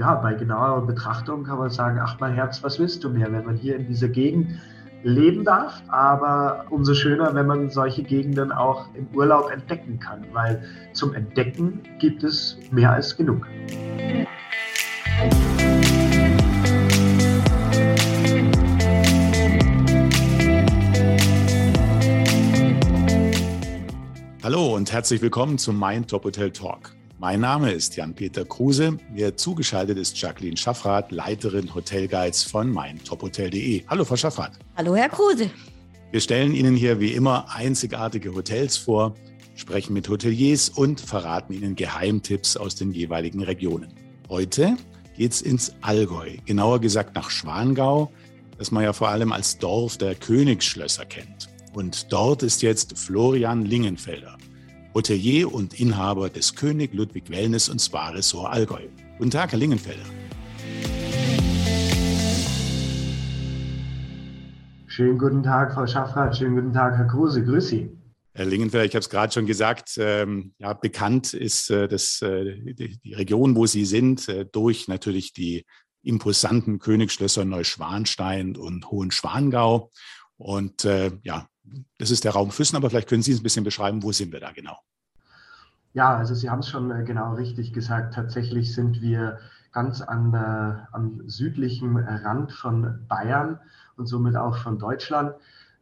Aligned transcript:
ja, 0.00 0.14
bei 0.14 0.32
genauer 0.32 0.86
Betrachtung 0.86 1.44
kann 1.44 1.58
man 1.58 1.68
sagen, 1.68 2.00
ach 2.02 2.18
mein 2.20 2.32
Herz, 2.32 2.62
was 2.62 2.78
willst 2.78 3.04
du 3.04 3.10
mehr, 3.10 3.30
wenn 3.32 3.44
man 3.44 3.56
hier 3.56 3.76
in 3.76 3.86
dieser 3.86 4.08
Gegend 4.08 4.58
leben 5.02 5.44
darf, 5.44 5.82
aber 5.88 6.64
umso 6.70 6.94
schöner, 6.94 7.34
wenn 7.34 7.46
man 7.46 7.68
solche 7.68 8.02
Gegenden 8.02 8.50
auch 8.50 8.86
im 8.94 9.06
Urlaub 9.14 9.50
entdecken 9.50 10.00
kann, 10.00 10.24
weil 10.32 10.64
zum 10.94 11.12
Entdecken 11.12 11.82
gibt 11.98 12.24
es 12.24 12.56
mehr 12.70 12.92
als 12.92 13.14
genug. 13.14 13.46
Hallo 24.42 24.76
und 24.76 24.90
herzlich 24.90 25.20
willkommen 25.20 25.58
zum 25.58 25.78
Mein 25.78 26.06
Top 26.06 26.24
Hotel 26.24 26.50
Talk. 26.50 26.99
Mein 27.20 27.40
Name 27.40 27.70
ist 27.70 27.96
Jan-Peter 27.96 28.46
Kruse. 28.46 28.96
Mir 29.12 29.36
zugeschaltet 29.36 29.98
ist 29.98 30.18
Jacqueline 30.18 30.56
Schaffrath, 30.56 31.12
Leiterin 31.12 31.74
Hotelguides 31.74 32.44
von 32.44 32.72
meintophotel.de. 32.72 33.84
Hallo, 33.88 34.06
Frau 34.06 34.16
Schaffrath. 34.16 34.52
Hallo, 34.74 34.96
Herr 34.96 35.10
Kruse. 35.10 35.50
Wir 36.12 36.20
stellen 36.22 36.54
Ihnen 36.54 36.74
hier 36.74 36.98
wie 36.98 37.12
immer 37.12 37.44
einzigartige 37.54 38.34
Hotels 38.34 38.78
vor, 38.78 39.14
sprechen 39.54 39.92
mit 39.92 40.08
Hoteliers 40.08 40.70
und 40.70 40.98
verraten 40.98 41.52
Ihnen 41.52 41.76
Geheimtipps 41.76 42.56
aus 42.56 42.74
den 42.74 42.90
jeweiligen 42.90 43.42
Regionen. 43.42 43.92
Heute 44.30 44.78
geht 45.14 45.32
es 45.32 45.42
ins 45.42 45.74
Allgäu, 45.82 46.38
genauer 46.46 46.80
gesagt 46.80 47.14
nach 47.16 47.28
Schwangau, 47.28 48.10
das 48.56 48.70
man 48.70 48.82
ja 48.82 48.94
vor 48.94 49.10
allem 49.10 49.32
als 49.32 49.58
Dorf 49.58 49.98
der 49.98 50.14
Königsschlösser 50.14 51.04
kennt. 51.04 51.50
Und 51.74 52.10
dort 52.14 52.42
ist 52.42 52.62
jetzt 52.62 52.96
Florian 52.96 53.66
Lingenfelder. 53.66 54.38
Hotelier 54.94 55.52
und 55.52 55.78
Inhaber 55.78 56.28
des 56.28 56.54
König 56.56 56.92
Ludwig 56.94 57.30
Wellness 57.30 57.68
und 57.68 57.80
Spa 57.80 58.08
Resort 58.08 58.52
Allgäu. 58.52 58.82
Guten 59.18 59.30
Tag, 59.30 59.52
Herr 59.52 59.58
Lingenfelder. 59.58 60.02
Schönen 64.86 65.18
guten 65.18 65.42
Tag, 65.44 65.72
Frau 65.72 65.86
Schaffrath. 65.86 66.36
Schönen 66.36 66.56
guten 66.56 66.72
Tag, 66.72 66.96
Herr 66.96 67.06
Kruse. 67.06 67.44
Grüß 67.44 67.68
Sie. 67.68 67.90
Herr 68.34 68.46
Lingenfelder, 68.46 68.84
ich 68.84 68.94
habe 68.94 69.00
es 69.00 69.10
gerade 69.10 69.32
schon 69.32 69.46
gesagt, 69.46 69.96
ähm, 69.98 70.54
ja, 70.58 70.72
bekannt 70.72 71.34
ist 71.34 71.70
äh, 71.70 71.86
das, 71.86 72.20
äh, 72.22 72.56
die, 72.74 72.98
die, 72.98 73.14
Region, 73.14 73.54
wo 73.54 73.66
Sie 73.66 73.84
sind, 73.84 74.28
äh, 74.28 74.46
durch 74.50 74.88
natürlich 74.88 75.32
die 75.32 75.64
imposanten 76.02 76.78
Königsschlösser 76.80 77.44
Neuschwanstein 77.44 78.56
und 78.56 78.90
Hohenschwangau. 78.90 79.90
Und 80.36 80.84
äh, 80.84 81.12
ja, 81.22 81.46
das 81.98 82.10
ist 82.10 82.24
der 82.24 82.32
Raum 82.32 82.50
Füssen, 82.50 82.76
aber 82.76 82.90
vielleicht 82.90 83.08
können 83.08 83.22
Sie 83.22 83.32
es 83.32 83.40
ein 83.40 83.42
bisschen 83.42 83.64
beschreiben, 83.64 84.02
wo 84.02 84.12
sind 84.12 84.32
wir 84.32 84.40
da 84.40 84.52
genau? 84.52 84.78
Ja, 85.92 86.16
also 86.16 86.34
Sie 86.34 86.48
haben 86.48 86.60
es 86.60 86.68
schon 86.68 86.90
äh, 86.90 87.04
genau 87.04 87.34
richtig 87.34 87.72
gesagt. 87.72 88.14
Tatsächlich 88.14 88.74
sind 88.74 89.00
wir 89.00 89.38
ganz 89.72 90.00
an 90.00 90.32
der, 90.32 90.88
am 90.92 91.22
südlichen 91.28 91.96
Rand 91.96 92.52
von 92.52 93.06
Bayern 93.08 93.60
und 93.96 94.06
somit 94.06 94.36
auch 94.36 94.56
von 94.56 94.78
Deutschland. 94.78 95.34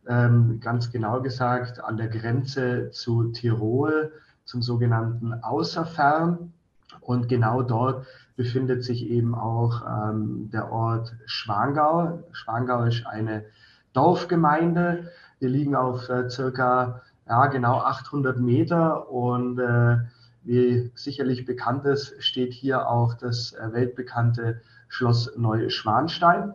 Ähm, 0.07 0.61
ganz 0.61 0.91
genau 0.91 1.21
gesagt 1.21 1.83
an 1.83 1.97
der 1.97 2.09
Grenze 2.09 2.91
zu 2.91 3.25
Tirol, 3.33 4.13
zum 4.45 4.63
sogenannten 4.63 5.35
Außerfern. 5.35 6.53
Und 7.01 7.29
genau 7.29 7.63
dort 7.63 8.07
befindet 8.37 8.85
sich 8.85 9.07
eben 9.11 9.35
auch 9.35 9.83
ähm, 9.87 10.49
der 10.51 10.73
Ort 10.73 11.15
Schwangau. 11.27 12.23
Schwangau 12.33 12.85
ist 12.85 13.07
eine 13.07 13.45
Dorfgemeinde 13.93 15.11
wir 15.41 15.49
liegen 15.49 15.75
auf 15.75 16.09
äh, 16.09 16.29
circa 16.29 17.03
ja, 17.29 17.47
genau 17.47 17.79
800 17.79 18.39
Meter 18.39 19.11
und 19.11 19.59
äh, 19.59 19.99
wie 20.43 20.91
sicherlich 20.95 21.45
bekannt 21.45 21.85
ist, 21.85 22.15
steht 22.23 22.53
hier 22.53 22.89
auch 22.89 23.15
das 23.15 23.53
äh, 23.53 23.73
weltbekannte 23.73 24.63
Schloss 24.89 25.31
Neuschwanstein. 25.37 26.55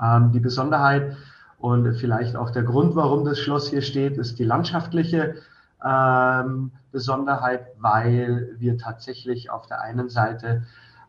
Ähm, 0.00 0.32
die 0.32 0.40
Besonderheit 0.40 1.16
und 1.58 1.92
vielleicht 1.94 2.36
auch 2.36 2.50
der 2.50 2.62
Grund, 2.62 2.94
warum 2.94 3.24
das 3.24 3.40
Schloss 3.40 3.68
hier 3.68 3.82
steht, 3.82 4.16
ist 4.16 4.38
die 4.38 4.44
landschaftliche 4.44 5.34
ähm, 5.84 6.72
Besonderheit, 6.92 7.66
weil 7.78 8.54
wir 8.58 8.78
tatsächlich 8.78 9.50
auf 9.50 9.66
der 9.66 9.80
einen 9.80 10.08
Seite 10.08 10.64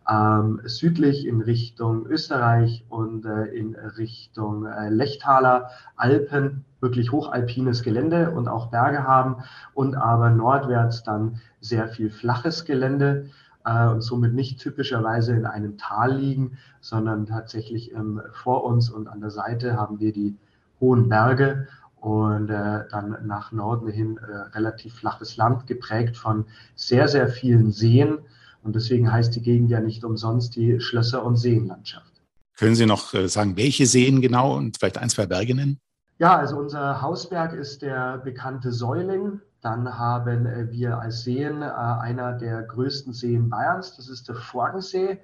ähm, 0.10 0.62
südlich 0.64 1.26
in 1.26 1.42
Richtung 1.42 2.08
Österreich 2.08 2.86
und 2.90 3.26
äh, 3.26 3.46
in 3.46 3.76
Richtung 3.76 4.66
äh, 4.66 4.90
Lechtaler 4.90 5.70
Alpen 5.96 6.66
wirklich 6.80 7.12
hochalpines 7.12 7.84
Gelände 7.84 8.32
und 8.32 8.48
auch 8.48 8.68
Berge 8.68 9.04
haben 9.04 9.44
und 9.74 9.96
aber 9.96 10.30
nordwärts 10.30 11.04
dann 11.04 11.42
sehr 11.60 11.88
viel 11.90 12.10
flaches 12.10 12.66
Gelände 12.66 13.30
äh, 13.66 13.88
und 13.88 14.02
somit 14.02 14.34
nicht 14.34 14.60
typischerweise 14.60 15.36
in 15.36 15.46
einem 15.46 15.78
Tal 15.78 16.16
liegen, 16.16 16.58
sondern 16.82 17.26
tatsächlich 17.26 17.94
ähm, 17.94 18.22
vor 18.32 18.64
uns 18.64 18.90
und 18.90 19.08
an 19.08 19.20
der 19.20 19.32
Seite 19.32 19.76
haben 19.78 20.00
wir 20.00 20.14
die 20.14 20.38
hohen 20.80 21.10
Berge 21.10 21.68
und 21.98 22.50
äh, 22.50 22.86
dann 22.90 23.18
nach 23.28 23.52
Norden 23.52 23.90
hin 23.90 24.18
äh, 24.18 24.36
relativ 24.56 24.96
flaches 24.96 25.38
Land, 25.38 25.68
geprägt 25.68 26.18
von 26.18 26.46
sehr, 26.76 27.10
sehr 27.10 27.28
vielen 27.28 27.72
Seen 27.72 28.20
und 28.64 28.76
deswegen 28.76 29.12
heißt 29.12 29.36
die 29.36 29.42
Gegend 29.42 29.70
ja 29.70 29.80
nicht 29.80 30.04
umsonst 30.04 30.56
die 30.56 30.80
Schlösser- 30.80 31.24
und 31.24 31.38
Seenlandschaft. 31.38 32.10
Können 32.58 32.76
Sie 32.76 32.86
noch 32.86 33.14
äh, 33.14 33.30
sagen, 33.30 33.56
welche 33.56 33.86
Seen 33.86 34.20
genau 34.20 34.58
und 34.58 34.78
vielleicht 34.78 34.98
ein, 34.98 35.10
zwei 35.10 35.26
Berge 35.26 35.56
nennen? 35.56 35.80
Ja, 36.18 36.36
also 36.38 36.58
unser 36.58 37.02
Hausberg 37.02 37.54
ist 37.54 37.82
der 37.82 38.18
bekannte 38.18 38.74
Säuling. 38.74 39.40
Dann 39.62 39.98
haben 39.98 40.46
äh, 40.46 40.70
wir 40.70 41.00
als 41.00 41.24
Seen 41.24 41.62
äh, 41.62 41.66
einer 41.66 42.34
der 42.34 42.64
größten 42.64 43.14
Seen 43.14 43.50
Bayerns, 43.50 43.96
das 43.96 44.10
ist 44.10 44.28
der 44.28 44.36
Forgensee. 44.36 45.20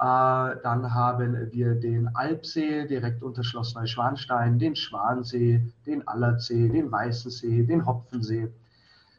Dann 0.00 0.94
haben 0.94 1.50
wir 1.50 1.74
den 1.74 2.14
Alpsee 2.14 2.86
direkt 2.86 3.20
unter 3.24 3.42
Schloss 3.42 3.74
Neuschwanstein, 3.74 4.56
den 4.56 4.76
Schwansee, 4.76 5.72
den 5.86 6.06
Allertsee, 6.06 6.68
den 6.68 6.92
Weißensee, 6.92 7.64
den 7.64 7.84
Hopfensee. 7.84 8.48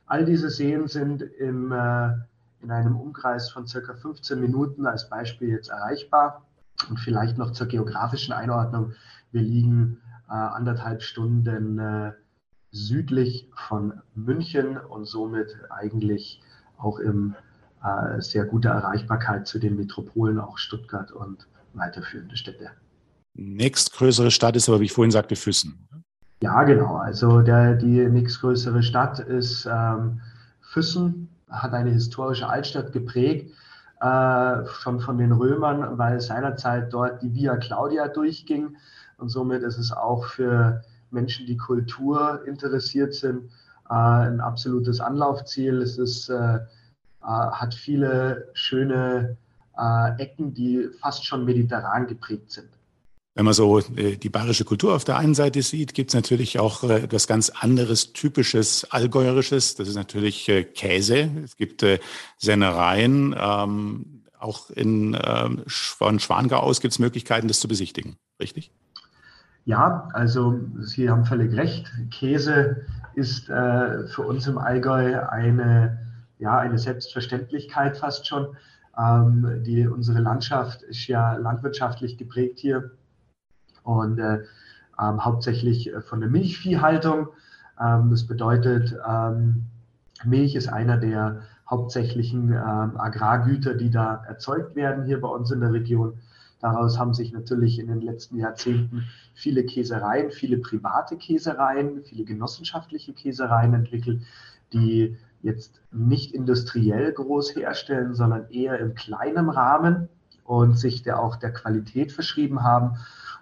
All 0.05 0.23
diese 0.23 0.49
Seen 0.49 0.87
sind 0.87 1.21
im 1.21 1.73
in 2.61 2.71
einem 2.71 2.95
Umkreis 2.95 3.49
von 3.49 3.67
circa 3.67 3.93
15 3.93 4.39
Minuten 4.39 4.85
als 4.85 5.09
Beispiel 5.09 5.49
jetzt 5.49 5.69
erreichbar. 5.69 6.45
Und 6.89 6.99
vielleicht 6.99 7.37
noch 7.37 7.51
zur 7.51 7.67
geografischen 7.67 8.33
Einordnung. 8.33 8.93
Wir 9.31 9.41
liegen 9.41 9.99
äh, 10.29 10.33
anderthalb 10.33 11.01
Stunden 11.01 11.77
äh, 11.77 12.13
südlich 12.71 13.49
von 13.67 14.01
München 14.15 14.77
und 14.77 15.05
somit 15.05 15.57
eigentlich 15.69 16.41
auch 16.77 16.99
in 16.99 17.35
äh, 17.83 18.21
sehr 18.21 18.45
guter 18.45 18.71
Erreichbarkeit 18.71 19.47
zu 19.47 19.59
den 19.59 19.75
Metropolen, 19.75 20.39
auch 20.39 20.57
Stuttgart 20.57 21.11
und 21.11 21.47
weiterführende 21.73 22.37
Städte. 22.37 22.69
Nächstgrößere 23.35 24.31
Stadt 24.31 24.55
ist 24.55 24.69
aber, 24.69 24.79
wie 24.79 24.85
ich 24.85 24.93
vorhin 24.93 25.11
sagte, 25.11 25.35
Füssen. 25.35 25.87
Ja, 26.41 26.63
genau. 26.63 26.95
Also 26.95 27.41
der, 27.41 27.75
die 27.75 28.07
nächstgrößere 28.07 28.83
Stadt 28.83 29.19
ist 29.19 29.67
ähm, 29.69 30.21
Füssen 30.61 31.29
hat 31.49 31.73
eine 31.73 31.91
historische 31.91 32.47
Altstadt 32.47 32.91
geprägt, 32.91 33.51
äh, 34.01 34.65
schon 34.65 34.99
von 34.99 35.17
den 35.17 35.31
Römern, 35.31 35.97
weil 35.97 36.21
seinerzeit 36.21 36.93
dort 36.93 37.21
die 37.21 37.33
Via 37.33 37.57
Claudia 37.57 38.07
durchging. 38.07 38.77
Und 39.17 39.29
somit 39.29 39.63
ist 39.63 39.77
es 39.77 39.91
auch 39.91 40.25
für 40.25 40.81
Menschen, 41.11 41.45
die 41.45 41.57
Kultur 41.57 42.41
interessiert 42.45 43.13
sind, 43.13 43.51
äh, 43.89 43.93
ein 43.93 44.39
absolutes 44.39 45.01
Anlaufziel. 45.01 45.81
Es 45.81 45.97
ist, 45.97 46.29
äh, 46.29 46.55
äh 46.55 46.59
hat 47.21 47.73
viele 47.73 48.49
schöne 48.53 49.37
äh, 49.77 50.21
Ecken, 50.21 50.53
die 50.53 50.89
fast 51.01 51.25
schon 51.25 51.45
mediterran 51.45 52.07
geprägt 52.07 52.51
sind. 52.51 52.69
Wenn 53.39 53.45
man 53.45 53.53
so 53.53 53.79
äh, 53.79 54.17
die 54.17 54.27
bayerische 54.27 54.65
Kultur 54.65 54.93
auf 54.93 55.05
der 55.05 55.15
einen 55.15 55.33
Seite 55.33 55.61
sieht, 55.61 55.93
gibt 55.93 56.09
es 56.09 56.13
natürlich 56.13 56.59
auch 56.59 56.83
äh, 56.83 57.03
etwas 57.03 57.25
ganz 57.25 57.49
anderes, 57.49 58.11
typisches 58.11 58.85
Allgäuerisches. 58.91 59.75
Das 59.75 59.87
ist 59.87 59.95
natürlich 59.95 60.49
äh, 60.49 60.65
Käse. 60.65 61.29
Es 61.45 61.55
gibt 61.55 61.85
Sennereien. 62.37 63.33
Ähm, 63.39 64.23
auch 64.37 64.69
in, 64.71 65.17
ähm, 65.25 65.63
von 65.65 66.19
Schwangau 66.19 66.57
aus 66.57 66.81
gibt 66.81 66.91
es 66.91 66.99
Möglichkeiten, 66.99 67.47
das 67.47 67.61
zu 67.61 67.69
besichtigen. 67.69 68.17
Richtig? 68.41 68.73
Ja, 69.63 70.09
also 70.11 70.59
Sie 70.81 71.09
haben 71.09 71.23
völlig 71.23 71.55
recht. 71.55 71.89
Käse 72.11 72.85
ist 73.15 73.45
für 73.45 74.23
uns 74.27 74.47
im 74.47 74.57
Allgäu 74.57 75.17
eine, 75.29 75.97
ja, 76.39 76.57
eine 76.59 76.77
Selbstverständlichkeit 76.77 77.95
fast 77.95 78.27
schon. 78.27 78.57
Ähm, 78.97 79.63
die, 79.65 79.87
unsere 79.87 80.19
Landschaft 80.19 80.81
ist 80.81 81.07
ja 81.07 81.35
landwirtschaftlich 81.35 82.17
geprägt 82.17 82.59
hier 82.59 82.91
und 83.89 84.19
äh, 84.19 84.43
ähm, 84.99 85.23
hauptsächlich 85.25 85.93
äh, 85.93 86.01
von 86.01 86.19
der 86.19 86.29
Milchviehhaltung. 86.29 87.29
Ähm, 87.79 88.09
das 88.11 88.25
bedeutet, 88.25 88.95
ähm, 89.07 89.65
Milch 90.25 90.55
ist 90.55 90.67
einer 90.67 90.97
der 90.97 91.41
hauptsächlichen 91.69 92.51
ähm, 92.51 92.97
Agrargüter, 92.97 93.73
die 93.73 93.89
da 93.89 94.23
erzeugt 94.27 94.75
werden 94.75 95.05
hier 95.05 95.21
bei 95.21 95.29
uns 95.29 95.51
in 95.51 95.61
der 95.61 95.71
Region. 95.71 96.13
Daraus 96.59 96.99
haben 96.99 97.13
sich 97.13 97.31
natürlich 97.31 97.79
in 97.79 97.87
den 97.87 98.01
letzten 98.01 98.37
Jahrzehnten 98.37 99.05
viele 99.33 99.63
Käsereien, 99.63 100.29
viele 100.31 100.57
private 100.57 101.15
Käsereien, 101.15 102.03
viele 102.03 102.25
genossenschaftliche 102.25 103.13
Käsereien 103.13 103.73
entwickelt, 103.73 104.23
die 104.73 105.15
jetzt 105.41 105.79
nicht 105.91 106.33
industriell 106.33 107.13
groß 107.13 107.55
herstellen, 107.55 108.13
sondern 108.13 108.49
eher 108.49 108.77
im 108.79 108.93
kleinen 108.93 109.49
Rahmen 109.49 110.09
und 110.43 110.77
sich 110.77 111.03
der 111.03 111.19
auch 111.19 111.37
der 111.37 111.53
Qualität 111.53 112.11
verschrieben 112.11 112.63
haben. 112.63 112.97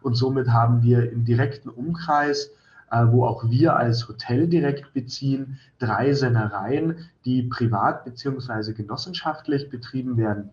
Und 0.07 0.15
somit 0.15 0.48
haben 0.48 0.83
wir 0.83 1.12
im 1.12 1.25
direkten 1.25 1.68
Umkreis, 1.68 2.50
äh, 2.92 3.04
wo 3.07 3.25
auch 3.25 3.50
wir 3.50 3.75
als 3.75 4.07
Hotel 4.07 4.48
direkt 4.48 4.94
beziehen, 4.94 5.59
drei 5.80 6.13
Sennereien, 6.13 7.09
die 7.25 7.44
privat 7.44 8.06
bzw. 8.06 8.71
genossenschaftlich 8.71 9.69
betrieben 9.69 10.15
werden, 10.15 10.50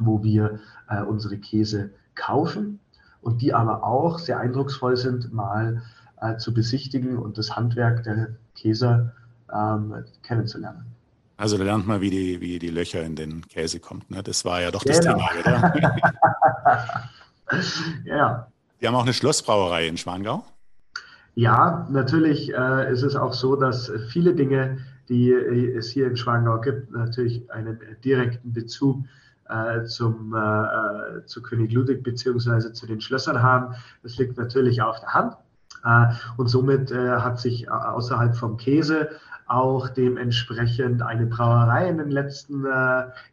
wo 0.00 0.24
wir 0.24 0.58
äh, 0.88 1.00
unsere 1.00 1.36
Käse 1.38 1.90
kaufen 2.16 2.80
und 3.20 3.40
die 3.40 3.54
aber 3.54 3.84
auch 3.84 4.18
sehr 4.18 4.40
eindrucksvoll 4.40 4.96
sind, 4.96 5.32
mal 5.32 5.80
äh, 6.20 6.36
zu 6.36 6.52
besichtigen 6.52 7.18
und 7.18 7.38
das 7.38 7.54
Handwerk 7.54 8.02
der 8.02 8.30
Käser 8.56 9.12
ähm, 9.54 9.94
kennenzulernen. 10.24 10.86
Also 11.36 11.56
da 11.56 11.62
lernt 11.62 11.86
man, 11.86 12.00
wie 12.00 12.10
die, 12.10 12.40
wie 12.40 12.58
die 12.58 12.70
Löcher 12.70 13.04
in 13.04 13.14
den 13.14 13.46
Käse 13.46 13.78
kommt. 13.78 14.10
Ne? 14.10 14.24
Das 14.24 14.44
war 14.44 14.60
ja 14.60 14.72
doch 14.72 14.82
das 14.82 14.98
genau. 14.98 15.18
Thema, 15.18 15.28
oder? 15.38 17.10
ja. 18.04 18.48
Die 18.80 18.86
haben 18.86 18.94
auch 18.94 19.04
eine 19.04 19.14
Schlossbrauerei 19.14 19.86
in 19.86 19.96
Schwangau. 19.96 20.44
Ja, 21.34 21.86
natürlich 21.90 22.52
äh, 22.52 22.92
ist 22.92 23.02
es 23.02 23.14
auch 23.16 23.32
so, 23.32 23.56
dass 23.56 23.92
viele 24.10 24.34
Dinge, 24.34 24.78
die 25.08 25.32
es 25.32 25.90
hier 25.90 26.06
in 26.06 26.16
Schwangau 26.16 26.60
gibt, 26.60 26.90
natürlich 26.90 27.50
einen 27.50 27.78
direkten 28.02 28.52
Bezug 28.52 29.04
äh, 29.48 29.84
zum, 29.84 30.34
äh, 30.34 30.38
äh 30.38 31.24
zu 31.26 31.42
König 31.42 31.72
Ludwig 31.72 32.02
bzw. 32.02 32.72
zu 32.72 32.86
den 32.86 33.00
Schlössern 33.00 33.42
haben. 33.42 33.74
Das 34.02 34.16
liegt 34.16 34.36
natürlich 34.36 34.82
auf 34.82 34.98
der 35.00 35.14
Hand. 35.14 35.36
Äh, 35.84 36.06
und 36.36 36.48
somit 36.48 36.90
äh, 36.90 37.18
hat 37.18 37.38
sich 37.38 37.70
außerhalb 37.70 38.34
vom 38.34 38.56
Käse 38.56 39.10
auch 39.46 39.88
dementsprechend 39.88 41.02
eine 41.02 41.26
Brauerei 41.26 41.88
in 41.88 41.98
den 41.98 42.10
letzten 42.10 42.66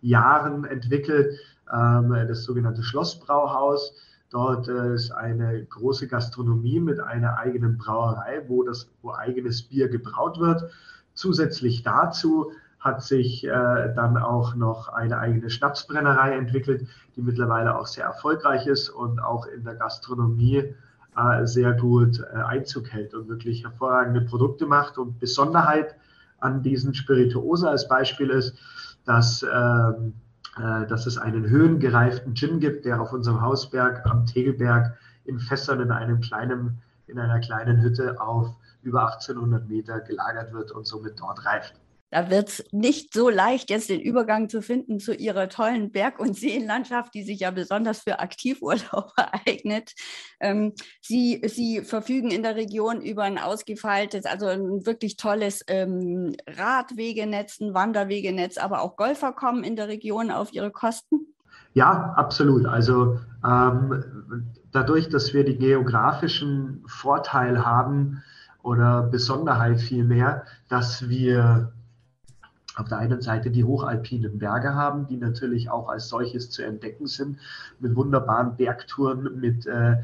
Jahren 0.01 0.63
entwickelt, 0.63 1.39
ähm, 1.74 2.13
das 2.28 2.44
sogenannte 2.44 2.84
Schlossbrauhaus. 2.84 3.96
Dort 4.33 4.68
ist 4.68 5.12
eine 5.12 5.63
große 5.63 6.07
Gastronomie 6.07 6.80
mit 6.80 7.00
einer 7.00 7.38
eigenen 7.38 7.77
Brauerei, 7.77 8.41
wo 8.47 8.63
das 8.63 8.89
wo 9.03 9.13
eigenes 9.13 9.62
Bier 9.62 9.89
gebraut 9.89 10.39
wird. 10.39 10.71
Zusätzlich 11.13 11.83
dazu 11.83 12.51
hat 12.80 13.03
sich 13.03 13.45
äh, 13.45 13.94
dann 13.95 14.18
auch 14.18 14.56
noch 14.56 14.89
eine 14.89 15.19
eigene 15.19 15.51
Schnapsbrennerei 15.51 16.35
entwickelt, 16.35 16.88
die 17.15 17.21
mittlerweile 17.21 17.77
auch 17.77 17.85
sehr 17.85 18.06
erfolgreich 18.06 18.65
ist 18.65 18.89
und 18.89 19.19
auch 19.19 19.45
in 19.45 19.63
der 19.65 19.75
Gastronomie 19.75 20.74
äh, 21.15 21.45
sehr 21.45 21.74
gut 21.74 22.19
äh, 22.19 22.38
Einzug 22.38 22.91
hält 22.91 23.13
und 23.13 23.29
wirklich 23.29 23.63
hervorragende 23.63 24.21
Produkte 24.21 24.65
macht. 24.65 24.97
Und 24.97 25.19
Besonderheit 25.19 25.95
an 26.39 26.63
diesen 26.63 26.95
Spirituosa 26.95 27.69
als 27.69 27.88
Beispiel 27.88 28.31
ist, 28.31 28.57
dass, 29.06 29.44
ähm, 29.44 29.50
äh, 29.50 30.23
dass 30.55 31.07
es 31.07 31.17
einen 31.17 31.50
höhengereiften 31.50 32.35
Gin 32.35 32.59
gibt, 32.59 32.85
der 32.85 33.01
auf 33.01 33.11
unserem 33.11 33.41
Hausberg 33.41 34.05
am 34.05 34.25
Tegelberg 34.25 34.97
in 35.25 35.39
Fässern 35.39 35.79
in 35.79 35.91
einem 35.91 36.21
kleinen, 36.21 36.81
in 37.07 37.17
einer 37.17 37.39
kleinen 37.39 37.81
Hütte 37.81 38.21
auf 38.21 38.55
über 38.81 39.05
1800 39.05 39.67
Meter 39.67 40.01
gelagert 40.01 40.53
wird 40.53 40.71
und 40.71 40.85
somit 40.85 41.19
dort 41.19 41.45
reift. 41.45 41.73
Da 42.13 42.30
wird 42.30 42.50
es 42.50 42.63
nicht 42.71 43.12
so 43.12 43.27
leicht, 43.27 43.71
jetzt 43.71 43.89
den 43.89 44.00
Übergang 44.00 44.48
zu 44.48 44.62
finden 44.62 45.00
zu 45.00 45.15
ihrer 45.15 45.50
tollen 45.50 45.92
Berg- 45.92 46.19
und 46.19 46.38
Seenlandschaft, 46.38 47.15
die 47.15 47.24
sich 47.24 47.39
ja 47.39 47.50
besonders 47.50 48.01
für 48.01 48.19
Aktivurlauber 48.19 49.31
eignet. 49.48 49.94
Ähm, 50.39 50.74
Sie, 51.01 51.42
Sie 51.48 51.81
verfügen 51.81 52.30
in 52.30 52.44
der 52.44 52.56
Region 52.56 53.01
über 53.01 53.24
ein 53.24 53.39
ausgefeiltes, 53.39 54.25
also 54.27 54.45
ein 54.45 54.86
wirklich 54.86 55.18
tolles 55.18 55.63
ähm, 55.65 56.36
Radwegenetz, 56.48 57.60
ein 57.60 57.74
Wanderwegenetz, 57.74 58.60
aber 58.60 58.83
auch 58.83 58.95
Golfer 58.95 59.33
kommen 59.33 59.63
in 59.63 59.75
der 59.75 59.88
Region 59.88 60.30
auf 60.30 60.54
ihre 60.54 60.69
Kosten? 60.69 61.33
Ja, 61.74 62.13
absolut. 62.15 62.68
Also 62.68 63.19
ähm, 63.44 64.54
dadurch, 64.71 65.10
dass 65.10 65.33
wir 65.33 65.44
die 65.45 65.57
geografischen 65.57 66.83
Vorteil 66.86 67.65
haben 67.65 68.21
oder 68.62 69.01
Besonderheit 69.01 69.81
vielmehr, 69.81 70.45
dass 70.69 71.10
wir 71.10 71.73
auf 72.75 72.90
der 72.90 72.98
einen 72.98 73.22
Seite 73.22 73.52
die 73.52 73.64
hochalpinen 73.64 74.40
Berge 74.40 74.74
haben, 74.74 75.08
die 75.08 75.18
natürlich 75.18 75.70
auch 75.70 75.90
als 75.90 76.10
solches 76.10 76.50
zu 76.50 76.64
entdecken 76.64 77.08
sind, 77.08 77.40
mit 77.80 77.96
wunderbaren 77.96 78.56
Bergtouren, 78.56 79.40
mit 79.40 79.66
äh, 79.68 79.98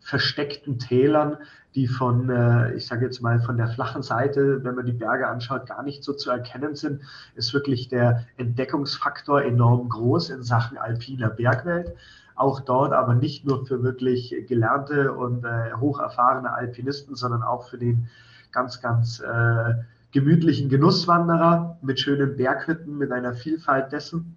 versteckten 0.00 0.78
Tälern, 0.78 1.38
die 1.74 1.88
von, 1.88 2.30
äh, 2.30 2.74
ich 2.74 2.86
sage 2.86 3.06
jetzt 3.06 3.20
mal, 3.20 3.40
von 3.40 3.56
der 3.56 3.68
flachen 3.68 4.02
Seite, 4.02 4.62
wenn 4.62 4.74
man 4.74 4.86
die 4.86 4.92
Berge 4.92 5.26
anschaut, 5.26 5.66
gar 5.66 5.82
nicht 5.82 6.04
so 6.04 6.12
zu 6.12 6.30
erkennen 6.30 6.74
sind, 6.76 7.02
ist 7.34 7.52
wirklich 7.52 7.88
der 7.88 8.26
Entdeckungsfaktor 8.36 9.42
enorm 9.42 9.88
groß 9.88 10.30
in 10.30 10.42
Sachen 10.42 10.78
alpiner 10.78 11.30
Bergwelt. 11.30 11.94
Auch 12.36 12.60
dort 12.60 12.92
aber 12.92 13.14
nicht 13.14 13.46
nur 13.46 13.66
für 13.66 13.82
wirklich 13.82 14.34
gelernte 14.46 15.12
und 15.12 15.44
äh, 15.44 15.72
hocherfahrene 15.78 16.52
Alpinisten, 16.52 17.16
sondern 17.16 17.42
auch 17.42 17.68
für 17.68 17.78
den 17.78 18.08
ganz, 18.52 18.80
ganz 18.80 19.20
äh, 19.20 19.74
gemütlichen 20.14 20.68
Genusswanderer 20.68 21.76
mit 21.82 21.98
schönen 21.98 22.36
Berghütten, 22.36 22.96
mit 22.96 23.10
einer 23.10 23.34
Vielfalt 23.34 23.90
dessen. 23.90 24.36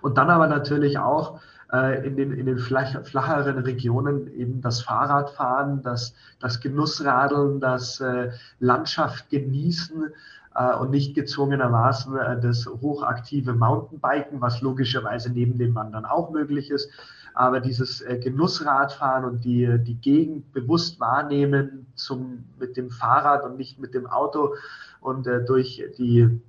Und 0.00 0.16
dann 0.16 0.30
aber 0.30 0.48
natürlich 0.48 0.98
auch 0.98 1.40
äh, 1.70 2.06
in 2.06 2.16
den, 2.16 2.32
in 2.32 2.46
den 2.46 2.58
flach, 2.58 3.04
flacheren 3.04 3.58
Regionen 3.58 4.26
eben 4.32 4.62
das 4.62 4.80
Fahrradfahren, 4.80 5.82
das, 5.82 6.14
das 6.40 6.60
Genussradeln, 6.60 7.60
das 7.60 8.00
äh, 8.00 8.30
Landschaft 8.58 9.28
genießen 9.28 10.06
äh, 10.54 10.74
und 10.76 10.90
nicht 10.90 11.14
gezwungenermaßen 11.14 12.16
äh, 12.16 12.40
das 12.40 12.66
hochaktive 12.66 13.52
Mountainbiken, 13.52 14.40
was 14.40 14.62
logischerweise 14.62 15.30
neben 15.30 15.58
dem 15.58 15.74
Wandern 15.74 16.06
auch 16.06 16.30
möglich 16.30 16.70
ist. 16.70 16.90
Aber 17.38 17.60
dieses 17.60 18.00
äh, 18.00 18.18
Genussradfahren 18.18 19.24
und 19.24 19.44
die, 19.44 19.78
die 19.84 19.94
Gegend 19.94 20.52
bewusst 20.52 20.98
wahrnehmen 20.98 21.86
zum, 21.94 22.46
mit 22.58 22.76
dem 22.76 22.90
Fahrrad 22.90 23.44
und 23.44 23.56
nicht 23.56 23.78
mit 23.78 23.94
dem 23.94 24.08
Auto, 24.08 24.54
und 25.00 25.28
äh, 25.28 25.44
durch, 25.44 25.80
die, 25.98 26.40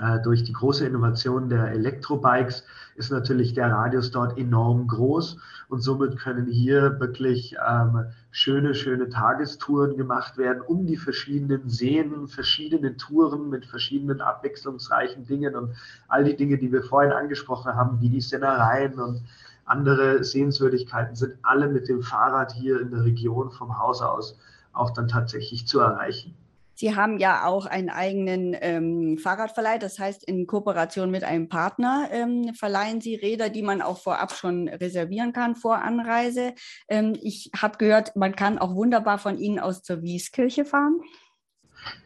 äh, 0.00 0.22
durch 0.24 0.44
die 0.44 0.54
große 0.54 0.86
Innovation 0.86 1.50
der 1.50 1.72
Elektrobikes 1.72 2.64
ist 2.96 3.12
natürlich 3.12 3.52
der 3.52 3.70
Radius 3.70 4.10
dort 4.10 4.38
enorm 4.38 4.86
groß. 4.86 5.36
Und 5.68 5.82
somit 5.82 6.18
können 6.18 6.46
hier 6.46 6.98
wirklich 6.98 7.54
ähm, 7.68 8.06
schöne, 8.30 8.74
schöne 8.74 9.10
Tagestouren 9.10 9.98
gemacht 9.98 10.38
werden, 10.38 10.62
um 10.62 10.86
die 10.86 10.96
verschiedenen 10.96 11.68
Seen, 11.68 12.26
verschiedene 12.26 12.96
Touren 12.96 13.50
mit 13.50 13.66
verschiedenen 13.66 14.22
abwechslungsreichen 14.22 15.26
Dingen 15.26 15.54
und 15.54 15.74
all 16.08 16.24
die 16.24 16.36
Dinge, 16.36 16.56
die 16.56 16.72
wir 16.72 16.82
vorhin 16.82 17.12
angesprochen 17.12 17.74
haben, 17.74 18.00
wie 18.00 18.08
die 18.08 18.22
Sennereien 18.22 18.98
und 18.98 19.20
andere 19.68 20.24
Sehenswürdigkeiten 20.24 21.14
sind 21.16 21.34
alle 21.42 21.68
mit 21.68 21.88
dem 21.88 22.02
Fahrrad 22.02 22.52
hier 22.52 22.80
in 22.80 22.90
der 22.90 23.04
Region 23.04 23.50
vom 23.50 23.78
Haus 23.78 24.02
aus 24.02 24.38
auch 24.72 24.90
dann 24.90 25.08
tatsächlich 25.08 25.66
zu 25.66 25.80
erreichen. 25.80 26.34
Sie 26.74 26.94
haben 26.94 27.18
ja 27.18 27.44
auch 27.44 27.66
einen 27.66 27.90
eigenen 27.90 28.56
ähm, 28.60 29.18
Fahrradverleih, 29.18 29.78
das 29.78 29.98
heißt, 29.98 30.22
in 30.22 30.46
Kooperation 30.46 31.10
mit 31.10 31.24
einem 31.24 31.48
Partner 31.48 32.06
ähm, 32.12 32.54
verleihen 32.54 33.00
Sie 33.00 33.16
Räder, 33.16 33.48
die 33.48 33.62
man 33.62 33.82
auch 33.82 33.98
vorab 33.98 34.32
schon 34.32 34.68
reservieren 34.68 35.32
kann 35.32 35.56
vor 35.56 35.82
Anreise. 35.82 36.54
Ähm, 36.86 37.16
ich 37.20 37.50
habe 37.60 37.78
gehört, 37.78 38.14
man 38.14 38.36
kann 38.36 38.58
auch 38.58 38.76
wunderbar 38.76 39.18
von 39.18 39.38
Ihnen 39.38 39.58
aus 39.58 39.82
zur 39.82 40.02
Wieskirche 40.02 40.64
fahren. 40.64 41.00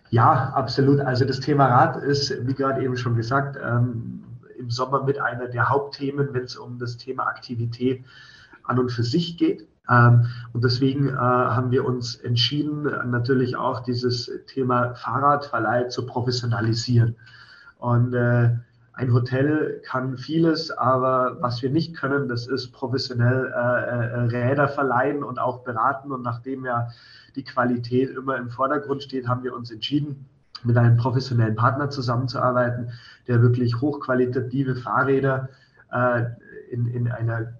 Ja, 0.08 0.52
absolut. 0.54 1.00
Also 1.00 1.26
das 1.26 1.40
Thema 1.40 1.66
Rad 1.66 2.02
ist, 2.02 2.34
wie 2.46 2.54
gerade 2.54 2.82
eben 2.82 2.96
schon 2.96 3.14
gesagt, 3.14 3.58
ähm, 3.62 4.24
im 4.62 4.70
Sommer 4.70 5.04
mit 5.04 5.18
einer 5.18 5.48
der 5.48 5.68
Hauptthemen, 5.68 6.32
wenn 6.32 6.44
es 6.44 6.56
um 6.56 6.78
das 6.78 6.96
Thema 6.96 7.26
Aktivität 7.26 8.04
an 8.62 8.78
und 8.78 8.90
für 8.90 9.02
sich 9.02 9.36
geht. 9.36 9.66
Ähm, 9.90 10.26
und 10.52 10.64
deswegen 10.64 11.08
äh, 11.08 11.12
haben 11.12 11.70
wir 11.70 11.84
uns 11.84 12.14
entschieden, 12.14 12.84
natürlich 13.10 13.56
auch 13.56 13.80
dieses 13.80 14.30
Thema 14.46 14.94
Fahrradverleih 14.94 15.88
zu 15.88 16.06
professionalisieren. 16.06 17.16
Und 17.78 18.14
äh, 18.14 18.56
ein 18.94 19.12
Hotel 19.12 19.80
kann 19.84 20.18
vieles, 20.18 20.70
aber 20.70 21.38
was 21.40 21.62
wir 21.62 21.70
nicht 21.70 21.96
können, 21.96 22.28
das 22.28 22.46
ist 22.46 22.72
professionell 22.72 23.46
äh, 23.46 24.36
Räder 24.36 24.68
verleihen 24.68 25.24
und 25.24 25.38
auch 25.38 25.64
beraten. 25.64 26.12
Und 26.12 26.22
nachdem 26.22 26.64
ja 26.64 26.88
die 27.34 27.42
Qualität 27.42 28.10
immer 28.10 28.36
im 28.36 28.50
Vordergrund 28.50 29.02
steht, 29.02 29.26
haben 29.26 29.42
wir 29.42 29.54
uns 29.54 29.70
entschieden, 29.70 30.26
mit 30.64 30.76
einem 30.76 30.96
professionellen 30.96 31.56
Partner 31.56 31.90
zusammenzuarbeiten, 31.90 32.92
der 33.28 33.42
wirklich 33.42 33.80
hochqualitative 33.80 34.76
Fahrräder 34.76 35.48
in, 36.70 36.86
in 36.86 37.08
einer 37.08 37.52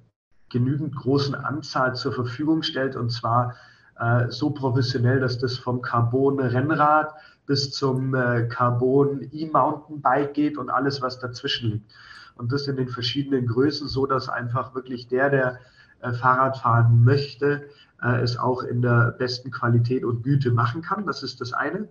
genügend 0.49 0.95
großen 0.95 1.35
Anzahl 1.35 1.95
zur 1.95 2.13
Verfügung 2.13 2.63
stellt 2.63 2.95
und 2.95 3.11
zwar 3.11 3.57
äh, 3.99 4.31
so 4.31 4.51
professionell, 4.51 5.21
dass 5.21 5.39
das 5.39 5.57
vom 5.57 5.83
Carbon-Rennrad 5.83 7.15
bis 7.47 7.73
zum 7.73 8.15
äh, 8.15 8.47
Carbon 8.49 9.29
E-Mountainbike 9.33 10.35
geht 10.35 10.59
und 10.59 10.71
alles, 10.71 11.03
was 11.03 11.19
dazwischen 11.19 11.71
liegt. 11.71 11.93
Und 12.37 12.53
das 12.53 12.69
in 12.69 12.77
den 12.77 12.89
verschiedenen 12.89 13.47
Größen, 13.47 13.89
so 13.89 14.07
dass 14.07 14.29
einfach 14.29 14.75
wirklich 14.75 15.09
der, 15.09 15.31
der 15.31 15.59
äh, 16.01 16.13
Fahrrad 16.13 16.59
fahren 16.59 17.05
möchte, 17.05 17.69
äh, 18.03 18.21
es 18.21 18.39
auch 18.39 18.63
in 18.63 18.83
der 18.83 19.13
besten 19.13 19.51
Qualität 19.51 20.05
und 20.05 20.23
Güte 20.23 20.51
machen 20.51 20.83
kann. 20.83 21.07
Das 21.07 21.23
ist 21.23 21.41
das 21.41 21.53
eine. 21.53 21.89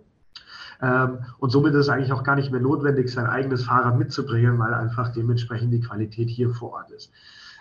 Ähm, 0.81 1.19
und 1.39 1.51
somit 1.51 1.73
ist 1.73 1.81
es 1.81 1.89
eigentlich 1.89 2.11
auch 2.11 2.23
gar 2.23 2.35
nicht 2.35 2.51
mehr 2.51 2.61
notwendig, 2.61 3.11
sein 3.11 3.27
eigenes 3.27 3.65
Fahrrad 3.65 3.97
mitzubringen, 3.97 4.57
weil 4.59 4.73
einfach 4.73 5.11
dementsprechend 5.13 5.73
die 5.73 5.81
Qualität 5.81 6.29
hier 6.29 6.49
vor 6.49 6.73
Ort 6.73 6.91
ist. 6.91 7.11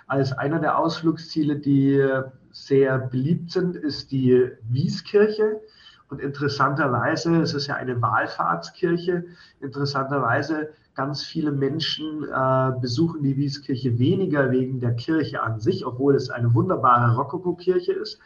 als 0.07 0.33
einer 0.33 0.59
der 0.59 0.77
Ausflugsziele, 0.77 1.57
die 1.57 2.05
sehr 2.51 2.99
beliebt 2.99 3.53
sind, 3.53 3.77
ist 3.77 4.11
die 4.11 4.51
Wieskirche. 4.69 5.61
Und 6.09 6.21
interessanterweise, 6.21 7.37
es 7.37 7.55
ist 7.55 7.69
ja 7.69 7.77
eine 7.77 8.03
Wallfahrtskirche, 8.03 9.25
interessanterweise 9.61 10.71
ganz 10.95 11.23
viele 11.23 11.53
Menschen 11.53 12.25
äh, 12.25 12.73
besuchen 12.81 13.23
die 13.23 13.37
Wieskirche 13.37 13.99
weniger 13.99 14.51
wegen 14.51 14.81
der 14.81 14.95
Kirche 14.95 15.43
an 15.43 15.61
sich, 15.61 15.87
obwohl 15.87 16.15
es 16.15 16.31
eine 16.31 16.53
wunderbare 16.53 17.15
Rokoko-Kirche 17.15 17.93
ist, 17.93 18.19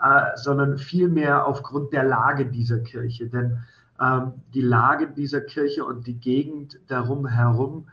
äh, 0.00 0.36
sondern 0.36 0.78
vielmehr 0.78 1.46
aufgrund 1.46 1.92
der 1.92 2.04
Lage 2.04 2.46
dieser 2.46 2.78
Kirche. 2.78 3.26
Denn 3.26 3.58
die 4.54 4.60
Lage 4.60 5.08
dieser 5.08 5.40
Kirche 5.40 5.84
und 5.84 6.06
die 6.06 6.18
Gegend 6.18 6.78
darum 6.88 7.26
herum, 7.26 7.86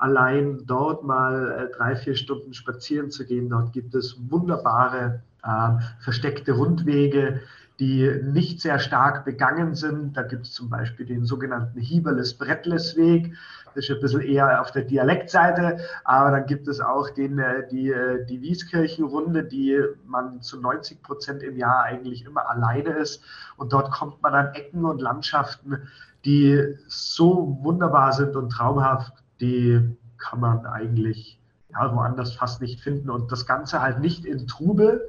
allein 0.00 0.62
dort 0.66 1.04
mal 1.04 1.50
äh, 1.50 1.76
drei, 1.76 1.94
vier 1.94 2.16
Stunden 2.16 2.54
spazieren 2.54 3.10
zu 3.10 3.26
gehen, 3.26 3.50
dort 3.50 3.72
gibt 3.72 3.94
es 3.94 4.16
wunderbare 4.30 5.22
äh, 5.42 5.72
versteckte 6.00 6.52
Rundwege, 6.52 7.42
die 7.80 8.20
nicht 8.22 8.60
sehr 8.60 8.78
stark 8.78 9.24
begangen 9.24 9.74
sind. 9.74 10.14
Da 10.14 10.22
gibt 10.22 10.46
es 10.46 10.52
zum 10.52 10.68
Beispiel 10.68 11.06
den 11.06 11.24
sogenannten 11.24 11.80
Hieberles-Brettles-Weg. 11.80 13.34
Das 13.74 13.84
ist 13.84 13.90
ein 13.90 14.00
bisschen 14.00 14.20
eher 14.20 14.60
auf 14.60 14.70
der 14.70 14.82
Dialektseite, 14.82 15.78
aber 16.04 16.30
dann 16.30 16.46
gibt 16.46 16.68
es 16.68 16.80
auch 16.80 17.08
den, 17.08 17.38
äh, 17.38 17.66
die, 17.68 17.90
äh, 17.90 18.26
die 18.26 18.42
Wieskirchenrunde, 18.42 19.44
die 19.44 19.80
man 20.06 20.42
zu 20.42 20.60
90 20.60 21.02
Prozent 21.02 21.42
im 21.42 21.56
Jahr 21.56 21.84
eigentlich 21.84 22.26
immer 22.26 22.50
alleine 22.50 22.90
ist. 22.90 23.22
Und 23.56 23.72
dort 23.72 23.90
kommt 23.90 24.20
man 24.20 24.34
an 24.34 24.54
Ecken 24.54 24.84
und 24.84 25.00
Landschaften, 25.00 25.88
die 26.26 26.62
so 26.86 27.58
wunderbar 27.62 28.12
sind 28.12 28.36
und 28.36 28.50
traumhaft, 28.50 29.14
die 29.40 29.96
kann 30.18 30.40
man 30.40 30.66
eigentlich 30.66 31.40
ja, 31.72 31.94
woanders 31.94 32.34
fast 32.34 32.60
nicht 32.60 32.80
finden. 32.80 33.08
Und 33.08 33.32
das 33.32 33.46
Ganze 33.46 33.80
halt 33.80 34.00
nicht 34.00 34.26
in 34.26 34.46
Trubel, 34.46 35.00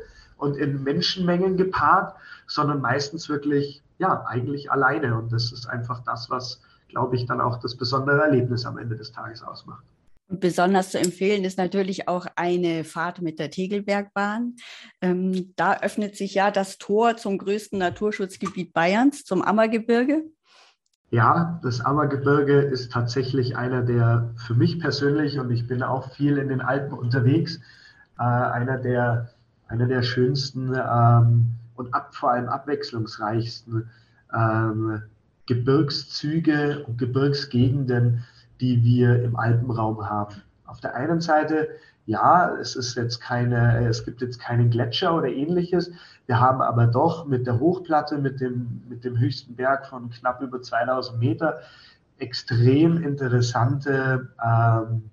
und 0.41 0.57
in 0.57 0.83
Menschenmengen 0.83 1.55
gepaart, 1.55 2.15
sondern 2.48 2.81
meistens 2.81 3.29
wirklich, 3.29 3.81
ja, 4.00 4.25
eigentlich 4.27 4.71
alleine. 4.71 5.17
Und 5.17 5.31
das 5.31 5.51
ist 5.51 5.67
einfach 5.67 6.03
das, 6.03 6.29
was, 6.29 6.62
glaube 6.89 7.15
ich, 7.15 7.25
dann 7.25 7.39
auch 7.39 7.60
das 7.60 7.75
besondere 7.75 8.21
Erlebnis 8.21 8.65
am 8.65 8.77
Ende 8.77 8.95
des 8.95 9.12
Tages 9.12 9.43
ausmacht. 9.43 9.83
Und 10.27 10.39
besonders 10.39 10.91
zu 10.91 11.00
empfehlen 11.00 11.43
ist 11.43 11.57
natürlich 11.57 12.07
auch 12.07 12.25
eine 12.36 12.83
Fahrt 12.83 13.21
mit 13.21 13.38
der 13.38 13.51
Tegelbergbahn. 13.51 14.55
Ähm, 15.01 15.53
da 15.57 15.79
öffnet 15.79 16.15
sich 16.15 16.33
ja 16.33 16.50
das 16.50 16.77
Tor 16.77 17.17
zum 17.17 17.38
größten 17.38 17.77
Naturschutzgebiet 17.77 18.74
Bayerns, 18.74 19.24
zum 19.24 19.41
Ammergebirge. 19.43 20.24
Ja, 21.12 21.60
das 21.62 21.81
Ammergebirge 21.81 22.62
ist 22.62 22.93
tatsächlich 22.93 23.57
einer 23.57 23.83
der, 23.83 24.33
für 24.38 24.55
mich 24.55 24.79
persönlich, 24.79 25.38
und 25.38 25.51
ich 25.51 25.67
bin 25.67 25.83
auch 25.83 26.12
viel 26.13 26.38
in 26.38 26.48
den 26.48 26.62
Alpen 26.62 26.98
unterwegs, 26.98 27.60
äh, 28.17 28.24
einer 28.24 28.77
der 28.77 29.29
einer 29.71 29.87
der 29.87 30.03
schönsten 30.03 30.73
ähm, 30.75 31.51
und 31.75 31.93
ab, 31.93 32.13
vor 32.13 32.31
allem 32.31 32.49
abwechslungsreichsten 32.49 33.89
ähm, 34.33 35.01
Gebirgszüge 35.47 36.83
und 36.85 36.97
Gebirgsgegenden, 36.97 38.23
die 38.59 38.83
wir 38.83 39.23
im 39.23 39.35
Alpenraum 39.35 40.07
haben. 40.09 40.35
Auf 40.65 40.79
der 40.81 40.95
einen 40.95 41.21
Seite, 41.21 41.69
ja, 42.05 42.53
es 42.55 42.75
ist 42.75 42.95
jetzt 42.95 43.21
keine, 43.21 43.87
es 43.87 44.05
gibt 44.05 44.21
jetzt 44.21 44.39
keinen 44.39 44.69
Gletscher 44.69 45.15
oder 45.15 45.27
ähnliches. 45.27 45.91
Wir 46.25 46.39
haben 46.39 46.61
aber 46.61 46.87
doch 46.87 47.25
mit 47.25 47.47
der 47.47 47.59
Hochplatte, 47.59 48.17
mit 48.17 48.39
dem, 48.39 48.83
mit 48.89 49.03
dem 49.03 49.17
höchsten 49.17 49.55
Berg 49.55 49.87
von 49.87 50.09
knapp 50.09 50.41
über 50.41 50.61
2000 50.61 51.19
Meter, 51.19 51.61
extrem 52.17 53.01
interessante 53.03 54.29
ähm, 54.43 55.09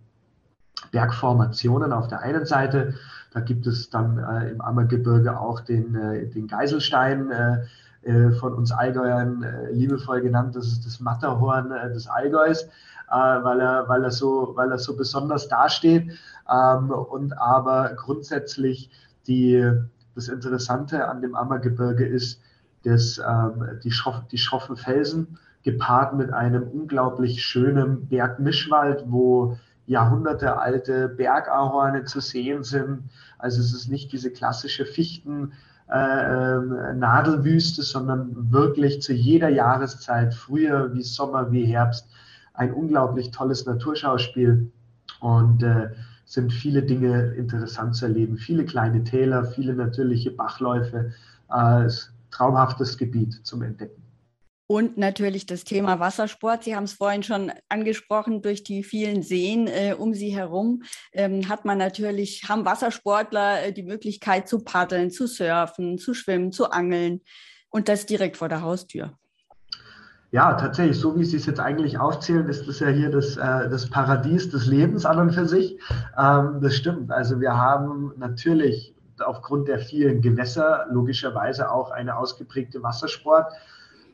Bergformationen 0.90 1.92
auf 1.92 2.08
der 2.08 2.20
einen 2.20 2.46
Seite 2.46 2.94
da 3.32 3.40
gibt 3.40 3.66
es 3.66 3.90
dann 3.90 4.18
äh, 4.18 4.50
im 4.50 4.60
Ammergebirge 4.60 5.38
auch 5.38 5.60
den, 5.60 5.94
äh, 5.94 6.26
den 6.26 6.46
Geiselstein 6.46 7.30
äh, 7.30 7.58
äh 8.02 8.32
von 8.32 8.54
uns 8.54 8.72
Allgäuern 8.72 9.42
äh, 9.42 9.70
liebevoll 9.72 10.22
genannt. 10.22 10.56
Das 10.56 10.66
ist 10.66 10.86
das 10.86 11.00
Matterhorn 11.00 11.70
äh, 11.70 11.92
des 11.92 12.06
Allgäus, 12.08 12.68
weil, 13.10 13.60
er, 13.60 13.88
weil, 13.88 14.04
er 14.04 14.10
so, 14.10 14.52
weil 14.54 14.70
er 14.70 14.78
so 14.78 14.96
besonders 14.96 15.48
dasteht. 15.48 16.10
Ähm, 16.50 16.90
und 16.90 17.32
aber 17.38 17.94
grundsätzlich 17.96 18.90
die, 19.26 19.70
das 20.14 20.28
Interessante 20.28 21.08
an 21.08 21.22
dem 21.22 21.34
Ammergebirge 21.34 22.06
ist, 22.06 22.40
dass 22.84 23.18
ähm, 23.18 23.80
die, 23.82 23.90
schroff, 23.90 24.22
die 24.30 24.38
schroffen 24.38 24.76
Felsen 24.76 25.38
gepaart 25.62 26.14
mit 26.14 26.32
einem 26.32 26.64
unglaublich 26.64 27.42
schönen 27.42 28.08
Bergmischwald, 28.08 29.04
wo 29.06 29.56
jahrhundertealte 29.88 31.08
Bergahorne 31.08 32.04
zu 32.04 32.20
sehen 32.20 32.62
sind. 32.62 33.10
Also 33.38 33.60
es 33.60 33.72
ist 33.72 33.88
nicht 33.88 34.12
diese 34.12 34.30
klassische 34.30 34.86
Fichten. 34.86 35.52
Äh, 35.90 36.56
ähm, 36.56 37.00
sondern 37.76 38.52
wirklich 38.52 39.00
zu 39.00 39.14
jeder 39.14 39.48
Jahreszeit, 39.48 40.34
früher 40.34 40.92
wie 40.92 41.02
Sommer, 41.02 41.50
wie 41.50 41.64
Herbst, 41.64 42.06
ein 42.52 42.74
unglaublich 42.74 43.30
tolles 43.30 43.64
Naturschauspiel 43.64 44.70
und 45.20 45.62
äh, 45.62 45.88
sind 46.26 46.52
viele 46.52 46.82
Dinge 46.82 47.32
interessant 47.36 47.96
zu 47.96 48.04
erleben. 48.04 48.36
Viele 48.36 48.66
kleine 48.66 49.02
Täler, 49.02 49.46
viele 49.46 49.72
natürliche 49.72 50.30
Bachläufe, 50.30 51.12
äh, 51.50 51.88
traumhaftes 52.30 52.98
Gebiet 52.98 53.40
zum 53.46 53.62
Entdecken. 53.62 54.02
Und 54.70 54.98
natürlich 54.98 55.46
das 55.46 55.64
Thema 55.64 55.98
Wassersport. 55.98 56.64
Sie 56.64 56.76
haben 56.76 56.84
es 56.84 56.92
vorhin 56.92 57.22
schon 57.22 57.50
angesprochen, 57.70 58.42
durch 58.42 58.64
die 58.64 58.84
vielen 58.84 59.22
Seen 59.22 59.66
äh, 59.66 59.94
um 59.98 60.12
Sie 60.12 60.36
herum 60.36 60.82
ähm, 61.12 61.48
hat 61.48 61.64
man 61.64 61.78
natürlich, 61.78 62.42
haben 62.50 62.66
Wassersportler 62.66 63.64
äh, 63.64 63.72
die 63.72 63.82
Möglichkeit 63.82 64.46
zu 64.46 64.58
paddeln, 64.62 65.10
zu 65.10 65.26
surfen, 65.26 65.96
zu 65.96 66.12
schwimmen, 66.12 66.52
zu 66.52 66.70
angeln 66.70 67.22
und 67.70 67.88
das 67.88 68.04
direkt 68.04 68.36
vor 68.36 68.50
der 68.50 68.60
Haustür. 68.60 69.14
Ja, 70.32 70.52
tatsächlich, 70.52 70.98
so 70.98 71.18
wie 71.18 71.24
Sie 71.24 71.38
es 71.38 71.46
jetzt 71.46 71.60
eigentlich 71.60 71.98
aufzählen, 71.98 72.46
ist 72.50 72.68
das 72.68 72.80
ja 72.80 72.88
hier 72.88 73.10
das, 73.10 73.38
äh, 73.38 73.70
das 73.70 73.88
Paradies 73.88 74.50
des 74.50 74.66
Lebens 74.66 75.06
an 75.06 75.18
und 75.18 75.32
für 75.32 75.48
sich. 75.48 75.80
Ähm, 76.18 76.60
das 76.60 76.74
stimmt. 76.74 77.10
Also 77.10 77.40
wir 77.40 77.56
haben 77.56 78.12
natürlich 78.18 78.94
aufgrund 79.18 79.68
der 79.68 79.78
vielen 79.78 80.20
Gewässer 80.20 80.88
logischerweise 80.90 81.70
auch 81.70 81.90
eine 81.90 82.18
ausgeprägte 82.18 82.82
Wassersport 82.82 83.50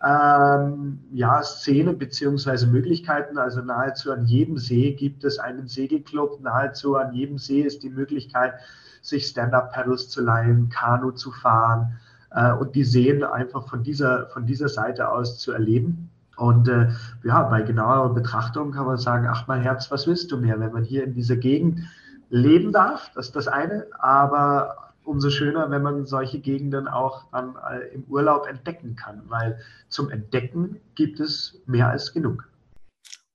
ähm, 0.05 1.01
ja, 1.13 1.43
Szene 1.43 1.95
beziehungsweise 1.95 2.67
Möglichkeiten. 2.67 3.39
Also 3.39 3.63
nahezu 3.63 4.13
an 4.13 4.27
jedem 4.27 4.59
See 4.59 4.93
gibt 4.93 5.25
es 5.25 5.39
einen 5.39 5.67
Segelclub, 5.67 6.41
nahezu 6.43 6.97
an 6.97 7.15
jedem 7.15 7.39
See 7.39 7.63
ist 7.63 7.83
die 7.83 7.91
Möglichkeit, 7.91 8.55
sich 9.01 9.27
Stand-Up-Paddles 9.27 10.11
zu 10.11 10.23
leihen, 10.23 10.69
Kanu 10.69 11.13
zu 11.13 11.31
fahren 11.31 11.99
äh, 12.31 12.53
und 12.53 12.75
die 12.75 12.85
Seen 12.85 13.25
einfach 13.25 13.67
von 13.69 13.83
dieser, 13.83 14.27
von 14.27 14.47
dieser 14.47 14.69
Seite 14.69 15.09
aus 15.09 15.39
zu 15.39 15.53
erleben. 15.53 16.11
Und 16.37 16.69
äh, 16.69 16.89
ja, 17.23 17.43
bei 17.45 17.63
genauerer 17.63 18.13
Betrachtung 18.13 18.73
kann 18.73 18.87
man 18.87 18.99
sagen, 18.99 19.27
ach 19.31 19.47
mein 19.47 19.63
Herz, 19.63 19.91
was 19.91 20.07
willst 20.07 20.33
du 20.33 20.37
mehr, 20.37 20.59
wenn 20.61 20.73
man 20.73 20.85
hier 20.85 21.05
in 21.05 21.15
dieser 21.15 21.37
Gegend 21.37 21.81
leben 22.29 22.73
darf, 22.73 23.11
das 23.15 23.27
ist 23.27 23.37
das 23.37 23.49
eine, 23.49 23.87
aber 23.99 24.84
umso 25.05 25.31
schöner, 25.31 25.71
wenn 25.71 25.83
man 25.83 26.07
solche 26.07 26.41
Gegenden 26.41 26.89
auch 26.89 27.25
dann 27.33 27.57
äh, 27.71 27.95
im 27.95 28.05
Urlaub 28.05 28.47
entdecken 28.47 28.97
kann, 28.97 29.23
weil 29.29 29.59
zum 29.89 30.11
Entdecken 30.11 30.81
gibt 30.95 31.21
es 31.21 31.61
mehr 31.67 31.89
als 31.89 32.13
genug. 32.13 32.49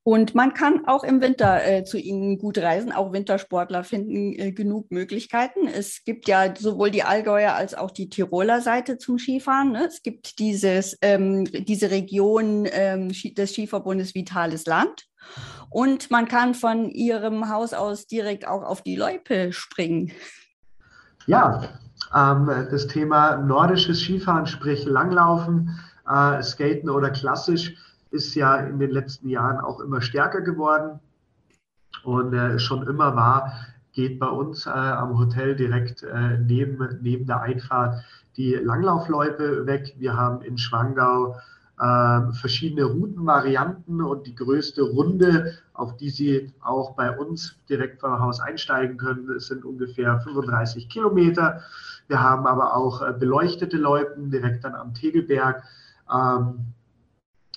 Und 0.03 0.33
man 0.33 0.53
kann 0.55 0.88
auch 0.88 1.03
im 1.03 1.21
Winter 1.21 1.63
äh, 1.63 1.83
zu 1.83 1.99
ihnen 1.99 2.39
gut 2.39 2.57
reisen. 2.57 2.91
Auch 2.91 3.11
Wintersportler 3.11 3.83
finden 3.83 4.33
äh, 4.33 4.51
genug 4.51 4.89
Möglichkeiten. 4.91 5.67
Es 5.67 6.03
gibt 6.03 6.27
ja 6.27 6.55
sowohl 6.57 6.89
die 6.89 7.03
Allgäuer 7.03 7.53
als 7.53 7.75
auch 7.75 7.91
die 7.91 8.09
Tiroler 8.09 8.61
Seite 8.61 8.97
zum 8.97 9.19
Skifahren. 9.19 9.73
Ne? 9.73 9.85
Es 9.85 10.01
gibt 10.01 10.39
dieses, 10.39 10.97
ähm, 11.01 11.43
diese 11.45 11.91
Region 11.91 12.67
ähm, 12.71 13.09
des 13.09 13.51
Skiverbundes 13.51 14.15
Vitales 14.15 14.65
Land. 14.65 15.05
Und 15.69 16.09
man 16.09 16.27
kann 16.27 16.55
von 16.55 16.89
ihrem 16.89 17.49
Haus 17.49 17.73
aus 17.73 18.07
direkt 18.07 18.47
auch 18.47 18.63
auf 18.63 18.81
die 18.81 18.95
Loipe 18.95 19.53
springen. 19.53 20.11
Ja, 21.25 21.61
ähm, 22.15 22.49
das 22.71 22.88
Thema 22.88 23.38
nordisches 23.38 24.01
Skifahren, 24.01 24.47
sprich 24.47 24.85
Langlaufen, 24.85 25.79
äh, 26.07 26.41
Skaten 26.41 26.89
oder 26.89 27.11
klassisch, 27.11 27.75
ist 28.11 28.33
ja 28.35 28.55
in 28.57 28.79
den 28.79 28.91
letzten 28.91 29.29
Jahren 29.29 29.59
auch 29.59 29.79
immer 29.79 30.01
stärker 30.01 30.41
geworden 30.41 30.99
und 32.03 32.33
äh, 32.33 32.57
schon 32.57 32.88
immer 32.88 33.15
war, 33.15 33.53
geht 33.91 34.19
bei 34.19 34.27
uns 34.27 34.65
äh, 34.65 34.69
am 34.69 35.17
Hotel 35.17 35.55
direkt 35.55 36.03
äh, 36.03 36.38
neben, 36.38 36.99
neben 37.01 37.25
der 37.25 37.41
Einfahrt 37.41 38.03
die 38.38 38.53
Langlaufloipe 38.53 39.65
weg. 39.65 39.95
Wir 39.97 40.15
haben 40.15 40.41
in 40.41 40.57
Schwangau 40.57 41.35
äh, 41.79 42.33
verschiedene 42.33 42.83
Routenvarianten 42.83 44.01
und 44.01 44.27
die 44.27 44.36
größte 44.36 44.81
Runde, 44.81 45.53
auf 45.74 45.95
die 45.95 46.09
Sie 46.09 46.53
auch 46.62 46.95
bei 46.95 47.17
uns 47.17 47.55
direkt 47.69 48.01
vom 48.01 48.19
Haus 48.19 48.39
einsteigen 48.39 48.98
können, 48.98 49.39
sind 49.39 49.63
ungefähr 49.63 50.19
35 50.19 50.89
Kilometer. 50.89 51.62
Wir 52.07 52.21
haben 52.21 52.45
aber 52.48 52.75
auch 52.75 53.01
äh, 53.01 53.13
beleuchtete 53.13 53.77
Loipen 53.77 54.29
direkt 54.29 54.63
dann 54.65 54.75
am 54.75 54.93
Tegelberg. 54.93 55.63
Ähm, 56.12 56.74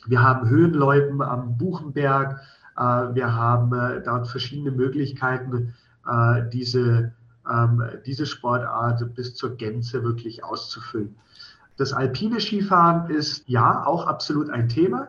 wir 0.06 0.22
haben 0.22 0.48
Höhenloipen 0.48 1.20
am 1.20 1.58
Buchenberg. 1.58 2.40
Äh, 2.76 2.80
wir 2.80 3.34
haben 3.34 3.72
äh, 3.74 4.02
dort 4.02 4.28
verschiedene 4.28 4.70
Möglichkeiten, 4.70 5.74
äh, 6.06 6.48
diese 6.52 7.12
ähm, 7.50 7.82
diese 8.06 8.26
Sportart 8.26 9.14
bis 9.14 9.34
zur 9.34 9.56
Gänze 9.56 10.04
wirklich 10.04 10.44
auszufüllen. 10.44 11.16
Das 11.76 11.92
alpine 11.92 12.40
Skifahren 12.40 13.10
ist 13.10 13.48
ja 13.48 13.84
auch 13.86 14.06
absolut 14.06 14.50
ein 14.50 14.68
Thema, 14.68 15.08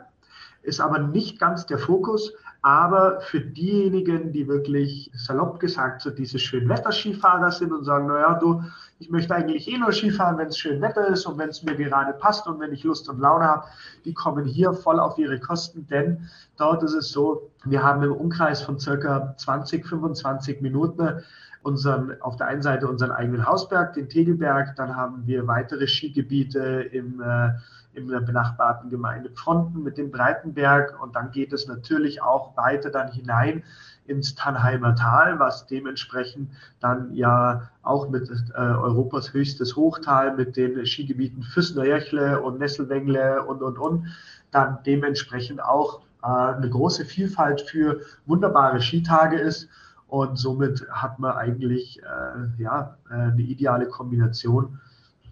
ist 0.61 0.79
aber 0.79 0.99
nicht 0.99 1.39
ganz 1.39 1.65
der 1.65 1.77
Fokus. 1.77 2.33
Aber 2.65 3.19
für 3.19 3.41
diejenigen, 3.41 4.31
die 4.31 4.47
wirklich 4.47 5.11
salopp 5.13 5.59
gesagt 5.59 6.01
so 6.01 6.09
diese 6.09 6.39
Schönwetter-Skifahrer 6.39 7.51
sind 7.51 7.73
und 7.73 7.83
sagen, 7.83 8.07
naja, 8.07 8.35
du, 8.35 8.63
ich 8.99 9.09
möchte 9.09 9.35
eigentlich 9.35 9.67
eh 9.67 9.77
nur 9.77 9.91
Skifahren, 9.91 10.37
wenn 10.37 10.47
es 10.47 10.57
schön 10.57 10.81
Wetter 10.81 11.09
ist 11.09 11.25
und 11.25 11.37
wenn 11.37 11.49
es 11.49 11.61
mir 11.63 11.75
gerade 11.75 12.13
passt 12.13 12.47
und 12.47 12.61
wenn 12.61 12.71
ich 12.71 12.85
Lust 12.85 13.09
und 13.09 13.19
Laune 13.19 13.43
habe, 13.43 13.65
die 14.05 14.13
kommen 14.13 14.45
hier 14.45 14.71
voll 14.71 14.97
auf 15.01 15.17
ihre 15.17 15.41
Kosten, 15.41 15.87
denn 15.87 16.29
dort 16.57 16.83
ist 16.83 16.93
es 16.93 17.11
so, 17.11 17.51
wir 17.65 17.83
haben 17.83 18.01
im 18.01 18.13
Umkreis 18.13 18.61
von 18.61 18.79
circa 18.79 19.35
20, 19.35 19.85
25 19.85 20.61
Minuten 20.61 21.21
unseren, 21.63 22.21
auf 22.21 22.35
der 22.35 22.47
einen 22.47 22.61
Seite 22.61 22.87
unseren 22.87 23.11
eigenen 23.11 23.45
Hausberg, 23.45 23.93
den 23.93 24.09
Tegelberg, 24.09 24.75
dann 24.75 24.95
haben 24.95 25.25
wir 25.25 25.47
weitere 25.47 25.87
Skigebiete 25.87 26.81
im 26.91 27.21
äh, 27.21 27.53
in 27.93 28.07
der 28.07 28.21
benachbarten 28.21 28.89
Gemeinde 28.89 29.29
Fronten 29.35 29.83
mit 29.83 29.97
dem 29.97 30.11
Breitenberg. 30.11 31.01
Und 31.01 31.15
dann 31.15 31.31
geht 31.31 31.53
es 31.53 31.67
natürlich 31.67 32.21
auch 32.21 32.55
weiter 32.57 32.89
dann 32.89 33.11
hinein 33.11 33.63
ins 34.05 34.35
Tannheimer 34.35 34.95
Tal, 34.95 35.39
was 35.39 35.65
dementsprechend 35.67 36.51
dann 36.79 37.13
ja 37.13 37.69
auch 37.83 38.09
mit 38.09 38.29
äh, 38.29 38.59
Europas 38.59 39.33
höchstes 39.33 39.75
Hochtal 39.75 40.35
mit 40.35 40.57
den 40.57 40.85
Skigebieten 40.85 41.43
Füssner 41.43 42.43
und 42.43 42.59
Nesselwengle 42.59 43.45
und 43.45 43.61
und 43.61 43.77
und 43.77 44.07
dann 44.51 44.79
dementsprechend 44.85 45.63
auch 45.63 46.01
äh, 46.21 46.27
eine 46.27 46.69
große 46.69 47.05
Vielfalt 47.05 47.61
für 47.61 48.01
wunderbare 48.25 48.81
Skitage 48.81 49.37
ist 49.37 49.69
und 50.13 50.37
somit 50.37 50.87
hat 50.91 51.17
man 51.17 51.35
eigentlich 51.35 51.99
äh, 52.03 52.61
ja 52.61 52.97
äh, 53.09 53.13
eine 53.13 53.41
ideale 53.41 53.87
Kombination 53.87 54.79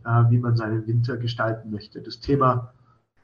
äh, 0.04 0.24
wie 0.30 0.40
man 0.40 0.56
seinen 0.56 0.88
Winter 0.88 1.18
gestalten 1.18 1.70
möchte. 1.70 2.02
Das 2.02 2.20
Thema 2.20 2.74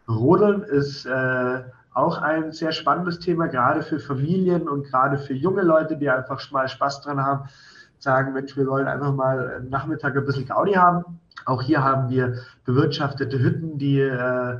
Rodeln 0.08 0.62
ist 0.62 1.08
äh, 1.08 1.64
auch 1.96 2.22
ein 2.22 2.52
sehr 2.52 2.74
spannendes 2.74 3.18
Thema, 3.18 3.48
gerade 3.48 3.82
für 3.82 3.98
Familien 3.98 4.70
und 4.70 4.86
gerade 4.86 5.18
für 5.18 5.34
junge 5.34 5.64
Leute, 5.64 5.98
die 5.98 6.12
einfach 6.12 6.40
mal 6.52 6.68
Spaß 6.68 7.02
dran 7.02 7.20
haben, 7.20 7.50
sagen, 7.98 8.34
Mensch, 8.34 8.56
wir 8.56 8.68
wollen 8.68 8.88
einfach 8.88 9.16
mal 9.16 9.66
Nachmittag 9.68 10.16
ein 10.16 10.26
bisschen 10.26 10.46
Gaudi 10.46 10.74
haben. 10.74 11.20
Auch 11.46 11.64
hier 11.64 11.84
haben 11.84 12.12
wir 12.12 12.36
bewirtschaftete 12.66 13.40
Hütten, 13.40 13.80
die 13.80 14.00
äh, 14.00 14.60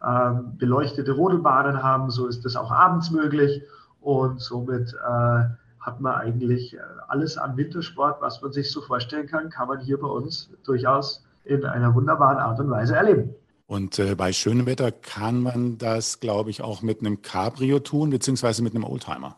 äh, 0.00 0.30
beleuchtete 0.56 1.12
Rodelbahnen 1.12 1.82
haben. 1.82 2.08
So 2.08 2.26
ist 2.26 2.46
das 2.46 2.56
auch 2.56 2.72
abends 2.72 3.10
möglich. 3.10 3.62
Und 4.00 4.40
somit 4.40 4.94
äh, 4.94 5.44
hat 5.88 6.00
man 6.02 6.14
eigentlich 6.16 6.76
alles 7.08 7.38
an 7.38 7.56
Wintersport, 7.56 8.20
was 8.20 8.42
man 8.42 8.52
sich 8.52 8.70
so 8.70 8.82
vorstellen 8.82 9.26
kann, 9.26 9.48
kann 9.48 9.68
man 9.68 9.80
hier 9.80 9.98
bei 9.98 10.06
uns 10.06 10.50
durchaus 10.64 11.24
in 11.44 11.64
einer 11.64 11.94
wunderbaren 11.94 12.36
Art 12.36 12.60
und 12.60 12.68
Weise 12.68 12.94
erleben. 12.94 13.34
Und 13.66 13.98
äh, 13.98 14.14
bei 14.14 14.32
schönem 14.34 14.66
Wetter 14.66 14.92
kann 14.92 15.42
man 15.42 15.78
das, 15.78 16.20
glaube 16.20 16.50
ich, 16.50 16.62
auch 16.62 16.82
mit 16.82 17.00
einem 17.00 17.22
Cabrio 17.22 17.78
tun, 17.78 18.10
beziehungsweise 18.10 18.62
mit 18.62 18.74
einem 18.74 18.84
Oldtimer. 18.84 19.36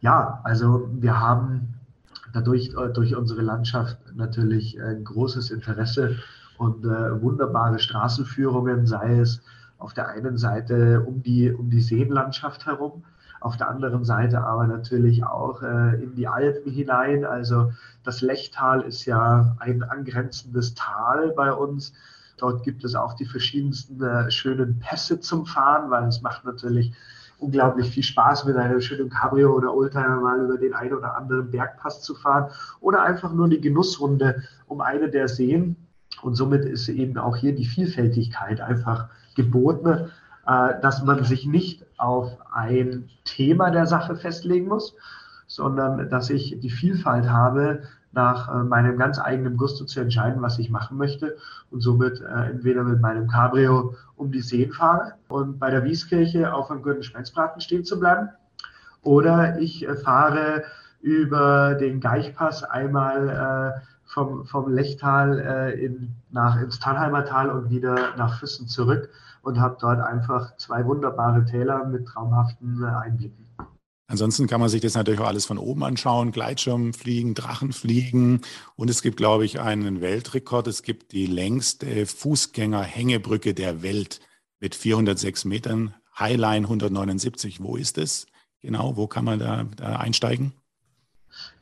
Ja, 0.00 0.40
also 0.44 0.88
wir 0.92 1.18
haben 1.18 1.74
dadurch 2.32 2.74
äh, 2.76 2.92
durch 2.92 3.16
unsere 3.16 3.42
Landschaft 3.42 3.98
natürlich 4.14 4.80
ein 4.80 5.02
großes 5.02 5.50
Interesse 5.50 6.18
und 6.58 6.84
äh, 6.84 7.20
wunderbare 7.20 7.80
Straßenführungen, 7.80 8.86
sei 8.86 9.18
es 9.18 9.40
auf 9.78 9.92
der 9.92 10.08
einen 10.08 10.38
Seite 10.38 11.02
um 11.04 11.22
die, 11.22 11.50
um 11.50 11.68
die 11.68 11.80
Seenlandschaft 11.80 12.66
herum, 12.66 13.02
auf 13.42 13.56
der 13.56 13.68
anderen 13.68 14.04
Seite 14.04 14.40
aber 14.44 14.66
natürlich 14.66 15.24
auch 15.24 15.62
äh, 15.62 16.02
in 16.02 16.14
die 16.14 16.28
Alpen 16.28 16.72
hinein. 16.72 17.24
Also 17.24 17.72
das 18.04 18.20
Lechtal 18.20 18.82
ist 18.82 19.04
ja 19.04 19.56
ein 19.58 19.82
angrenzendes 19.82 20.74
Tal 20.74 21.32
bei 21.32 21.52
uns. 21.52 21.92
Dort 22.36 22.62
gibt 22.62 22.84
es 22.84 22.94
auch 22.94 23.14
die 23.14 23.26
verschiedensten 23.26 24.02
äh, 24.02 24.30
schönen 24.30 24.78
Pässe 24.78 25.20
zum 25.20 25.46
Fahren, 25.46 25.90
weil 25.90 26.04
es 26.08 26.22
macht 26.22 26.44
natürlich 26.44 26.92
unglaublich 27.38 27.90
viel 27.90 28.04
Spaß, 28.04 28.44
mit 28.44 28.56
einem 28.56 28.80
schönen 28.80 29.10
Cabrio 29.10 29.52
oder 29.52 29.74
Oldtimer 29.74 30.20
mal 30.20 30.40
über 30.44 30.58
den 30.58 30.74
einen 30.74 30.94
oder 30.94 31.16
anderen 31.16 31.50
Bergpass 31.50 32.00
zu 32.00 32.14
fahren 32.14 32.50
oder 32.80 33.02
einfach 33.02 33.32
nur 33.32 33.48
die 33.48 33.60
Genussrunde 33.60 34.42
um 34.66 34.80
eine 34.80 35.10
der 35.10 35.28
Seen. 35.28 35.76
Und 36.22 36.36
somit 36.36 36.64
ist 36.64 36.88
eben 36.88 37.18
auch 37.18 37.36
hier 37.36 37.54
die 37.54 37.64
Vielfältigkeit 37.64 38.60
einfach 38.60 39.08
geboten. 39.34 40.10
Äh, 40.44 40.80
dass 40.80 41.04
man 41.04 41.22
sich 41.22 41.46
nicht 41.46 41.86
auf 42.02 42.36
ein 42.52 43.08
Thema 43.24 43.70
der 43.70 43.86
Sache 43.86 44.16
festlegen 44.16 44.66
muss, 44.66 44.94
sondern 45.46 46.08
dass 46.10 46.30
ich 46.30 46.58
die 46.58 46.70
Vielfalt 46.70 47.30
habe, 47.30 47.82
nach 48.14 48.52
äh, 48.52 48.64
meinem 48.64 48.98
ganz 48.98 49.18
eigenen 49.18 49.56
Gusto 49.56 49.84
zu 49.84 50.00
entscheiden, 50.00 50.42
was 50.42 50.58
ich 50.58 50.68
machen 50.68 50.98
möchte 50.98 51.36
und 51.70 51.80
somit 51.80 52.20
äh, 52.20 52.50
entweder 52.50 52.82
mit 52.82 53.00
meinem 53.00 53.26
Cabrio 53.28 53.94
um 54.16 54.32
die 54.32 54.42
Seen 54.42 54.72
fahre 54.72 55.14
und 55.28 55.58
bei 55.58 55.70
der 55.70 55.84
Wieskirche 55.84 56.52
auf 56.52 56.70
einem 56.70 56.82
guten 56.82 57.02
Schmelzbraten 57.02 57.60
stehen 57.62 57.84
zu 57.84 57.98
bleiben 57.98 58.28
oder 59.02 59.58
ich 59.58 59.86
fahre 60.04 60.64
über 61.00 61.74
den 61.74 62.00
Geichpass 62.00 62.62
einmal 62.62 63.82
vom, 64.04 64.44
vom 64.44 64.72
Lechtal 64.72 65.72
in, 65.76 66.14
nach 66.30 66.60
ins 66.62 66.78
Tannheimer 66.78 67.24
Tal 67.24 67.50
und 67.50 67.70
wieder 67.70 68.14
nach 68.16 68.38
Füssen 68.38 68.68
zurück 68.68 69.08
und 69.42 69.60
habe 69.60 69.76
dort 69.80 70.00
einfach 70.00 70.56
zwei 70.56 70.84
wunderbare 70.86 71.44
Täler 71.44 71.84
mit 71.84 72.06
traumhaften 72.06 72.82
äh, 72.82 72.86
Einblicken. 72.86 73.42
Ansonsten 74.06 74.46
kann 74.46 74.60
man 74.60 74.68
sich 74.68 74.82
das 74.82 74.94
natürlich 74.94 75.20
auch 75.20 75.26
alles 75.26 75.46
von 75.46 75.56
oben 75.56 75.84
anschauen. 75.84 76.32
Gleitschirmfliegen, 76.32 77.34
Drachenfliegen. 77.34 78.42
Und 78.76 78.90
es 78.90 79.00
gibt, 79.00 79.16
glaube 79.16 79.46
ich, 79.46 79.58
einen 79.58 80.02
Weltrekord. 80.02 80.66
Es 80.66 80.82
gibt 80.82 81.12
die 81.12 81.26
längste 81.26 82.04
Fußgängerhängebrücke 82.04 83.54
der 83.54 83.82
Welt 83.82 84.20
mit 84.60 84.74
406 84.74 85.46
Metern. 85.46 85.94
Highline 86.18 86.66
179. 86.66 87.62
Wo 87.62 87.76
ist 87.76 87.96
es? 87.96 88.26
Genau, 88.60 88.96
wo 88.96 89.06
kann 89.06 89.24
man 89.24 89.38
da, 89.38 89.64
da 89.76 89.96
einsteigen? 89.96 90.52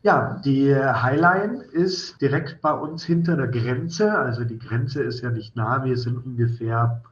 Ja, 0.03 0.40
die 0.45 0.75
Highline 0.75 1.62
ist 1.62 2.21
direkt 2.21 2.61
bei 2.61 2.73
uns 2.73 3.05
hinter 3.05 3.37
der 3.37 3.47
Grenze. 3.47 4.19
Also 4.19 4.43
die 4.45 4.59
Grenze 4.59 5.03
ist 5.03 5.21
ja 5.21 5.31
nicht 5.31 5.55
nah. 5.55 5.85
Wir 5.85 5.97
sind 5.97 6.16
ungefähr 6.16 7.03
äh, 7.05 7.10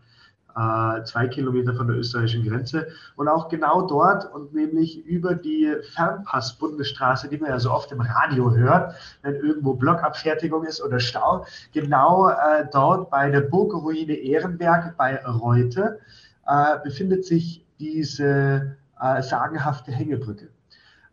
zwei 1.04 1.28
Kilometer 1.28 1.74
von 1.74 1.86
der 1.86 1.96
österreichischen 1.96 2.44
Grenze. 2.44 2.88
Und 3.16 3.28
auch 3.28 3.48
genau 3.48 3.86
dort 3.86 4.32
und 4.32 4.52
nämlich 4.54 5.04
über 5.06 5.34
die 5.34 5.72
Fernpass-Bundesstraße, 5.94 7.28
die 7.28 7.38
man 7.38 7.50
ja 7.50 7.58
so 7.60 7.70
oft 7.70 7.92
im 7.92 8.00
Radio 8.00 8.52
hört, 8.54 8.94
wenn 9.22 9.36
irgendwo 9.36 9.74
Blockabfertigung 9.74 10.64
ist 10.64 10.82
oder 10.82 10.98
Stau, 10.98 11.46
genau 11.72 12.28
äh, 12.28 12.66
dort 12.72 13.10
bei 13.10 13.30
der 13.30 13.42
Burgruine 13.42 14.14
Ehrenberg 14.14 14.96
bei 14.96 15.24
Reute 15.24 16.00
äh, 16.46 16.78
befindet 16.82 17.24
sich 17.24 17.64
diese 17.78 18.76
äh, 19.00 19.22
sagenhafte 19.22 19.92
Hängebrücke. 19.92 20.48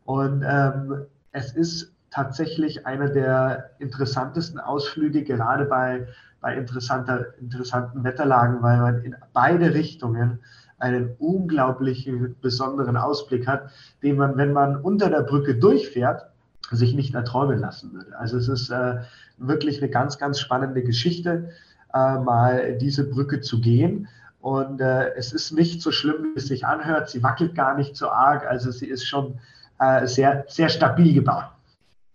Und 0.06 0.44
ähm, 0.48 1.06
es 1.32 1.54
ist 1.54 1.95
tatsächlich 2.16 2.88
einer 2.88 3.10
der 3.10 3.72
interessantesten 3.80 4.60
Ausflüge, 4.60 5.24
gerade 5.24 5.66
bei 5.66 6.08
bei 6.46 6.56
interessanter, 6.56 7.34
interessanten 7.40 8.04
Wetterlagen, 8.04 8.62
weil 8.62 8.78
man 8.78 9.04
in 9.04 9.16
beide 9.34 9.74
Richtungen 9.74 10.44
einen 10.78 11.16
unglaublichen 11.18 12.36
besonderen 12.40 12.98
Ausblick 12.98 13.48
hat, 13.48 13.72
den 14.04 14.18
man, 14.18 14.38
wenn 14.38 14.54
man 14.54 14.76
unter 14.76 15.10
der 15.10 15.22
Brücke 15.22 15.56
durchfährt, 15.56 16.28
sich 16.70 16.94
nicht 16.94 17.16
erträumen 17.16 17.58
lassen 17.58 17.94
würde. 17.94 18.16
Also 18.20 18.38
es 18.38 18.48
ist 18.48 18.70
äh, 18.70 18.98
wirklich 19.40 19.82
eine 19.82 19.90
ganz, 19.90 20.20
ganz 20.20 20.40
spannende 20.40 20.84
Geschichte, 20.84 21.50
äh, 21.96 22.20
mal 22.20 22.78
diese 22.78 23.10
Brücke 23.10 23.42
zu 23.42 23.60
gehen. 23.60 24.08
Und 24.40 24.82
äh, 24.82 25.16
es 25.16 25.34
ist 25.34 25.52
nicht 25.52 25.82
so 25.82 25.92
schlimm, 25.92 26.34
wie 26.36 26.38
es 26.38 26.46
sich 26.46 26.68
anhört. 26.68 27.10
Sie 27.10 27.24
wackelt 27.24 27.56
gar 27.56 27.76
nicht 27.76 27.96
so 27.96 28.10
arg. 28.10 28.46
Also 28.46 28.70
sie 28.70 28.86
ist 28.86 29.08
schon 29.08 29.40
äh, 29.80 30.06
sehr, 30.06 30.46
sehr 30.48 30.70
stabil 30.70 31.16
gebaut. 31.16 31.55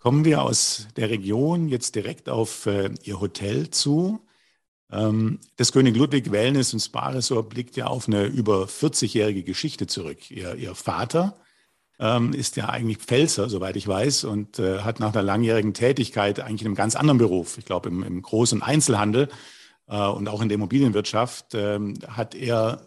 Kommen 0.01 0.25
wir 0.25 0.43
aus 0.43 0.89
der 0.97 1.11
Region 1.11 1.69
jetzt 1.69 1.95
direkt 1.95 2.31
auf 2.31 2.65
äh, 2.65 2.91
Ihr 3.05 3.21
Hotel 3.21 3.69
zu. 3.69 4.27
Ähm, 4.91 5.41
das 5.57 5.73
König 5.73 5.95
Ludwig 5.95 6.33
Wellness 6.33 6.73
und 6.73 6.81
Spa 6.81 7.11
Resort 7.11 7.51
blickt 7.51 7.77
ja 7.77 7.87
auf 7.87 8.09
eine 8.09 8.25
über 8.25 8.65
40-jährige 8.65 9.43
Geschichte 9.43 9.87
zurück. 9.87 10.31
Ihr, 10.31 10.55
Ihr 10.55 10.75
Vater 10.75 11.37
ähm, 11.99 12.33
ist 12.33 12.57
ja 12.57 12.71
eigentlich 12.71 12.97
Pfälzer, 12.97 13.51
soweit 13.51 13.77
ich 13.77 13.87
weiß, 13.87 14.25
und 14.25 14.59
äh, 14.59 14.79
hat 14.79 15.01
nach 15.01 15.13
einer 15.13 15.23
langjährigen 15.23 15.75
Tätigkeit 15.75 16.41
eigentlich 16.41 16.63
in 16.63 16.69
einem 16.69 16.77
ganz 16.77 16.97
anderen 16.97 17.19
Beruf, 17.19 17.59
ich 17.59 17.67
glaube 17.67 17.91
im, 17.91 18.03
im 18.03 18.23
großen 18.23 18.63
Einzelhandel 18.63 19.29
äh, 19.87 20.07
und 20.07 20.31
auch 20.31 20.41
in 20.41 20.49
der 20.49 20.55
Immobilienwirtschaft, 20.55 21.53
äh, 21.53 21.79
hat 22.09 22.35
er 22.35 22.87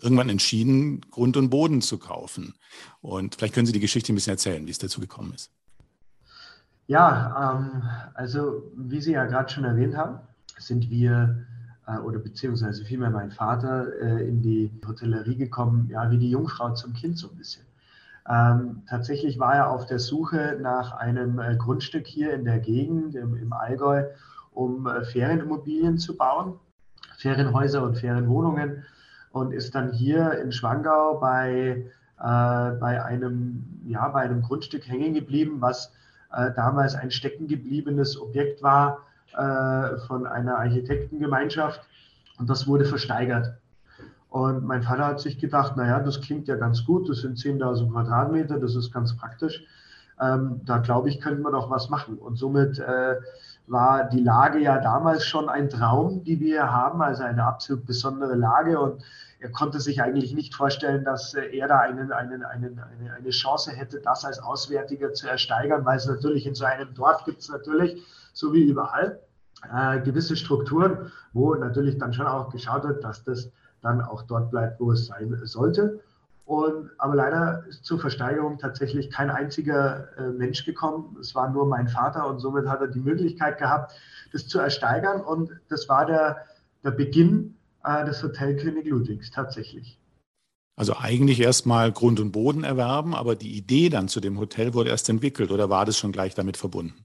irgendwann 0.00 0.28
entschieden, 0.28 1.00
Grund 1.10 1.36
und 1.36 1.50
Boden 1.50 1.82
zu 1.82 1.98
kaufen. 1.98 2.54
Und 3.00 3.34
vielleicht 3.34 3.54
können 3.54 3.66
Sie 3.66 3.72
die 3.72 3.80
Geschichte 3.80 4.12
ein 4.12 4.14
bisschen 4.14 4.34
erzählen, 4.34 4.64
wie 4.64 4.70
es 4.70 4.78
dazu 4.78 5.00
gekommen 5.00 5.32
ist. 5.34 5.50
Ja, 6.92 7.54
ähm, 7.54 7.82
also 8.12 8.70
wie 8.76 9.00
Sie 9.00 9.12
ja 9.12 9.24
gerade 9.24 9.50
schon 9.50 9.64
erwähnt 9.64 9.96
haben, 9.96 10.18
sind 10.58 10.90
wir 10.90 11.46
äh, 11.86 11.96
oder 11.96 12.18
beziehungsweise 12.18 12.84
vielmehr 12.84 13.08
mein 13.08 13.30
Vater 13.30 13.86
äh, 13.98 14.28
in 14.28 14.42
die 14.42 14.70
Hotellerie 14.86 15.36
gekommen, 15.36 15.88
ja, 15.88 16.10
wie 16.10 16.18
die 16.18 16.28
Jungfrau 16.28 16.74
zum 16.74 16.92
Kind 16.92 17.16
so 17.16 17.30
ein 17.30 17.36
bisschen. 17.38 17.64
Ähm, 18.28 18.82
tatsächlich 18.90 19.38
war 19.38 19.54
er 19.54 19.70
auf 19.70 19.86
der 19.86 19.98
Suche 20.00 20.58
nach 20.60 20.92
einem 20.92 21.38
äh, 21.38 21.56
Grundstück 21.56 22.06
hier 22.06 22.34
in 22.34 22.44
der 22.44 22.58
Gegend, 22.58 23.14
im, 23.14 23.36
im 23.36 23.54
Allgäu, 23.54 24.04
um 24.50 24.86
äh, 24.86 25.02
Ferienimmobilien 25.02 25.96
zu 25.96 26.14
bauen, 26.14 26.60
Ferienhäuser 27.16 27.82
und 27.82 27.96
Ferienwohnungen 27.96 28.84
und 29.30 29.54
ist 29.54 29.74
dann 29.74 29.92
hier 29.92 30.38
in 30.42 30.52
Schwangau 30.52 31.18
bei, 31.18 31.86
äh, 32.18 32.70
bei, 32.78 33.02
einem, 33.02 33.80
ja, 33.86 34.06
bei 34.08 34.20
einem 34.20 34.42
Grundstück 34.42 34.86
hängen 34.86 35.14
geblieben, 35.14 35.56
was 35.60 35.90
damals 36.56 36.94
ein 36.94 37.10
steckengebliebenes 37.10 38.20
Objekt 38.20 38.62
war 38.62 39.00
äh, 39.36 39.98
von 40.06 40.26
einer 40.26 40.58
Architektengemeinschaft 40.58 41.80
und 42.38 42.50
das 42.50 42.66
wurde 42.66 42.84
versteigert. 42.84 43.54
Und 44.28 44.64
mein 44.64 44.82
Vater 44.82 45.06
hat 45.06 45.20
sich 45.20 45.38
gedacht, 45.38 45.76
naja, 45.76 46.00
das 46.00 46.20
klingt 46.22 46.48
ja 46.48 46.56
ganz 46.56 46.84
gut, 46.86 47.08
das 47.08 47.18
sind 47.18 47.36
10.000 47.36 47.92
Quadratmeter, 47.92 48.58
das 48.58 48.74
ist 48.74 48.92
ganz 48.92 49.14
praktisch. 49.16 49.62
Ähm, 50.20 50.60
da 50.64 50.78
glaube 50.78 51.08
ich, 51.08 51.20
könnten 51.20 51.42
wir 51.42 51.50
doch 51.50 51.70
was 51.70 51.90
machen. 51.90 52.16
Und 52.18 52.36
somit 52.36 52.78
äh, 52.78 53.16
war 53.66 54.04
die 54.08 54.22
Lage 54.22 54.58
ja 54.58 54.78
damals 54.78 55.26
schon 55.26 55.48
ein 55.48 55.68
Traum, 55.68 56.24
die 56.24 56.40
wir 56.40 56.70
haben, 56.70 57.02
also 57.02 57.22
eine 57.22 57.44
absolut 57.44 57.86
besondere 57.86 58.34
Lage. 58.34 58.80
Und 58.80 59.02
er 59.42 59.50
konnte 59.50 59.80
sich 59.80 60.00
eigentlich 60.00 60.34
nicht 60.34 60.54
vorstellen, 60.54 61.04
dass 61.04 61.34
äh, 61.34 61.56
er 61.56 61.66
da 61.66 61.80
einen, 61.80 62.12
einen, 62.12 62.44
einen, 62.44 62.78
eine, 62.78 63.12
eine 63.12 63.30
Chance 63.30 63.72
hätte, 63.72 64.00
das 64.00 64.24
als 64.24 64.38
Auswärtiger 64.38 65.12
zu 65.12 65.28
ersteigern, 65.28 65.84
weil 65.84 65.96
es 65.96 66.06
natürlich 66.06 66.46
in 66.46 66.54
so 66.54 66.64
einem 66.64 66.94
Dorf 66.94 67.24
gibt 67.24 67.40
es 67.40 67.48
natürlich, 67.48 68.00
so 68.32 68.52
wie 68.52 68.62
überall, 68.62 69.20
äh, 69.74 70.00
gewisse 70.00 70.36
Strukturen, 70.36 71.10
wo 71.32 71.54
natürlich 71.56 71.98
dann 71.98 72.12
schon 72.12 72.26
auch 72.26 72.50
geschaut 72.50 72.84
wird, 72.84 73.02
dass 73.02 73.24
das 73.24 73.50
dann 73.82 74.00
auch 74.00 74.22
dort 74.22 74.52
bleibt, 74.52 74.78
wo 74.80 74.92
es 74.92 75.06
sein 75.06 75.36
sollte. 75.42 76.00
Und, 76.44 76.90
aber 76.98 77.16
leider 77.16 77.64
ist 77.68 77.84
zur 77.84 77.98
Versteigerung 77.98 78.58
tatsächlich 78.58 79.10
kein 79.10 79.30
einziger 79.30 80.08
äh, 80.18 80.28
Mensch 80.28 80.64
gekommen. 80.64 81.16
Es 81.20 81.34
war 81.34 81.50
nur 81.50 81.66
mein 81.66 81.88
Vater 81.88 82.28
und 82.28 82.38
somit 82.38 82.68
hat 82.68 82.80
er 82.80 82.88
die 82.88 83.00
Möglichkeit 83.00 83.58
gehabt, 83.58 83.92
das 84.32 84.46
zu 84.46 84.60
ersteigern. 84.60 85.20
Und 85.20 85.50
das 85.68 85.88
war 85.88 86.06
der, 86.06 86.44
der 86.84 86.92
Beginn 86.92 87.56
äh, 87.84 88.04
des 88.04 88.22
Hotel 88.22 88.56
König 88.56 88.86
Ludwigs 88.86 89.30
tatsächlich. 89.30 89.98
Also 90.76 90.96
eigentlich 90.96 91.40
erstmal 91.40 91.92
Grund 91.92 92.18
und 92.18 92.32
Boden 92.32 92.64
erwerben, 92.64 93.14
aber 93.14 93.36
die 93.36 93.56
Idee 93.56 93.88
dann 93.88 94.08
zu 94.08 94.20
dem 94.20 94.38
Hotel 94.38 94.74
wurde 94.74 94.90
erst 94.90 95.08
entwickelt 95.08 95.50
oder 95.50 95.68
war 95.68 95.84
das 95.84 95.98
schon 95.98 96.12
gleich 96.12 96.34
damit 96.34 96.56
verbunden? 96.56 97.04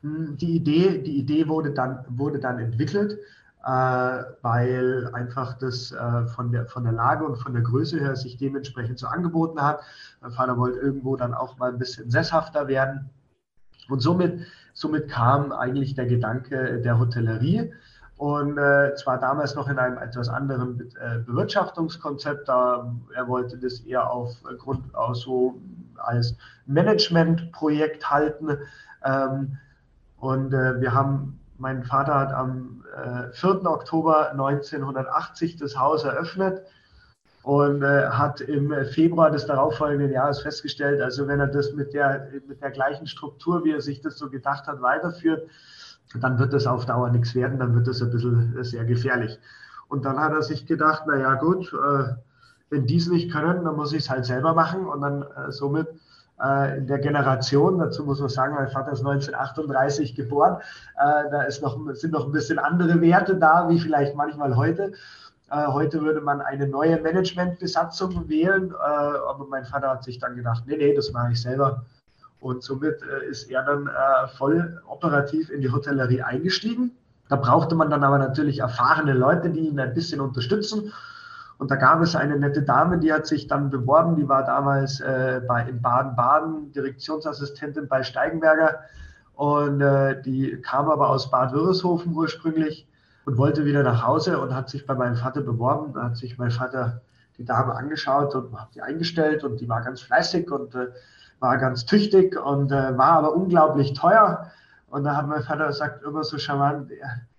Hm, 0.00 0.36
die 0.36 0.56
Idee, 0.56 0.98
die 0.98 1.18
Idee 1.18 1.46
wurde, 1.48 1.72
dann, 1.72 2.04
wurde 2.08 2.40
dann 2.40 2.58
entwickelt. 2.58 3.18
Äh, 3.64 4.24
weil 4.42 5.08
einfach 5.12 5.56
das 5.56 5.92
äh, 5.92 6.26
von, 6.26 6.50
der, 6.50 6.66
von 6.66 6.82
der 6.82 6.92
Lage 6.92 7.24
und 7.24 7.36
von 7.36 7.52
der 7.52 7.62
Größe 7.62 8.00
her 8.00 8.16
sich 8.16 8.36
dementsprechend 8.36 8.98
so 8.98 9.06
angeboten 9.06 9.62
hat. 9.62 9.82
Mein 10.20 10.32
Vater 10.32 10.58
wollte 10.58 10.80
irgendwo 10.80 11.14
dann 11.14 11.32
auch 11.32 11.58
mal 11.58 11.70
ein 11.70 11.78
bisschen 11.78 12.10
sesshafter 12.10 12.66
werden. 12.66 13.08
Und 13.88 14.00
somit, 14.00 14.40
somit 14.72 15.08
kam 15.08 15.52
eigentlich 15.52 15.94
der 15.94 16.06
Gedanke 16.06 16.80
der 16.80 16.98
Hotellerie. 16.98 17.72
Und 18.22 18.56
äh, 18.56 18.94
zwar 18.94 19.18
damals 19.18 19.56
noch 19.56 19.68
in 19.68 19.80
einem 19.80 19.98
etwas 19.98 20.28
anderen 20.28 20.76
Be 20.76 20.84
äh, 21.00 21.18
Bewirtschaftungskonzept. 21.26 22.48
Da, 22.48 22.94
er 23.16 23.26
wollte 23.26 23.58
das 23.58 23.80
eher 23.80 24.08
aufgrund 24.12 24.94
aus 24.94 25.22
so 25.22 25.60
als 25.96 26.36
Managementprojekt 26.66 28.08
halten. 28.08 28.58
Ähm, 29.04 29.58
und 30.18 30.54
äh, 30.54 30.80
wir 30.80 30.94
haben 30.94 31.40
mein 31.58 31.82
Vater 31.82 32.14
hat 32.14 32.32
am 32.32 32.84
äh, 32.96 33.32
4. 33.32 33.66
Oktober 33.66 34.30
1980 34.30 35.56
das 35.56 35.76
Haus 35.76 36.04
eröffnet 36.04 36.62
und 37.42 37.82
äh, 37.82 38.06
hat 38.06 38.40
im 38.40 38.72
Februar 38.92 39.32
des 39.32 39.46
darauffolgenden 39.46 40.12
Jahres 40.12 40.42
festgestellt, 40.42 41.02
also 41.02 41.26
wenn 41.26 41.40
er 41.40 41.48
das 41.48 41.72
mit 41.72 41.92
der, 41.92 42.28
mit 42.46 42.62
der 42.62 42.70
gleichen 42.70 43.08
Struktur, 43.08 43.64
wie 43.64 43.72
er 43.72 43.80
sich 43.80 44.00
das 44.00 44.16
so 44.16 44.30
gedacht 44.30 44.68
hat, 44.68 44.80
weiterführt, 44.80 45.48
dann 46.20 46.38
wird 46.38 46.52
das 46.52 46.66
auf 46.66 46.86
Dauer 46.86 47.10
nichts 47.10 47.34
werden, 47.34 47.58
dann 47.58 47.74
wird 47.74 47.86
das 47.86 48.02
ein 48.02 48.10
bisschen 48.10 48.56
äh, 48.56 48.64
sehr 48.64 48.84
gefährlich. 48.84 49.38
Und 49.88 50.04
dann 50.04 50.18
hat 50.18 50.32
er 50.32 50.42
sich 50.42 50.66
gedacht, 50.66 51.06
naja 51.06 51.34
gut, 51.34 51.72
äh, 51.72 52.14
wenn 52.70 52.86
die 52.86 52.96
es 52.96 53.08
nicht 53.08 53.30
können, 53.30 53.64
dann 53.64 53.76
muss 53.76 53.92
ich 53.92 54.04
es 54.04 54.10
halt 54.10 54.24
selber 54.24 54.54
machen 54.54 54.86
und 54.86 55.02
dann 55.02 55.22
äh, 55.22 55.52
somit 55.52 55.88
äh, 56.42 56.78
in 56.78 56.86
der 56.86 56.98
Generation, 56.98 57.78
dazu 57.78 58.04
muss 58.04 58.20
man 58.20 58.28
sagen, 58.28 58.54
mein 58.54 58.68
Vater 58.68 58.92
ist 58.92 59.00
1938 59.00 60.14
geboren, 60.14 60.58
äh, 60.96 61.30
da 61.30 61.42
ist 61.42 61.62
noch, 61.62 61.78
sind 61.94 62.12
noch 62.12 62.26
ein 62.26 62.32
bisschen 62.32 62.58
andere 62.58 63.00
Werte 63.00 63.36
da, 63.36 63.68
wie 63.68 63.78
vielleicht 63.78 64.16
manchmal 64.16 64.56
heute. 64.56 64.92
Äh, 65.50 65.66
heute 65.66 66.00
würde 66.00 66.20
man 66.20 66.40
eine 66.40 66.66
neue 66.66 67.00
Managementbesatzung 67.00 68.28
wählen, 68.28 68.74
aber 68.74 69.46
mein 69.48 69.64
Vater 69.66 69.90
hat 69.90 70.04
sich 70.04 70.18
dann 70.18 70.36
gedacht, 70.36 70.64
nee, 70.66 70.76
nee, 70.76 70.94
das 70.94 71.12
mache 71.12 71.32
ich 71.32 71.42
selber. 71.42 71.84
Und 72.42 72.62
somit 72.62 73.00
ist 73.30 73.48
er 73.50 73.62
dann 73.62 73.88
voll 74.36 74.82
operativ 74.86 75.48
in 75.48 75.60
die 75.60 75.70
Hotellerie 75.70 76.22
eingestiegen. 76.22 76.90
Da 77.28 77.36
brauchte 77.36 77.76
man 77.76 77.88
dann 77.88 78.02
aber 78.02 78.18
natürlich 78.18 78.58
erfahrene 78.58 79.14
Leute, 79.14 79.48
die 79.48 79.68
ihn 79.68 79.78
ein 79.78 79.94
bisschen 79.94 80.20
unterstützen. 80.20 80.92
Und 81.58 81.70
da 81.70 81.76
gab 81.76 82.00
es 82.02 82.16
eine 82.16 82.36
nette 82.36 82.62
Dame, 82.62 82.98
die 82.98 83.12
hat 83.12 83.28
sich 83.28 83.46
dann 83.46 83.70
beworben, 83.70 84.16
die 84.16 84.28
war 84.28 84.44
damals 84.44 84.98
äh, 84.98 85.40
bei, 85.46 85.62
in 85.68 85.80
Baden-Baden 85.80 86.72
Direktionsassistentin 86.72 87.86
bei 87.86 88.02
Steigenberger 88.02 88.80
und 89.34 89.80
äh, 89.80 90.20
die 90.20 90.60
kam 90.60 90.90
aber 90.90 91.08
aus 91.08 91.30
Bad 91.30 91.52
Würreshofen 91.52 92.12
ursprünglich 92.14 92.88
und 93.26 93.38
wollte 93.38 93.64
wieder 93.64 93.84
nach 93.84 94.04
Hause 94.04 94.40
und 94.40 94.52
hat 94.54 94.70
sich 94.70 94.86
bei 94.86 94.96
meinem 94.96 95.14
Vater 95.14 95.40
beworben. 95.40 95.92
Da 95.92 96.02
hat 96.02 96.16
sich 96.16 96.36
mein 96.36 96.50
Vater 96.50 97.00
die 97.38 97.44
Dame 97.44 97.76
angeschaut 97.76 98.34
und 98.34 98.60
hat 98.60 98.74
die 98.74 98.82
eingestellt 98.82 99.44
und 99.44 99.60
die 99.60 99.68
war 99.68 99.82
ganz 99.82 100.00
fleißig 100.02 100.50
und 100.50 100.74
äh, 100.74 100.88
war 101.42 101.58
ganz 101.58 101.84
tüchtig 101.84 102.36
und 102.40 102.70
äh, 102.70 102.96
war 102.96 103.18
aber 103.18 103.34
unglaublich 103.34 103.92
teuer. 103.94 104.50
Und 104.88 105.04
da 105.04 105.16
hat 105.16 105.26
mein 105.26 105.42
Vater 105.42 105.66
gesagt, 105.66 106.04
immer 106.04 106.22
so 106.22 106.38
charmant, 106.38 106.90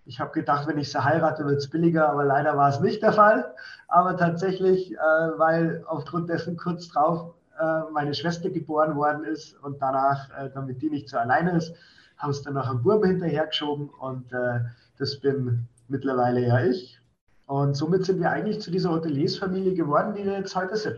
ich 0.06 0.20
habe 0.20 0.32
gedacht, 0.32 0.68
wenn 0.68 0.78
ich 0.78 0.92
sie 0.92 1.04
heirate, 1.04 1.46
wird 1.46 1.60
es 1.60 1.70
billiger, 1.70 2.10
aber 2.10 2.26
leider 2.26 2.58
war 2.58 2.70
es 2.70 2.82
nicht 2.82 3.02
der 3.02 3.14
Fall. 3.14 3.54
Aber 3.88 4.18
tatsächlich, 4.18 4.92
äh, 4.92 4.98
weil 5.38 5.84
aufgrund 5.88 6.30
dessen 6.30 6.58
kurz 6.58 6.90
drauf 6.90 7.34
äh, 7.58 7.82
meine 7.94 8.14
Schwester 8.14 8.50
geboren 8.50 8.96
worden 8.96 9.24
ist 9.24 9.58
und 9.64 9.82
danach, 9.82 10.30
äh, 10.38 10.50
damit 10.54 10.82
die 10.82 10.90
nicht 10.90 11.08
so 11.08 11.18
alleine 11.18 11.56
ist, 11.56 11.74
haben 12.18 12.34
sie 12.34 12.44
dann 12.44 12.56
noch 12.56 12.70
einen 12.70 12.84
Burm 12.84 13.04
hinterhergeschoben 13.04 13.90
und 13.90 14.34
äh, 14.34 14.60
das 14.98 15.18
bin 15.20 15.68
mittlerweile 15.88 16.42
ja 16.42 16.60
ich. 16.66 17.00
Und 17.46 17.76
somit 17.76 18.06
sind 18.06 18.20
wir 18.20 18.32
eigentlich 18.32 18.60
zu 18.60 18.72
dieser 18.72 18.90
Hoteliersfamilie 18.90 19.74
geworden, 19.74 20.14
die 20.14 20.26
wir 20.26 20.34
jetzt 20.34 20.56
heute 20.56 20.76
sind. 20.76 20.98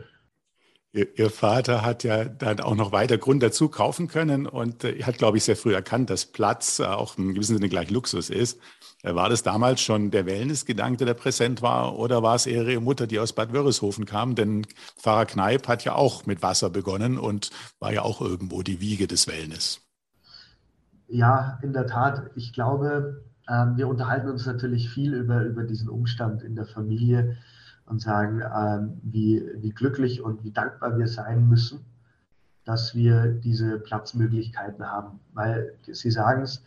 Ihr, 0.95 1.29
Vater 1.29 1.81
hat 1.81 2.05
ja 2.05 2.23
dann 2.23 2.61
auch 2.61 2.75
noch 2.75 2.93
weiter 2.93 3.17
Grund 3.17 3.43
dazu 3.43 3.67
kaufen 3.67 4.07
können 4.07 4.47
und 4.47 4.85
äh, 4.85 5.03
hat, 5.03 5.17
glaube 5.17 5.37
ich, 5.37 5.43
sehr 5.43 5.57
früh 5.57 5.73
erkannt, 5.73 6.09
dass 6.09 6.25
Platz 6.25 6.79
auch 6.79 7.17
im 7.17 7.33
gewissen 7.33 7.57
Sinne 7.57 7.67
gleich 7.67 7.91
Luxus 7.91 8.29
ist. 8.29 8.59
Äh, 9.03 9.13
war 9.13 9.27
das 9.27 9.43
damals 9.43 9.81
schon 9.81 10.09
der 10.09 10.25
Wellnessgedanke, 10.25 11.03
der 11.03 11.13
präsent 11.13 11.61
war, 11.61 11.99
oder 11.99 12.23
war 12.23 12.35
es 12.35 12.45
eher 12.45 12.65
Ihre 12.65 12.79
Mutter, 12.79 13.07
die 13.07 13.19
aus 13.19 13.33
Bad 13.33 13.51
Wörishofen 13.51 14.05
kam? 14.05 14.35
Denn 14.35 14.65
Pfarrer 14.97 15.25
Kneip 15.25 15.67
hat 15.67 15.83
ja 15.83 15.95
auch 15.95 16.25
mit 16.25 16.41
Wasser 16.41 16.69
begonnen 16.69 17.17
und 17.17 17.49
war 17.79 17.91
ja 17.91 18.03
auch 18.03 18.21
irgendwo 18.21 18.61
die 18.61 18.79
Wiege 18.79 19.07
des 19.07 19.27
Wellness. 19.27 19.81
Ja, 21.09 21.59
in 21.61 21.73
der 21.73 21.87
Tat. 21.87 22.31
Ich 22.35 22.53
glaube, 22.53 23.21
ähm, 23.49 23.75
wir 23.75 23.89
unterhalten 23.89 24.29
uns 24.29 24.45
natürlich 24.45 24.89
viel 24.89 25.13
über, 25.13 25.43
über 25.43 25.63
diesen 25.63 25.89
Umstand 25.89 26.41
in 26.41 26.55
der 26.55 26.65
Familie 26.65 27.35
und 27.87 28.01
sagen, 28.01 28.41
ähm, 28.41 28.99
wie, 29.03 29.43
wie 29.57 29.71
glücklich 29.71 30.21
und 30.21 30.43
wie 30.43 30.51
dankbar 30.51 30.97
wir 30.97 31.07
sein 31.07 31.47
müssen, 31.47 31.85
dass 32.63 32.95
wir 32.95 33.27
diese 33.27 33.77
Platzmöglichkeiten 33.79 34.85
haben. 34.85 35.19
Weil 35.33 35.73
Sie 35.83 36.09
sagen 36.09 36.41
es, 36.41 36.63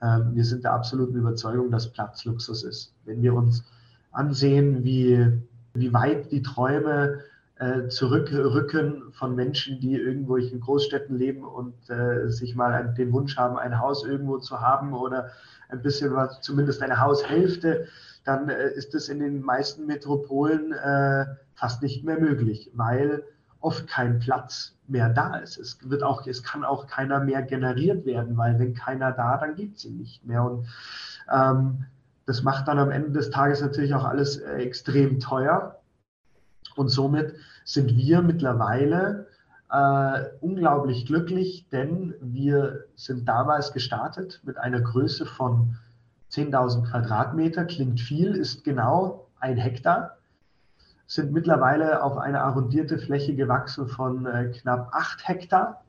ähm, 0.00 0.34
wir 0.34 0.44
sind 0.44 0.64
der 0.64 0.72
absoluten 0.72 1.16
Überzeugung, 1.16 1.70
dass 1.70 1.92
Platz 1.92 2.24
Luxus 2.24 2.64
ist. 2.64 2.94
Wenn 3.04 3.22
wir 3.22 3.34
uns 3.34 3.64
ansehen, 4.10 4.82
wie, 4.82 5.26
wie 5.74 5.92
weit 5.92 6.32
die 6.32 6.42
Träume 6.42 7.20
äh, 7.56 7.88
zurückrücken 7.88 9.12
von 9.12 9.36
Menschen, 9.36 9.78
die 9.78 9.94
irgendwo 9.94 10.36
in 10.36 10.60
Großstädten 10.60 11.16
leben 11.16 11.44
und 11.44 11.74
äh, 11.90 12.28
sich 12.28 12.56
mal 12.56 12.72
ein, 12.72 12.94
den 12.94 13.12
Wunsch 13.12 13.36
haben, 13.36 13.58
ein 13.58 13.78
Haus 13.78 14.04
irgendwo 14.04 14.38
zu 14.38 14.60
haben 14.60 14.94
oder 14.94 15.30
ein 15.68 15.82
bisschen 15.82 16.12
was, 16.14 16.40
zumindest 16.40 16.82
eine 16.82 17.00
Haushälfte 17.00 17.86
dann 18.24 18.48
äh, 18.48 18.70
ist 18.70 18.94
es 18.94 19.08
in 19.08 19.18
den 19.18 19.42
meisten 19.42 19.86
Metropolen 19.86 20.72
äh, 20.72 21.26
fast 21.54 21.82
nicht 21.82 22.04
mehr 22.04 22.18
möglich, 22.18 22.70
weil 22.74 23.24
oft 23.60 23.86
kein 23.86 24.18
Platz 24.18 24.74
mehr 24.88 25.08
da 25.08 25.36
ist. 25.36 25.58
Es 25.58 25.78
wird 25.88 26.02
auch, 26.02 26.26
es 26.26 26.42
kann 26.42 26.64
auch 26.64 26.86
keiner 26.86 27.20
mehr 27.20 27.42
generiert 27.42 28.04
werden, 28.04 28.36
weil 28.36 28.58
wenn 28.58 28.74
keiner 28.74 29.12
da, 29.12 29.38
dann 29.38 29.54
gibt 29.54 29.78
es 29.78 29.84
ihn 29.84 29.98
nicht 29.98 30.24
mehr. 30.26 30.44
Und 30.44 30.66
ähm, 31.32 31.84
das 32.26 32.42
macht 32.42 32.68
dann 32.68 32.78
am 32.78 32.90
Ende 32.90 33.10
des 33.12 33.30
Tages 33.30 33.60
natürlich 33.60 33.94
auch 33.94 34.04
alles 34.04 34.36
äh, 34.36 34.56
extrem 34.56 35.20
teuer. 35.20 35.80
Und 36.76 36.88
somit 36.88 37.34
sind 37.64 37.96
wir 37.96 38.22
mittlerweile 38.22 39.28
äh, 39.70 40.24
unglaublich 40.40 41.06
glücklich, 41.06 41.68
denn 41.70 42.14
wir 42.20 42.84
sind 42.96 43.28
damals 43.28 43.72
gestartet 43.72 44.40
mit 44.44 44.58
einer 44.58 44.80
Größe 44.80 45.26
von 45.26 45.76
10.000 46.32 46.90
Quadratmeter 46.90 47.64
klingt 47.64 48.00
viel, 48.00 48.34
ist 48.34 48.64
genau 48.64 49.28
ein 49.38 49.58
Hektar. 49.58 50.16
sind 51.06 51.32
mittlerweile 51.32 52.02
auf 52.02 52.16
eine 52.16 52.40
arrondierte 52.40 52.96
Fläche 52.96 53.34
gewachsen 53.34 53.86
von 53.86 54.24
äh, 54.24 54.50
knapp 54.50 54.94
acht 54.94 55.28
Hektar. 55.28 55.84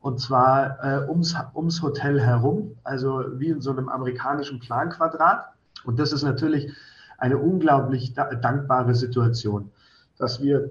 Und 0.00 0.20
zwar 0.20 0.82
äh, 0.82 1.08
ums, 1.08 1.36
ums 1.54 1.80
Hotel 1.80 2.20
herum, 2.20 2.76
also 2.82 3.22
wie 3.34 3.50
in 3.50 3.60
so 3.60 3.70
einem 3.70 3.88
amerikanischen 3.88 4.58
Planquadrat. 4.58 5.44
Und 5.84 6.00
das 6.00 6.12
ist 6.12 6.24
natürlich 6.24 6.72
eine 7.18 7.38
unglaublich 7.38 8.14
da 8.14 8.34
dankbare 8.34 8.96
Situation, 8.96 9.70
dass 10.18 10.42
wir 10.42 10.70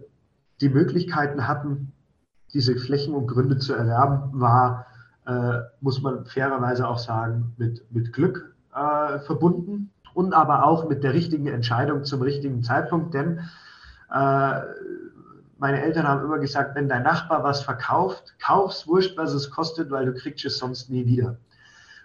die 0.60 0.68
Möglichkeiten 0.68 1.48
hatten, 1.48 1.94
diese 2.54 2.76
Flächen 2.76 3.14
und 3.14 3.28
Gründe 3.28 3.58
zu 3.58 3.74
erwerben, 3.74 4.42
war, 4.42 4.86
äh, 5.26 5.60
muss 5.80 6.02
man 6.02 6.26
fairerweise 6.26 6.86
auch 6.86 7.00
sagen, 7.00 7.54
mit, 7.58 7.90
mit 7.90 8.12
Glück 8.12 8.51
äh, 8.74 9.20
verbunden 9.20 9.92
und 10.14 10.34
aber 10.34 10.66
auch 10.66 10.88
mit 10.88 11.04
der 11.04 11.14
richtigen 11.14 11.48
Entscheidung 11.48 12.04
zum 12.04 12.22
richtigen 12.22 12.64
Zeitpunkt, 12.64 13.14
denn 13.14 13.40
äh, 14.14 14.62
meine 15.58 15.82
Eltern 15.82 16.08
haben 16.08 16.24
immer 16.24 16.40
gesagt, 16.40 16.76
wenn 16.76 16.90
dein 16.90 17.04
Nachbar 17.04 17.44
was 17.44 17.62
verkauft, 17.62 18.34
kauf's, 18.44 18.88
wurscht, 18.88 19.16
was 19.18 19.34
es 19.34 19.52
kostet, 19.52 19.92
weil 19.92 20.06
du 20.06 20.14
kriegst 20.14 20.44
es 20.44 20.58
sonst 20.58 20.90
nie 20.90 21.06
wieder. 21.06 21.38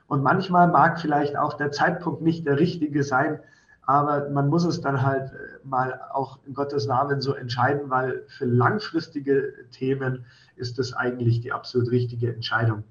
Und 0.09 0.23
manchmal 0.23 0.69
mag 0.69 1.01
vielleicht 1.01 1.37
auch 1.37 1.55
der 1.55 1.73
Zeitpunkt 1.73 2.23
nicht 2.23 2.47
der 2.47 2.59
richtige 2.59 3.03
sein, 3.03 3.41
aber 3.87 4.29
man 4.31 4.49
muss 4.49 4.65
es 4.65 4.81
dann 4.81 5.03
halt 5.03 5.33
äh, 5.33 5.67
mal 5.67 6.01
auch 6.13 6.39
in 6.45 6.55
Gottes 6.55 6.87
Namen 6.87 7.21
so 7.21 7.35
entscheiden, 7.35 7.89
weil 7.89 8.25
für 8.27 8.45
langfristige 8.45 9.55
Themen 9.71 10.27
ist 10.57 10.79
das 10.79 10.93
eigentlich 10.93 11.41
die 11.41 11.53
absolut 11.53 11.91
richtige 11.91 12.35
Entscheidung. 12.35 12.85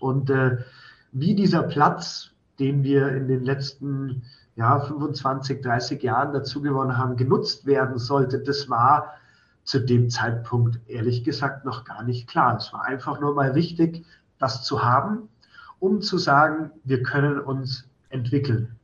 Und 0.00 0.30
äh, 0.30 0.58
wie 1.12 1.34
dieser 1.34 1.62
Platz, 1.62 2.33
den 2.58 2.82
wir 2.82 3.08
in 3.08 3.28
den 3.28 3.44
letzten 3.44 4.22
ja, 4.56 4.78
25, 4.80 5.62
30 5.62 6.02
Jahren 6.02 6.32
dazu 6.32 6.62
gewonnen 6.62 6.96
haben, 6.96 7.16
genutzt 7.16 7.66
werden 7.66 7.98
sollte, 7.98 8.38
das 8.38 8.68
war 8.68 9.14
zu 9.64 9.80
dem 9.80 10.10
Zeitpunkt 10.10 10.78
ehrlich 10.88 11.24
gesagt 11.24 11.64
noch 11.64 11.84
gar 11.84 12.02
nicht 12.02 12.28
klar. 12.28 12.56
Es 12.56 12.72
war 12.72 12.82
einfach 12.84 13.20
nur 13.20 13.34
mal 13.34 13.54
wichtig, 13.54 14.04
das 14.38 14.62
zu 14.62 14.84
haben, 14.84 15.28
um 15.78 16.02
zu 16.02 16.18
sagen, 16.18 16.70
wir 16.84 17.02
können 17.02 17.40
uns 17.40 17.88
entwickeln. 18.10 18.76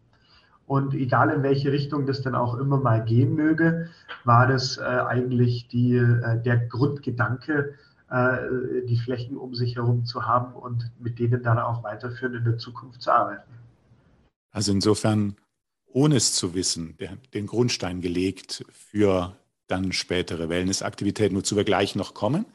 Und 0.66 0.94
egal 0.94 1.30
in 1.30 1.42
welche 1.42 1.72
Richtung 1.72 2.06
das 2.06 2.22
dann 2.22 2.34
auch 2.34 2.56
immer 2.56 2.78
mal 2.78 3.04
gehen 3.04 3.34
möge, 3.34 3.88
war 4.24 4.46
das 4.46 4.78
äh, 4.78 4.82
eigentlich 4.82 5.68
die, 5.68 5.96
äh, 5.96 6.40
der 6.42 6.58
Grundgedanke, 6.58 7.74
äh, 8.08 8.36
die 8.86 8.96
Flächen 8.96 9.36
um 9.36 9.54
sich 9.54 9.76
herum 9.76 10.04
zu 10.04 10.26
haben 10.26 10.52
und 10.52 10.90
mit 11.00 11.18
denen 11.18 11.42
dann 11.42 11.58
auch 11.58 11.82
weiterführend 11.82 12.36
in 12.36 12.44
der 12.44 12.58
Zukunft 12.58 13.02
zu 13.02 13.10
arbeiten. 13.10 13.59
Also 14.50 14.72
insofern, 14.72 15.36
ohne 15.86 16.16
es 16.16 16.32
zu 16.32 16.54
wissen, 16.54 16.96
der, 16.98 17.16
den 17.34 17.46
Grundstein 17.46 18.00
gelegt 18.00 18.64
für 18.70 19.36
dann 19.66 19.92
spätere 19.92 20.48
Wellnessaktivitäten, 20.48 21.36
wozu 21.36 21.56
wir 21.56 21.64
gleich 21.64 21.94
noch 21.94 22.14
kommen. 22.14 22.46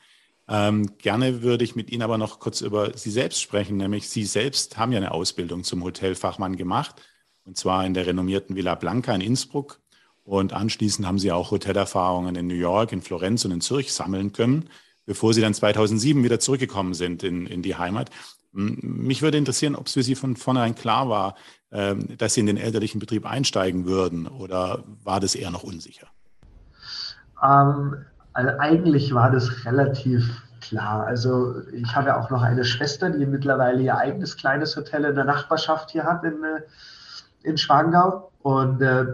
Ähm, 0.47 0.97
gerne 0.97 1.41
würde 1.41 1.63
ich 1.63 1.75
mit 1.75 1.89
Ihnen 1.89 2.03
aber 2.03 2.17
noch 2.17 2.39
kurz 2.39 2.61
über 2.61 2.95
Sie 2.95 3.09
selbst 3.09 3.41
sprechen, 3.41 3.77
nämlich 3.77 4.09
Sie 4.09 4.25
selbst 4.25 4.77
haben 4.77 4.91
ja 4.91 4.97
eine 4.97 5.11
Ausbildung 5.11 5.63
zum 5.63 5.83
Hotelfachmann 5.83 6.55
gemacht, 6.55 7.01
und 7.45 7.57
zwar 7.57 7.85
in 7.85 7.93
der 7.93 8.05
renommierten 8.05 8.55
Villa 8.55 8.75
Blanca 8.75 9.13
in 9.13 9.21
Innsbruck. 9.21 9.79
Und 10.23 10.53
anschließend 10.53 11.07
haben 11.07 11.19
Sie 11.19 11.31
auch 11.31 11.51
Hotelerfahrungen 11.51 12.35
in 12.35 12.47
New 12.47 12.55
York, 12.55 12.91
in 12.91 13.01
Florenz 13.01 13.45
und 13.45 13.51
in 13.51 13.61
Zürich 13.61 13.93
sammeln 13.93 14.33
können, 14.33 14.69
bevor 15.05 15.33
Sie 15.33 15.41
dann 15.41 15.53
2007 15.53 16.23
wieder 16.23 16.39
zurückgekommen 16.39 16.95
sind 16.95 17.23
in, 17.23 17.45
in 17.45 17.61
die 17.61 17.75
Heimat. 17.75 18.09
Mich 18.55 19.21
würde 19.21 19.37
interessieren, 19.37 19.75
ob 19.75 19.87
es 19.87 19.93
für 19.93 20.03
Sie 20.03 20.15
von 20.15 20.37
vornherein 20.37 20.75
klar 20.75 21.09
war, 21.09 21.35
ähm, 21.71 22.17
dass 22.17 22.35
Sie 22.35 22.39
in 22.39 22.45
den 22.45 22.55
elterlichen 22.55 22.99
Betrieb 22.99 23.25
einsteigen 23.25 23.85
würden 23.85 24.27
oder 24.27 24.83
war 25.03 25.19
das 25.19 25.35
eher 25.35 25.51
noch 25.51 25.63
unsicher? 25.63 26.07
Ähm, 27.43 27.97
also 28.31 28.57
eigentlich 28.59 29.13
war 29.13 29.29
das 29.29 29.65
relativ 29.65 30.41
klar. 30.61 31.05
Also 31.05 31.61
ich 31.73 31.95
habe 31.95 32.07
ja 32.07 32.19
auch 32.21 32.29
noch 32.29 32.41
eine 32.41 32.63
Schwester, 32.63 33.09
die 33.09 33.25
mittlerweile 33.25 33.81
ihr 33.81 33.97
eigenes 33.97 34.37
kleines 34.37 34.77
Hotel 34.77 35.03
in 35.03 35.15
der 35.15 35.25
Nachbarschaft 35.25 35.91
hier 35.91 36.05
hat 36.05 36.23
in, 36.23 36.41
äh, 36.43 36.61
in 37.43 37.57
Schwangau. 37.57 38.31
Und 38.41 38.81
äh, 38.81 39.05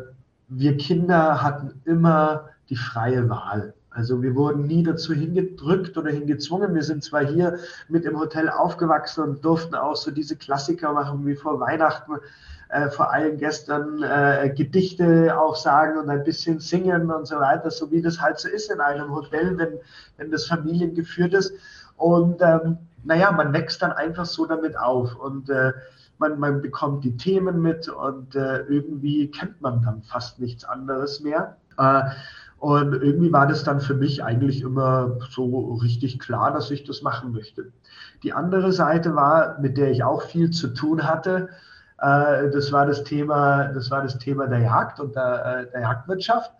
wir 0.49 0.77
Kinder 0.77 1.41
hatten 1.41 1.81
immer 1.85 2.49
die 2.69 2.75
freie 2.75 3.27
Wahl. 3.27 3.73
Also 3.93 4.21
wir 4.21 4.35
wurden 4.35 4.67
nie 4.67 4.83
dazu 4.83 5.13
hingedrückt 5.13 5.97
oder 5.97 6.11
hingezwungen. 6.11 6.73
Wir 6.73 6.83
sind 6.83 7.03
zwar 7.03 7.25
hier 7.25 7.59
mit 7.89 8.05
im 8.05 8.17
Hotel 8.17 8.49
aufgewachsen 8.49 9.21
und 9.23 9.45
durften 9.45 9.75
auch 9.75 9.97
so 9.97 10.11
diese 10.11 10.37
Klassiker 10.37 10.93
machen 10.93 11.25
wie 11.25 11.35
vor 11.35 11.59
Weihnachten, 11.59 12.13
äh, 12.69 12.89
vor 12.89 13.11
allen 13.11 13.37
Gästen 13.37 14.01
äh, 14.01 14.53
Gedichte 14.55 15.37
auch 15.37 15.57
sagen 15.57 15.99
und 15.99 16.09
ein 16.09 16.23
bisschen 16.23 16.59
singen 16.59 17.11
und 17.11 17.27
so 17.27 17.35
weiter, 17.35 17.69
so 17.69 17.91
wie 17.91 18.01
das 18.01 18.21
halt 18.21 18.39
so 18.39 18.47
ist 18.47 18.71
in 18.71 18.79
einem 18.79 19.13
Hotel, 19.13 19.57
wenn, 19.57 19.73
wenn 20.15 20.31
das 20.31 20.47
familiengeführt 20.47 21.33
ist. 21.33 21.53
Und 21.97 22.41
ähm, 22.41 22.77
naja, 23.03 23.33
man 23.33 23.51
wächst 23.51 23.81
dann 23.81 23.91
einfach 23.91 24.25
so 24.25 24.45
damit 24.45 24.77
auf 24.77 25.15
und 25.17 25.49
äh, 25.49 25.73
man, 26.17 26.39
man 26.39 26.61
bekommt 26.61 27.03
die 27.03 27.17
Themen 27.17 27.61
mit 27.61 27.89
und 27.89 28.35
äh, 28.35 28.59
irgendwie 28.69 29.29
kennt 29.31 29.59
man 29.59 29.81
dann 29.81 30.01
fast 30.03 30.39
nichts 30.39 30.63
anderes 30.63 31.19
mehr. 31.19 31.57
Und 32.61 32.93
irgendwie 32.93 33.33
war 33.33 33.47
das 33.47 33.63
dann 33.63 33.81
für 33.81 33.95
mich 33.95 34.23
eigentlich 34.23 34.61
immer 34.61 35.17
so 35.31 35.79
richtig 35.81 36.19
klar, 36.19 36.53
dass 36.53 36.69
ich 36.69 36.83
das 36.83 37.01
machen 37.01 37.31
möchte. 37.31 37.71
Die 38.21 38.33
andere 38.33 38.71
Seite 38.71 39.15
war, 39.15 39.59
mit 39.59 39.77
der 39.77 39.89
ich 39.89 40.03
auch 40.03 40.21
viel 40.21 40.51
zu 40.51 40.67
tun 40.67 41.07
hatte, 41.07 41.49
äh, 41.97 42.51
das 42.51 42.71
war 42.71 42.85
das 42.85 43.03
Thema, 43.03 43.69
das 43.73 43.89
war 43.89 44.03
das 44.03 44.19
Thema 44.19 44.45
der 44.45 44.59
Jagd 44.59 44.99
und 44.99 45.15
der, 45.15 45.45
äh, 45.45 45.71
der 45.71 45.81
Jagdwirtschaft. 45.81 46.51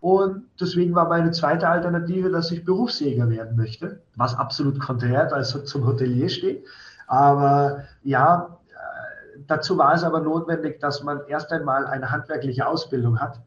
Und 0.00 0.44
deswegen 0.58 0.94
war 0.94 1.10
meine 1.10 1.30
zweite 1.30 1.68
Alternative, 1.68 2.30
dass 2.30 2.50
ich 2.50 2.64
Berufsjäger 2.64 3.28
werden 3.28 3.54
möchte, 3.54 4.00
was 4.16 4.34
absolut 4.34 4.80
konträr 4.80 5.30
also 5.30 5.58
zum 5.58 5.86
Hotelier 5.86 6.30
steht. 6.30 6.64
Aber 7.06 7.84
ja, 8.02 8.56
äh, 8.70 9.40
dazu 9.46 9.76
war 9.76 9.92
es 9.92 10.04
aber 10.04 10.20
notwendig, 10.20 10.80
dass 10.80 11.02
man 11.02 11.20
erst 11.28 11.52
einmal 11.52 11.86
eine 11.86 12.10
handwerkliche 12.10 12.66
Ausbildung 12.66 13.20
hat. 13.20 13.40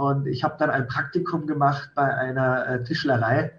Und 0.00 0.26
ich 0.26 0.42
habe 0.44 0.54
dann 0.58 0.70
ein 0.70 0.88
Praktikum 0.88 1.46
gemacht 1.46 1.90
bei 1.94 2.16
einer 2.16 2.82
Tischlerei 2.84 3.52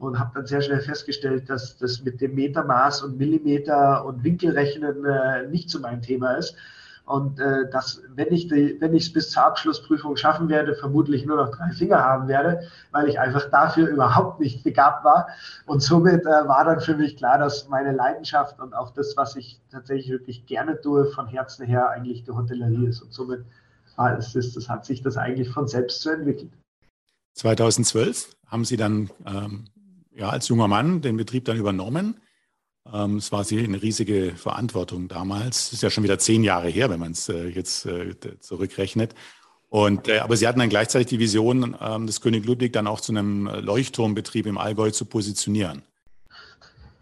und 0.00 0.18
habe 0.18 0.32
dann 0.34 0.44
sehr 0.44 0.60
schnell 0.60 0.80
festgestellt, 0.80 1.48
dass 1.48 1.78
das 1.78 2.02
mit 2.02 2.20
dem 2.20 2.34
Metermaß 2.34 3.02
und 3.04 3.16
Millimeter 3.16 4.04
und 4.04 4.24
Winkelrechnen 4.24 5.04
äh, 5.04 5.46
nicht 5.46 5.70
so 5.70 5.78
mein 5.78 6.02
Thema 6.02 6.32
ist. 6.32 6.56
Und 7.04 7.38
äh, 7.38 7.70
dass, 7.70 8.02
wenn 8.16 8.32
ich 8.32 8.50
es 8.50 9.12
bis 9.12 9.30
zur 9.30 9.44
Abschlussprüfung 9.44 10.16
schaffen 10.16 10.48
werde, 10.48 10.74
vermutlich 10.74 11.24
nur 11.24 11.36
noch 11.36 11.56
drei 11.56 11.70
Finger 11.70 12.02
haben 12.02 12.26
werde, 12.26 12.62
weil 12.90 13.08
ich 13.08 13.20
einfach 13.20 13.48
dafür 13.48 13.86
überhaupt 13.96 14.40
nicht 14.40 14.64
begabt 14.64 15.04
war. 15.04 15.28
Und 15.66 15.80
somit 15.80 16.26
äh, 16.26 16.48
war 16.48 16.64
dann 16.64 16.80
für 16.80 16.96
mich 16.96 17.16
klar, 17.16 17.38
dass 17.38 17.68
meine 17.68 17.92
Leidenschaft 17.92 18.58
und 18.58 18.74
auch 18.74 18.90
das, 18.94 19.16
was 19.16 19.36
ich 19.36 19.60
tatsächlich 19.70 20.10
wirklich 20.10 20.44
gerne 20.46 20.80
tue, 20.80 21.06
von 21.06 21.28
Herzen 21.28 21.66
her 21.66 21.88
eigentlich 21.90 22.24
die 22.24 22.32
Hotellerie 22.32 22.88
ist. 22.88 23.00
Und 23.00 23.12
somit 23.12 23.44
es, 23.98 24.32
das, 24.32 24.52
das 24.52 24.68
hat 24.68 24.84
sich 24.84 25.02
das 25.02 25.16
eigentlich 25.16 25.48
von 25.50 25.68
selbst 25.68 26.02
so 26.02 26.10
entwickelt. 26.10 26.52
2012 27.34 28.30
haben 28.46 28.64
Sie 28.64 28.76
dann 28.76 29.10
ähm, 29.26 29.64
ja, 30.14 30.30
als 30.30 30.48
junger 30.48 30.68
Mann 30.68 31.00
den 31.00 31.16
Betrieb 31.16 31.44
dann 31.44 31.56
übernommen. 31.56 32.20
Ähm, 32.92 33.16
es 33.16 33.30
war 33.32 33.44
eine 33.50 33.82
riesige 33.82 34.34
Verantwortung 34.36 35.08
damals. 35.08 35.66
Das 35.66 35.74
ist 35.74 35.82
ja 35.82 35.90
schon 35.90 36.04
wieder 36.04 36.18
zehn 36.18 36.42
Jahre 36.42 36.68
her, 36.68 36.90
wenn 36.90 37.00
man 37.00 37.12
es 37.12 37.28
äh, 37.28 37.48
jetzt 37.48 37.86
äh, 37.86 38.14
zurückrechnet. 38.40 39.14
Und, 39.68 40.08
äh, 40.08 40.18
aber 40.18 40.36
Sie 40.36 40.48
hatten 40.48 40.58
dann 40.58 40.70
gleichzeitig 40.70 41.08
die 41.08 41.18
Vision, 41.18 41.76
ähm, 41.80 42.06
das 42.06 42.20
König 42.20 42.46
Ludwig 42.46 42.72
dann 42.72 42.86
auch 42.86 43.00
zu 43.00 43.12
einem 43.12 43.46
Leuchtturmbetrieb 43.46 44.46
im 44.46 44.58
Allgäu 44.58 44.90
zu 44.90 45.04
positionieren. 45.04 45.82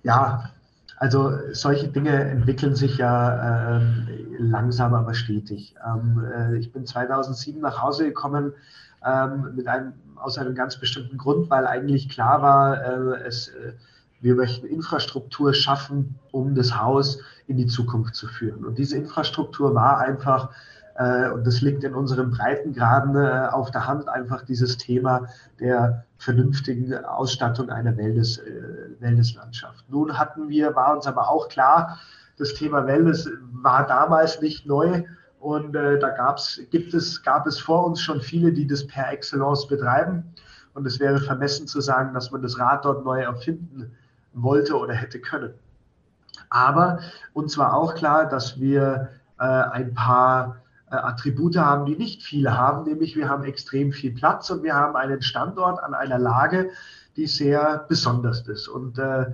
Ja, 0.03 0.51
also 0.97 1.33
solche 1.53 1.89
Dinge 1.89 2.13
entwickeln 2.13 2.75
sich 2.75 2.97
ja 2.99 3.79
äh, 3.79 3.81
langsam, 4.39 4.95
aber 4.95 5.15
stetig. 5.15 5.75
Ähm, 5.87 6.25
äh, 6.25 6.57
ich 6.57 6.73
bin 6.73 6.87
2007 6.87 7.61
nach 7.61 7.83
Hause 7.83 8.05
gekommen 8.05 8.55
ähm, 9.05 9.55
mit 9.55 9.69
einem 9.69 9.93
aus 10.17 10.39
einem 10.39 10.55
ganz 10.55 10.79
bestimmten 10.79 11.19
Grund, 11.19 11.51
weil 11.51 11.67
eigentlich 11.67 12.09
klar 12.09 12.41
war, 12.43 12.83
äh, 12.83 13.27
es, 13.27 13.49
äh, 13.49 13.73
wir 14.21 14.35
möchten 14.35 14.67
Infrastruktur 14.67 15.53
schaffen, 15.53 16.19
um 16.33 16.55
das 16.55 16.81
Haus 16.81 17.21
in 17.47 17.59
die 17.59 17.67
Zukunft 17.67 18.15
zu 18.15 18.27
führen. 18.27 18.65
Und 18.65 18.79
diese 18.79 18.97
Infrastruktur 18.97 19.75
war 19.75 19.99
einfach, 19.99 20.51
und 21.33 21.47
das 21.47 21.61
liegt 21.61 21.85
in 21.85 21.95
unseren 21.95 22.31
Breitengraden 22.31 23.17
äh, 23.17 23.49
auf 23.51 23.71
der 23.71 23.87
Hand, 23.87 24.09
einfach 24.09 24.43
dieses 24.43 24.77
Thema 24.79 25.27
der 25.61 26.05
vernünftigen 26.19 26.95
Ausstattung 27.05 27.69
einer 27.71 27.97
Wellness, 27.97 28.39
äh, 28.39 29.01
Wellnesslandschaft. 29.01 29.85
Nun 29.89 30.19
hatten 30.19 30.49
wir, 30.49 30.75
war 30.75 30.95
uns 30.95 31.07
aber 31.07 31.29
auch 31.29 31.49
klar, 31.49 31.99
das 32.39 32.55
Thema 32.55 32.87
Wellness 32.87 33.29
war 33.53 33.87
damals 33.87 34.41
nicht 34.41 34.67
neu 34.67 35.05
und 35.39 35.77
äh, 35.77 35.99
da 35.99 36.11
gab's, 36.11 36.61
gibt 36.71 36.95
es, 36.95 37.23
gab 37.23 37.47
es 37.47 37.59
vor 37.59 37.87
uns 37.87 38.01
schon 38.01 38.21
viele, 38.21 38.53
die 38.53 38.67
das 38.67 38.87
per 38.87 39.11
Excellence 39.13 39.67
betreiben. 39.69 40.35
Und 40.75 40.87
es 40.87 41.01
wäre 41.01 41.19
vermessen 41.19 41.67
zu 41.67 41.81
sagen, 41.81 42.13
dass 42.13 42.31
man 42.31 42.43
das 42.43 42.59
Rad 42.59 42.85
dort 42.85 43.05
neu 43.05 43.23
erfinden 43.23 43.93
wollte 44.35 44.77
oder 44.77 44.93
hätte 44.93 45.21
können. 45.21 45.55
Aber 46.51 46.99
uns 47.33 47.57
war 47.57 47.75
auch 47.75 47.95
klar, 47.95 48.29
dass 48.29 48.61
wir 48.61 49.09
äh, 49.39 49.45
ein 49.45 49.95
paar 49.95 50.57
äh, 50.57 50.66
Attribute 50.89 51.57
haben, 51.57 51.87
die 51.87 51.97
nicht 51.97 52.23
viele 52.23 52.57
haben, 52.57 52.85
nämlich 52.85 53.17
wir 53.17 53.29
haben 53.29 53.45
extrem 53.45 53.93
viel 53.93 54.13
Platz 54.13 54.51
und 54.51 54.63
wir 54.63 54.75
haben 54.75 54.95
einen 54.95 55.23
Standort 55.23 55.83
an 55.83 55.95
einer 55.95 56.19
Lage, 56.19 56.71
die 57.17 57.27
sehr 57.27 57.85
besonders 57.89 58.47
ist. 58.47 58.69
Und 58.69 58.99
äh, 58.99 59.27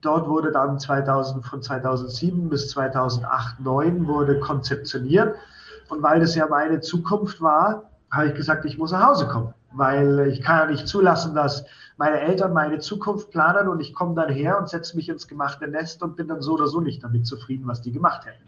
dort 0.00 0.28
wurde 0.28 0.50
dann 0.50 0.78
2000, 0.78 1.44
von 1.44 1.62
2007 1.62 2.48
bis 2.48 2.70
2008, 2.70 3.56
2009 3.62 4.06
wurde 4.08 4.40
konzeptioniert. 4.40 5.36
Und 5.88 6.02
weil 6.02 6.20
das 6.20 6.34
ja 6.34 6.46
meine 6.48 6.80
Zukunft 6.80 7.40
war, 7.40 7.90
habe 8.10 8.28
ich 8.28 8.34
gesagt, 8.34 8.64
ich 8.64 8.78
muss 8.78 8.92
nach 8.92 9.06
Hause 9.06 9.28
kommen, 9.28 9.54
weil 9.72 10.28
ich 10.28 10.42
kann 10.42 10.58
ja 10.58 10.66
nicht 10.66 10.88
zulassen, 10.88 11.34
dass 11.34 11.64
meine 11.96 12.20
Eltern 12.20 12.52
meine 12.52 12.80
Zukunft 12.80 13.30
planen 13.30 13.68
und 13.68 13.80
ich 13.80 13.94
komme 13.94 14.14
dann 14.14 14.28
her 14.28 14.58
und 14.58 14.68
setze 14.68 14.96
mich 14.96 15.08
ins 15.08 15.28
gemachte 15.28 15.68
Nest 15.68 16.02
und 16.02 16.16
bin 16.16 16.26
dann 16.26 16.42
so 16.42 16.54
oder 16.54 16.66
so 16.66 16.80
nicht 16.80 17.04
damit 17.04 17.26
zufrieden, 17.26 17.66
was 17.66 17.82
die 17.82 17.92
gemacht 17.92 18.26
hätten. 18.26 18.42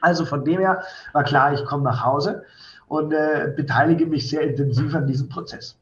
Also 0.00 0.24
von 0.24 0.44
dem 0.44 0.60
her 0.60 0.82
war 1.12 1.24
klar, 1.24 1.52
ich 1.52 1.64
komme 1.64 1.84
nach 1.84 2.04
Hause 2.04 2.44
und 2.86 3.12
äh, 3.12 3.52
beteilige 3.54 4.06
mich 4.06 4.28
sehr 4.28 4.42
intensiv 4.42 4.94
an 4.94 5.06
diesem 5.06 5.28
Prozess. 5.28 5.76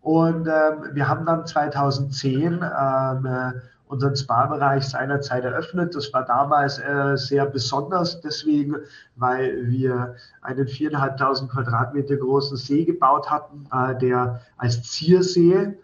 Und 0.00 0.46
ähm, 0.46 0.90
wir 0.92 1.08
haben 1.08 1.24
dann 1.24 1.46
2010 1.46 2.62
ähm, 2.62 3.26
äh, 3.26 3.52
unseren 3.86 4.16
Spa-Bereich 4.16 4.86
seinerzeit 4.86 5.44
eröffnet. 5.44 5.94
Das 5.94 6.12
war 6.12 6.24
damals 6.24 6.78
äh, 6.78 7.16
sehr 7.16 7.46
besonders, 7.46 8.20
deswegen, 8.20 8.76
weil 9.16 9.68
wir 9.68 10.16
einen 10.42 10.66
4.500 10.66 11.48
Quadratmeter 11.48 12.16
großen 12.16 12.56
See 12.56 12.84
gebaut 12.84 13.30
hatten, 13.30 13.66
äh, 13.72 13.96
der 13.98 14.40
als 14.56 14.82
Ziersee 14.82 15.78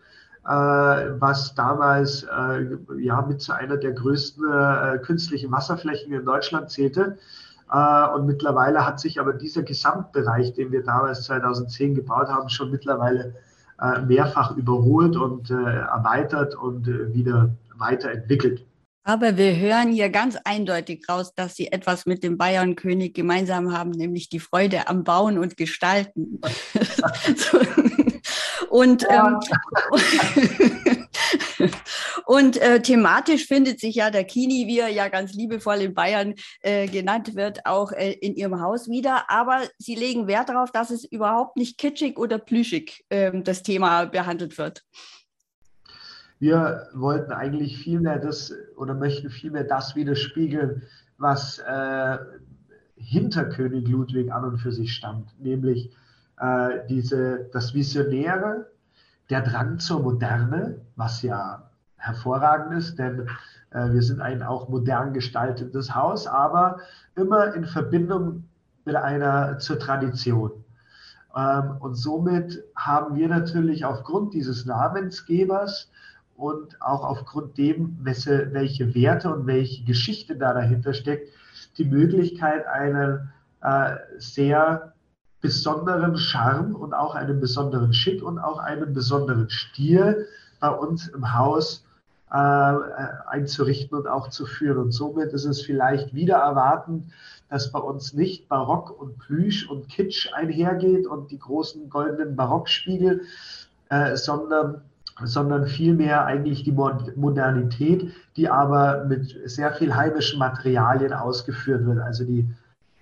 äh, 0.45 0.49
was 0.49 1.55
damals 1.55 2.25
äh, 2.25 2.77
ja 2.99 3.23
mit 3.23 3.41
zu 3.43 3.53
einer 3.53 3.77
der 3.77 3.93
größten 3.93 5.01
künstlichen 5.03 5.53
Wasserflächen 5.53 6.13
in 6.13 6.25
Deutschland 6.25 6.71
zählte. 6.71 7.19
Und 7.71 8.27
mittlerweile 8.27 8.85
hat 8.85 8.99
sich 8.99 9.21
aber 9.21 9.33
dieser 9.33 9.63
Gesamtbereich, 9.63 10.55
den 10.55 10.73
wir 10.73 10.83
damals 10.83 11.23
2010 11.25 11.95
gebaut 11.95 12.29
haben, 12.29 12.49
schon 12.49 12.71
mittlerweile 12.71 13.35
mehrfach 14.07 14.57
überholt 14.57 15.17
und 15.17 15.51
erweitert 15.51 16.55
und 16.55 16.87
wieder 17.15 17.51
weiterentwickelt. 17.79 18.67
Aber 19.05 19.37
wir 19.37 19.57
hören 19.57 19.93
hier 19.93 20.11
ganz 20.11 20.37
eindeutig 20.45 21.09
raus, 21.09 21.35
dass 21.35 21.57
Sie 21.57 21.73
etwas 21.73 22.05
mit 22.07 22.23
dem 22.23 22.37
Bayernkönig 22.37 23.15
gemeinsam 23.15 23.77
haben, 23.77 23.91
nämlich 23.91 24.29
die 24.29 24.41
Freude 24.41 24.89
am 24.89 25.05
Bauen 25.05 25.39
und 25.39 25.57
Gestalten. 25.57 26.41
und 28.71 29.03
ja. 29.03 29.41
ähm, 30.87 31.00
und 32.27 32.57
äh, 32.57 32.81
thematisch 32.81 33.47
findet 33.47 33.81
sich 33.81 33.97
ja 33.97 34.11
der 34.11 34.25
Kini, 34.25 34.67
wie 34.67 34.79
er 34.79 34.89
ja 34.89 35.09
ganz 35.09 35.33
liebevoll 35.33 35.79
in 35.79 35.95
Bayern 35.95 36.35
äh, 36.63 36.87
genannt 36.87 37.37
wird, 37.37 37.67
auch 37.67 37.93
äh, 37.93 38.13
in 38.13 38.35
Ihrem 38.35 38.61
Haus 38.61 38.89
wieder. 38.89 39.31
Aber 39.31 39.61
Sie 39.79 39.95
legen 39.95 40.27
Wert 40.27 40.49
darauf, 40.49 40.71
dass 40.71 40.91
es 40.91 41.05
überhaupt 41.05 41.57
nicht 41.57 41.79
kitschig 41.79 42.19
oder 42.19 42.39
plüschig 42.39 43.05
ähm, 43.11 43.45
das 43.45 43.63
Thema 43.63 44.07
behandelt 44.07 44.59
wird. 44.59 44.83
Wir 46.39 46.89
wollten 46.95 47.33
eigentlich 47.33 47.77
vielmehr 47.79 48.19
das 48.19 48.55
oder 48.77 48.95
möchten 48.95 49.29
vielmehr 49.29 49.65
das 49.65 49.95
widerspiegeln, 49.95 50.83
was 51.19 51.59
äh, 51.59 52.19
hinter 52.97 53.45
König 53.45 53.89
Ludwig 53.89 54.33
an 54.33 54.45
und 54.45 54.59
für 54.59 54.73
sich 54.73 54.95
stammt, 54.95 55.29
nämlich 55.39 55.91
äh, 56.39 56.79
diese, 56.89 57.51
das 57.53 57.75
Visionäre, 57.75 58.71
der 59.31 59.43
Drang 59.43 59.79
zur 59.79 60.03
Moderne, 60.03 60.81
was 60.97 61.23
ja 61.23 61.71
hervorragend 61.97 62.75
ist, 62.79 62.99
denn 62.99 63.29
äh, 63.71 63.91
wir 63.93 64.03
sind 64.03 64.21
ein 64.21 64.43
auch 64.43 64.69
modern 64.69 65.13
gestaltetes 65.13 65.95
Haus, 65.95 66.27
aber 66.27 66.79
immer 67.15 67.55
in 67.55 67.65
Verbindung 67.65 68.45
mit 68.85 68.97
einer 68.97 69.59
zur 69.59 69.79
Tradition. 69.79 70.53
Ähm, 71.37 71.77
und 71.81 71.95
somit 71.95 72.65
haben 72.75 73.15
wir 73.15 73.29
natürlich 73.29 73.85
aufgrund 73.85 74.35
dieses 74.35 74.65
Namensgebers 74.67 75.91
und 76.37 76.81
auch 76.81 77.05
aufgrund 77.05 77.59
dem, 77.59 77.99
welche 78.01 78.95
Werte 78.95 79.33
und 79.33 79.47
welche 79.47 79.85
Geschichte 79.85 80.37
da 80.37 80.55
dahinter 80.55 80.95
steckt, 80.95 81.29
die 81.77 81.85
Möglichkeit, 81.85 82.67
einen 82.67 83.31
äh, 83.63 83.97
sehr 84.19 84.95
besonderen 85.41 86.17
Charme 86.17 86.75
und 86.75 86.95
auch 86.95 87.15
einen 87.15 87.41
besonderen 87.41 87.93
Schick 87.93 88.23
und 88.23 88.39
auch 88.39 88.59
einen 88.59 88.93
besonderen 88.93 89.49
Stil 89.49 90.27
bei 90.61 90.69
uns 90.69 91.09
im 91.09 91.35
Haus 91.35 91.85
äh, 92.31 92.35
einzurichten 92.35 93.99
und 93.99 94.07
auch 94.07 94.29
zu 94.29 94.47
führen. 94.47 94.79
Und 94.79 94.93
somit 94.93 95.33
ist 95.33 95.47
es 95.47 95.63
vielleicht 95.63 96.15
wieder 96.15 96.37
erwarten, 96.37 97.11
dass 97.49 97.73
bei 97.73 97.81
uns 97.81 98.13
nicht 98.13 98.49
Barock 98.49 99.01
und 99.01 99.19
Plüsch 99.19 99.69
und 99.69 99.89
Kitsch 99.89 100.33
einhergeht 100.33 101.07
und 101.07 101.31
die 101.31 101.39
großen 101.39 101.89
goldenen 101.91 102.37
Barockspiegel, 102.37 103.23
äh, 103.89 104.17
sondern 104.17 104.83
sondern 105.23 105.67
vielmehr 105.67 106.25
eigentlich 106.25 106.65
die 106.65 106.73
Modernität, 106.73 108.11
die 108.37 108.49
aber 108.49 109.05
mit 109.05 109.37
sehr 109.45 109.71
viel 109.75 109.95
heimischen 109.95 110.39
Materialien 110.39 111.13
ausgeführt 111.13 111.85
wird. 111.85 111.99
Also 111.99 112.25
die 112.25 112.49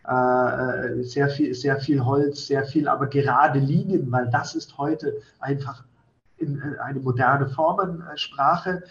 äh, 0.09 1.03
sehr 1.03 1.29
viel, 1.29 1.55
sehr 1.55 1.79
viel 1.79 2.05
Holz, 2.05 2.47
sehr 2.47 2.64
viel, 2.64 2.88
aber 2.88 3.07
gerade 3.07 3.59
Linien, 3.59 4.11
weil 4.11 4.31
das 4.31 4.55
ist 4.55 4.79
heute 4.79 5.21
einfach 5.38 5.85
in, 6.38 6.61
in 6.61 6.79
eine 6.79 7.01
moderne 7.01 7.49
Formensprache. 7.49 8.83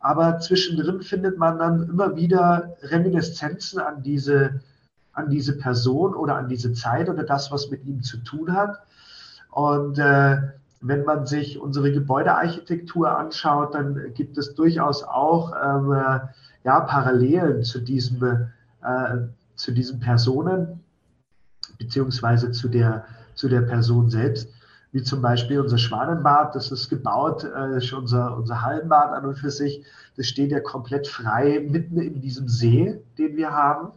Aber 0.00 0.38
zwischendrin 0.38 1.02
findet 1.02 1.38
man 1.38 1.58
dann 1.58 1.88
immer 1.88 2.16
wieder 2.16 2.76
Reminiszenzen 2.82 3.80
an 3.80 4.02
diese, 4.02 4.60
an 5.12 5.28
diese 5.28 5.58
Person 5.58 6.14
oder 6.14 6.36
an 6.36 6.48
diese 6.48 6.72
Zeit 6.72 7.08
oder 7.08 7.24
das, 7.24 7.50
was 7.50 7.70
mit 7.70 7.84
ihm 7.84 8.02
zu 8.02 8.18
tun 8.18 8.54
hat. 8.54 8.78
Und 9.50 9.98
äh, 9.98 10.38
wenn 10.80 11.04
man 11.04 11.26
sich 11.26 11.60
unsere 11.60 11.92
Gebäudearchitektur 11.92 13.18
anschaut, 13.18 13.74
dann 13.74 14.14
gibt 14.14 14.38
es 14.38 14.54
durchaus 14.54 15.02
auch 15.02 15.52
ähm, 15.52 15.92
äh, 15.92 16.20
ja, 16.64 16.80
Parallelen 16.80 17.62
zu 17.62 17.80
diesem, 17.80 18.22
äh, 18.82 19.16
zu 19.60 19.72
diesen 19.72 20.00
Personen, 20.00 20.80
beziehungsweise 21.78 22.50
zu 22.50 22.68
der, 22.68 23.04
zu 23.34 23.48
der 23.48 23.62
Person 23.62 24.10
selbst, 24.10 24.48
wie 24.92 25.02
zum 25.02 25.22
Beispiel 25.22 25.60
unser 25.60 25.78
Schwanenbad, 25.78 26.54
das 26.54 26.72
ist 26.72 26.88
gebaut, 26.88 27.44
äh, 27.44 27.76
ist 27.76 27.92
unser, 27.92 28.36
unser 28.36 28.62
Hallenbad 28.62 29.12
an 29.12 29.24
und 29.24 29.36
für 29.36 29.50
sich, 29.50 29.84
das 30.16 30.26
steht 30.26 30.50
ja 30.50 30.60
komplett 30.60 31.06
frei 31.06 31.64
mitten 31.70 31.98
in 31.98 32.20
diesem 32.20 32.48
See, 32.48 33.00
den 33.16 33.36
wir 33.36 33.52
haben, 33.52 33.92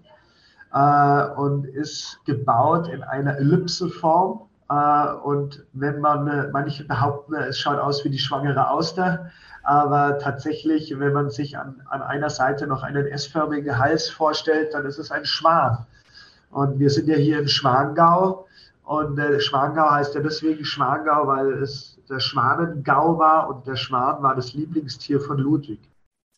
äh, 0.73 1.33
und 1.35 1.65
ist 1.65 2.19
gebaut 2.25 2.87
in 2.89 3.01
einer 3.01 3.37
Ellipseform 3.37 4.41
äh, 4.69 5.13
und 5.23 5.65
wenn 5.73 5.99
man, 5.99 6.27
äh, 6.27 6.49
manche 6.51 6.83
behaupten, 6.85 7.33
es 7.35 7.57
schaut 7.57 7.79
aus 7.79 8.03
wie 8.05 8.09
die 8.09 8.19
schwangere 8.19 8.69
Auster, 8.69 9.31
aber 9.63 10.19
tatsächlich, 10.19 10.97
wenn 10.99 11.13
man 11.13 11.29
sich 11.29 11.57
an, 11.57 11.81
an 11.89 12.01
einer 12.01 12.29
Seite 12.29 12.67
noch 12.67 12.83
einen 12.83 13.07
S-förmigen 13.07 13.79
Hals 13.79 14.09
vorstellt, 14.09 14.73
dann 14.73 14.85
ist 14.85 14.99
es 14.99 15.09
ein 15.09 15.25
Schwan. 15.25 15.85
Und 16.51 16.79
wir 16.79 16.89
sind 16.89 17.07
ja 17.07 17.15
hier 17.15 17.39
in 17.39 17.47
Schwangau 17.47 18.45
und 18.83 19.17
äh, 19.17 19.39
Schwangau 19.39 19.89
heißt 19.89 20.13
ja 20.15 20.21
deswegen 20.21 20.65
Schwangau, 20.65 21.27
weil 21.27 21.53
es 21.63 21.97
der 22.09 22.19
Schwanengau 22.19 23.17
war 23.17 23.49
und 23.49 23.65
der 23.65 23.77
Schwan 23.77 24.21
war 24.21 24.35
das 24.35 24.53
Lieblingstier 24.53 25.21
von 25.21 25.37
Ludwig. 25.37 25.79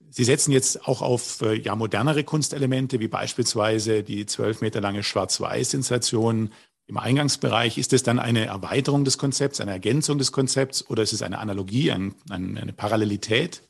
Sie 0.10 0.24
setzen 0.24 0.52
jetzt 0.52 0.88
auch 0.88 1.02
auf 1.02 1.42
ja, 1.42 1.76
modernere 1.76 2.24
Kunstelemente, 2.24 3.00
wie 3.00 3.08
beispielsweise 3.08 4.04
die 4.04 4.26
zwölf 4.26 4.62
Meter 4.62 4.80
lange 4.80 5.04
Schwarz-Weiß-Installation 5.04 6.52
im 6.88 6.98
Eingangsbereich. 6.98 7.78
Ist 7.78 7.94
es 7.94 8.04
dann 8.04 8.20
eine 8.20 8.46
Erweiterung 8.46 9.06
des 9.06 9.18
Konzepts, 9.18 9.60
eine 9.62 9.72
Ergänzung 9.72 10.18
des 10.18 10.32
Konzepts 10.32 10.88
oder 10.90 11.04
ist 11.04 11.14
es 11.14 11.22
eine 11.22 11.40
Analogie, 11.40 11.92
ein, 11.92 12.16
ein, 12.30 12.58
eine 12.58 12.74
Parallelität? 12.74 13.62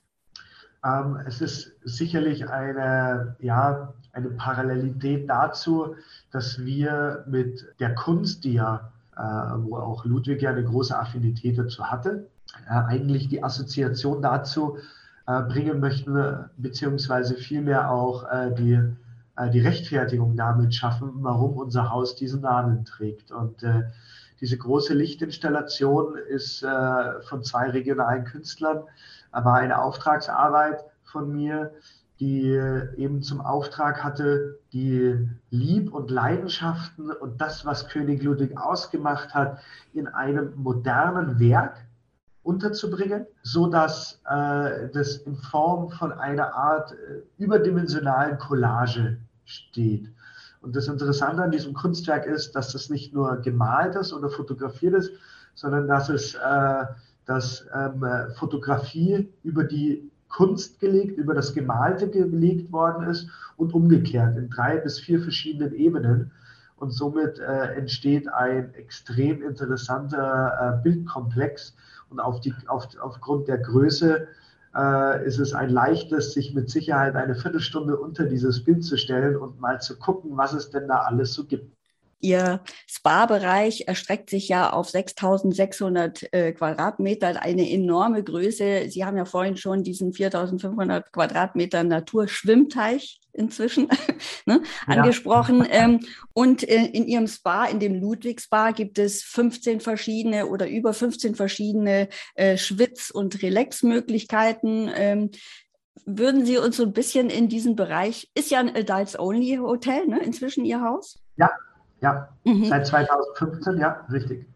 Ähm, 0.84 1.19
es 1.25 1.41
ist 1.41 1.71
sicherlich 1.84 2.47
eine, 2.49 3.36
ja, 3.39 3.93
eine 4.12 4.30
Parallelität 4.30 5.30
dazu, 5.30 5.95
dass 6.32 6.63
wir 6.63 7.25
mit 7.28 7.65
der 7.80 7.95
Kunst, 7.95 8.43
die 8.43 8.54
ja, 8.54 8.91
äh, 9.15 9.21
wo 9.21 9.78
auch 9.78 10.06
Ludwig 10.06 10.41
ja 10.41 10.51
eine 10.51 10.63
große 10.63 10.97
Affinität 10.97 11.57
dazu 11.57 11.86
hatte, 11.86 12.28
äh, 12.68 12.74
eigentlich 12.74 13.30
die 13.30 13.43
Assoziation 13.43 14.22
dazu 14.22 14.78
äh, 15.28 15.41
bringen 15.41 15.80
möchten, 15.80 16.45
beziehungsweise 16.57 17.36
vielmehr 17.36 17.89
auch 17.89 18.30
äh, 18.30 18.53
die 18.53 18.80
äh, 19.38 19.49
die 19.49 19.59
Rechtfertigung 19.59 20.36
damit 20.36 20.73
schaffen, 20.73 21.11
warum 21.17 21.57
unser 21.57 21.89
Haus 21.91 22.15
diesen 22.15 22.41
Namen 22.41 22.86
trägt. 22.86 23.31
Und 23.31 23.63
äh, 23.63 23.83
diese 24.41 24.57
große 24.57 24.93
Lichtinstallation 24.93 26.17
ist 26.17 26.63
äh, 26.63 27.21
von 27.23 27.43
zwei 27.43 27.69
regionalen 27.69 28.25
Künstlern, 28.25 28.83
war 29.31 29.55
eine 29.55 29.81
Auftragsarbeit 29.81 30.83
von 31.03 31.31
mir, 31.31 31.73
die 32.21 32.51
eben 32.95 33.21
zum 33.21 33.41
Auftrag 33.41 34.01
hatte, 34.01 34.59
die 34.71 35.27
Lieb- 35.49 35.93
und 35.93 36.09
Leidenschaften 36.09 37.11
und 37.11 37.41
das, 37.41 37.65
was 37.65 37.89
König 37.89 38.23
Ludwig 38.23 38.57
ausgemacht 38.57 39.33
hat, 39.33 39.59
in 39.93 40.07
einem 40.07 40.53
modernen 40.55 41.38
Werk 41.39 41.86
unterzubringen, 42.45 43.25
so 43.41 43.67
dass 43.67 44.21
äh, 44.29 44.88
das 44.93 45.17
in 45.17 45.36
Form 45.36 45.89
von 45.89 46.13
einer 46.13 46.53
Art 46.53 46.91
äh, 46.91 47.43
überdimensionalen 47.43 48.38
Collage 48.38 49.17
steht. 49.46 50.10
Und 50.62 50.76
das 50.76 50.88
Interessante 50.88 51.43
an 51.43 51.52
diesem 51.52 51.74
Kunstwerk 51.74 52.26
ist, 52.26 52.54
dass 52.56 52.74
es 52.74 52.89
nicht 52.89 53.14
nur 53.14 53.38
gemalt 53.38 53.96
ist 53.96 54.14
oder 54.14 54.30
fotografiert 54.30 54.96
ist, 54.96 55.12
sondern 55.54 55.88
dass 55.88 56.10
es 56.10 56.36
äh, 56.36 56.86
dass 57.26 57.66
ähm, 57.74 58.06
Fotografie 58.36 59.32
über 59.43 59.64
die 59.64 60.12
Kunst 60.30 60.80
gelegt, 60.80 61.18
über 61.18 61.34
das 61.34 61.54
Gemalte 61.54 62.10
gelegt 62.10 62.72
worden 62.72 63.08
ist 63.08 63.30
und 63.58 63.74
umgekehrt 63.74 64.38
in 64.38 64.50
drei 64.50 64.78
bis 64.78 65.00
vier 65.00 65.22
verschiedenen 65.22 65.74
Ebenen. 65.74 66.32
Und 66.78 66.91
somit 66.91 67.39
äh, 67.39 67.74
entsteht 67.76 68.28
ein 68.28 68.74
extrem 68.74 69.41
interessanter 69.41 70.80
äh, 70.80 70.84
Bildkomplex. 70.84 71.76
Und 72.10 72.20
auf 72.20 72.41
die, 72.41 72.54
auf, 72.68 72.88
aufgrund 73.00 73.48
der 73.48 73.60
Größe 73.60 74.28
äh, 74.76 75.26
ist 75.26 75.39
es 75.39 75.53
ein 75.53 75.69
leichtes, 75.69 76.34
sich 76.34 76.53
mit 76.53 76.69
Sicherheit 76.69 77.15
eine 77.15 77.36
Viertelstunde 77.36 77.97
unter 77.97 78.26
dieses 78.26 78.63
Bild 78.63 78.84
zu 78.84 78.97
stellen 78.97 79.38
und 79.38 79.59
mal 79.59 79.82
zu 79.82 79.97
gucken, 79.97 80.38
was 80.38 80.53
es 80.53 80.69
denn 80.69 80.88
da 80.88 80.99
alles 80.99 81.34
so 81.34 81.45
gibt. 81.45 81.74
Ihr 82.20 82.61
Spa-Bereich 82.88 83.88
erstreckt 83.88 84.30
sich 84.30 84.47
ja 84.47 84.72
auf 84.72 84.89
6600 84.89 86.34
äh, 86.34 86.53
Quadratmeter, 86.53 87.41
eine 87.41 87.70
enorme 87.70 88.24
Größe. 88.24 88.89
Sie 88.89 89.05
haben 89.05 89.18
ja 89.18 89.26
vorhin 89.26 89.57
schon 89.57 89.84
diesen 89.84 90.13
4500 90.13 91.11
Quadratmeter 91.11 91.84
Naturschwimmteich 91.84 93.20
inzwischen 93.34 93.89
ne, 94.45 94.61
ja. 94.88 94.95
angesprochen. 94.95 95.68
Ähm, 95.76 95.99
und 96.34 96.68
äh, 96.68 96.86
in 96.86 97.05
Ihrem 97.05 97.28
Spa, 97.28 97.66
in 97.66 97.80
dem 97.80 97.95
Ludwig 97.95 98.39
Spa, 98.39 98.72
gibt 98.72 98.97
es 98.97 99.24
15 99.24 99.82
verschiedene 99.82 100.47
oder 100.47 100.70
über 100.70 100.93
15 100.93 101.36
verschiedene 101.36 102.07
äh, 102.36 102.57
Schwitz- 102.57 103.09
und 103.09 103.41
Relax-Möglichkeiten. 103.41 104.89
Ähm, 104.95 105.32
würden 106.05 106.45
Sie 106.45 106.57
uns 106.57 106.78
so 106.78 106.84
ein 106.84 106.93
bisschen 106.93 107.30
in 107.30 107.49
diesen 107.49 107.76
Bereich, 107.76 108.30
ist 108.36 108.51
ja 108.51 108.59
ein 108.59 108.74
Adults-Only-Hotel, 108.74 110.07
ne, 110.07 110.24
inzwischen 110.24 110.63
Ihr 110.63 110.82
Haus? 110.82 111.20
Ja, 111.36 111.51
ja, 112.06 112.30
mhm. 112.43 112.66
seit 112.66 112.86
2015, 112.86 113.80
ja, 113.80 114.06
richtig. 114.12 114.47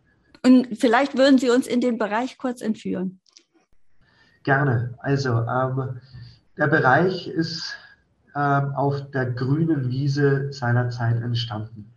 Und 0.46 0.68
vielleicht 0.78 1.18
würden 1.18 1.40
Sie 1.40 1.50
uns 1.50 1.66
in 1.66 1.82
den 1.82 1.98
Bereich 1.98 2.38
kurz 2.38 2.62
entführen. 2.62 3.20
Gerne. 4.44 4.94
Also, 5.00 5.32
ähm, 5.32 6.00
der 6.58 6.68
Bereich 6.68 7.28
ist 7.28 7.76
ähm, 8.36 8.74
auf 8.76 9.10
der 9.12 9.32
grünen 9.32 9.90
Wiese 9.90 10.54
seiner 10.54 10.92
Zeit 10.92 11.22
entstanden. 11.22 11.92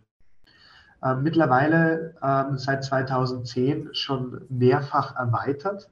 Ähm, 1.03 1.21
mittlerweile 1.21 2.15
ähm, 2.23 2.57
seit 2.57 2.83
2010 2.83 3.89
schon 3.93 4.41
mehrfach 4.49 5.15
erweitert, 5.15 5.89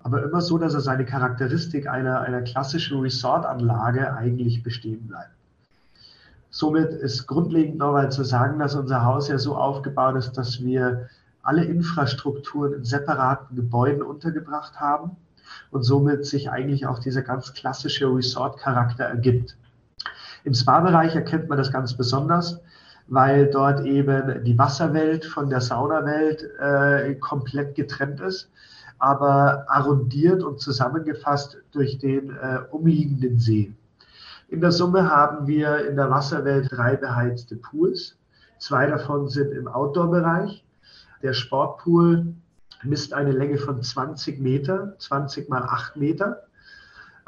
aber 0.00 0.22
immer 0.22 0.42
so, 0.42 0.58
dass 0.58 0.74
er 0.74 0.82
seine 0.82 1.06
Charakteristik 1.06 1.88
einer, 1.88 2.20
einer 2.20 2.42
klassischen 2.42 3.00
Resort-Anlage 3.00 4.14
eigentlich 4.14 4.62
bestehen 4.62 5.06
bleibt. 5.06 5.35
Somit 6.56 6.90
ist 6.90 7.26
grundlegend 7.26 7.76
nochmal 7.76 8.10
zu 8.10 8.24
sagen, 8.24 8.58
dass 8.58 8.74
unser 8.74 9.04
Haus 9.04 9.28
ja 9.28 9.36
so 9.36 9.56
aufgebaut 9.56 10.16
ist, 10.16 10.38
dass 10.38 10.64
wir 10.64 11.10
alle 11.42 11.62
Infrastrukturen 11.62 12.72
in 12.72 12.82
separaten 12.82 13.54
Gebäuden 13.54 14.00
untergebracht 14.00 14.80
haben 14.80 15.18
und 15.70 15.82
somit 15.82 16.24
sich 16.24 16.48
eigentlich 16.48 16.86
auch 16.86 16.98
dieser 16.98 17.20
ganz 17.20 17.52
klassische 17.52 18.06
Resort-Charakter 18.06 19.04
ergibt. 19.04 19.54
Im 20.44 20.54
Spa-Bereich 20.54 21.14
erkennt 21.14 21.50
man 21.50 21.58
das 21.58 21.70
ganz 21.70 21.92
besonders, 21.92 22.58
weil 23.06 23.50
dort 23.50 23.84
eben 23.84 24.42
die 24.44 24.56
Wasserwelt 24.56 25.26
von 25.26 25.50
der 25.50 25.60
Saunawelt 25.60 26.42
äh, 26.58 27.16
komplett 27.16 27.74
getrennt 27.74 28.22
ist, 28.22 28.48
aber 28.98 29.66
arrondiert 29.68 30.42
und 30.42 30.58
zusammengefasst 30.58 31.58
durch 31.72 31.98
den 31.98 32.30
äh, 32.30 32.60
umliegenden 32.70 33.38
See. 33.40 33.74
In 34.48 34.60
der 34.60 34.70
Summe 34.70 35.10
haben 35.10 35.46
wir 35.46 35.88
in 35.88 35.96
der 35.96 36.10
Wasserwelt 36.10 36.68
drei 36.70 36.96
beheizte 36.96 37.56
Pools. 37.56 38.16
Zwei 38.58 38.86
davon 38.86 39.28
sind 39.28 39.52
im 39.52 39.66
Outdoor-Bereich. 39.66 40.64
Der 41.22 41.32
Sportpool 41.32 42.34
misst 42.84 43.12
eine 43.12 43.32
Länge 43.32 43.58
von 43.58 43.82
20 43.82 44.40
Meter, 44.40 44.94
20 44.98 45.48
mal 45.48 45.62
8 45.62 45.96
Meter. 45.96 46.42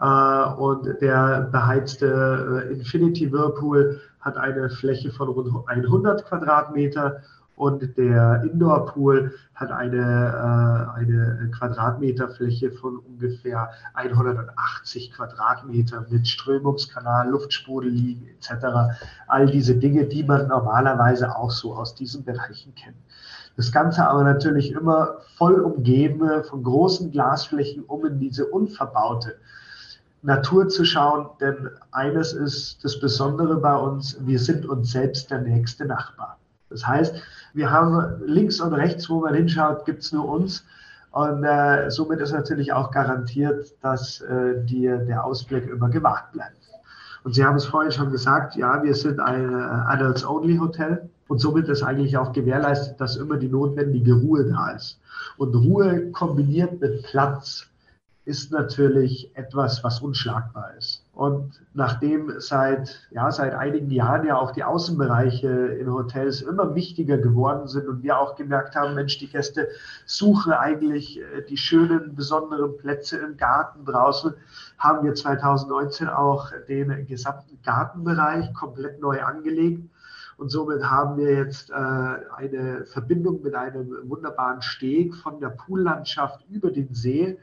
Äh, 0.01 0.55
und 0.55 1.01
der 1.01 1.49
beheizte 1.51 2.67
äh, 2.69 2.73
Infinity 2.73 3.33
Whirlpool 3.33 4.01
hat 4.21 4.37
eine 4.37 4.71
Fläche 4.71 5.11
von 5.11 5.29
rund 5.29 5.69
100 5.69 6.25
Quadratmeter 6.25 7.23
und 7.59 7.97
der 7.99 8.45
Indoor 8.45 8.87
Pool 8.87 9.35
hat 9.55 9.73
eine, 9.73 9.97
äh, 9.99 10.99
eine 10.99 11.51
Quadratmeterfläche 11.51 12.71
von 12.71 12.99
ungefähr 12.99 13.71
180 13.95 15.13
Quadratmeter 15.13 16.07
mit 16.09 16.29
Strömungskanal, 16.29 17.29
Luftsprudel 17.29 17.91
liegen 17.91 18.29
etc. 18.29 18.95
All 19.27 19.47
diese 19.47 19.75
Dinge, 19.75 20.05
die 20.05 20.23
man 20.23 20.47
normalerweise 20.47 21.35
auch 21.35 21.51
so 21.51 21.75
aus 21.75 21.97
diesen 21.97 22.25
Bereichen 22.25 22.75
kennt. 22.77 22.97
Das 23.57 23.73
Ganze 23.73 24.09
aber 24.09 24.23
natürlich 24.23 24.71
immer 24.71 25.17
voll 25.37 25.61
umgeben 25.61 26.45
von 26.45 26.63
großen 26.63 27.11
Glasflächen, 27.11 27.83
um 27.85 28.07
in 28.07 28.21
diese 28.21 28.47
unverbaute 28.47 29.35
Natur 30.23 30.69
zu 30.69 30.85
schauen, 30.85 31.27
denn 31.41 31.71
eines 31.91 32.33
ist 32.33 32.85
das 32.85 33.01
Besondere 33.01 33.57
bei 33.57 33.77
uns, 33.77 34.17
wir 34.21 34.39
sind 34.39 34.67
uns 34.67 34.93
selbst 34.93 35.31
der 35.31 35.41
nächste 35.41 35.87
Nachbar. 35.87 36.39
Das 36.71 36.87
heißt, 36.87 37.15
wir 37.55 37.71
haben 37.71 38.23
links 38.25 38.61
und 38.61 38.73
rechts, 38.73 39.09
wo 39.09 39.21
man 39.21 39.35
hinschaut, 39.35 39.85
gibt 39.85 40.03
es 40.03 40.13
nur 40.13 40.29
uns. 40.29 40.65
Und 41.11 41.43
äh, 41.43 41.91
somit 41.91 42.21
ist 42.21 42.33
natürlich 42.33 42.73
auch 42.73 42.91
garantiert, 42.91 43.73
dass 43.83 44.21
äh, 44.21 44.63
die, 44.65 44.83
der 44.83 45.25
Ausblick 45.25 45.69
immer 45.69 45.89
gewahrt 45.89 46.33
bleibt. 46.33 46.57
Und 47.25 47.35
Sie 47.35 47.45
haben 47.45 47.57
es 47.57 47.65
vorhin 47.65 47.93
schon 47.93 48.11
gesagt, 48.11 48.57
ja, 48.57 48.83
wir 48.83 48.95
sind 48.95 49.19
ein 49.21 49.53
äh, 49.53 49.57
Adults-Only-Hotel 49.57 51.09
und 51.27 51.39
somit 51.39 51.69
ist 51.69 51.83
eigentlich 51.83 52.17
auch 52.17 52.33
gewährleistet, 52.33 53.01
dass 53.01 53.17
immer 53.17 53.37
die 53.37 53.49
notwendige 53.49 54.15
Ruhe 54.15 54.45
da 54.45 54.71
ist. 54.71 55.01
Und 55.37 55.55
Ruhe 55.55 56.11
kombiniert 56.13 56.81
mit 56.81 57.03
Platz 57.05 57.67
ist 58.25 58.53
natürlich 58.53 59.31
etwas, 59.35 59.83
was 59.83 60.01
unschlagbar 60.01 60.73
ist. 60.79 60.98
Und 61.19 61.61
nachdem 61.75 62.39
seit, 62.39 63.09
ja, 63.11 63.33
seit 63.33 63.53
einigen 63.53 63.91
Jahren 63.91 64.25
ja 64.25 64.37
auch 64.37 64.53
die 64.53 64.63
Außenbereiche 64.63 65.49
in 65.49 65.93
Hotels 65.93 66.43
immer 66.43 66.77
wichtiger 66.77 67.19
geworden 67.19 67.67
sind 67.67 67.89
und 67.89 68.05
wir 68.05 68.21
auch 68.21 68.37
gemerkt 68.37 68.77
haben, 68.77 68.95
Mensch, 68.95 69.19
die 69.19 69.27
Gäste 69.27 69.67
suchen 70.07 70.53
eigentlich 70.53 71.21
äh, 71.21 71.43
die 71.43 71.57
schönen, 71.57 72.15
besonderen 72.15 72.77
Plätze 72.77 73.19
im 73.19 73.37
Garten 73.37 73.85
draußen, 73.85 74.33
haben 74.79 75.05
wir 75.05 75.13
2019 75.13 76.09
auch 76.09 76.53
den 76.69 77.05
gesamten 77.09 77.59
Gartenbereich 77.65 78.55
komplett 78.55 79.01
neu 79.01 79.21
angelegt. 79.21 79.91
Und 80.37 80.51
somit 80.51 80.85
haben 80.85 81.17
wir 81.17 81.33
jetzt 81.33 81.71
äh, 81.71 81.75
eine 81.75 82.87
Verbindung 82.87 83.43
mit 83.43 83.57
einem 83.57 84.09
wunderbaren 84.09 84.63
Steg 84.63 85.17
von 85.17 85.41
der 85.41 85.49
Poollandschaft 85.49 86.47
über 86.49 86.71
den 86.71 86.95
See 86.95 87.37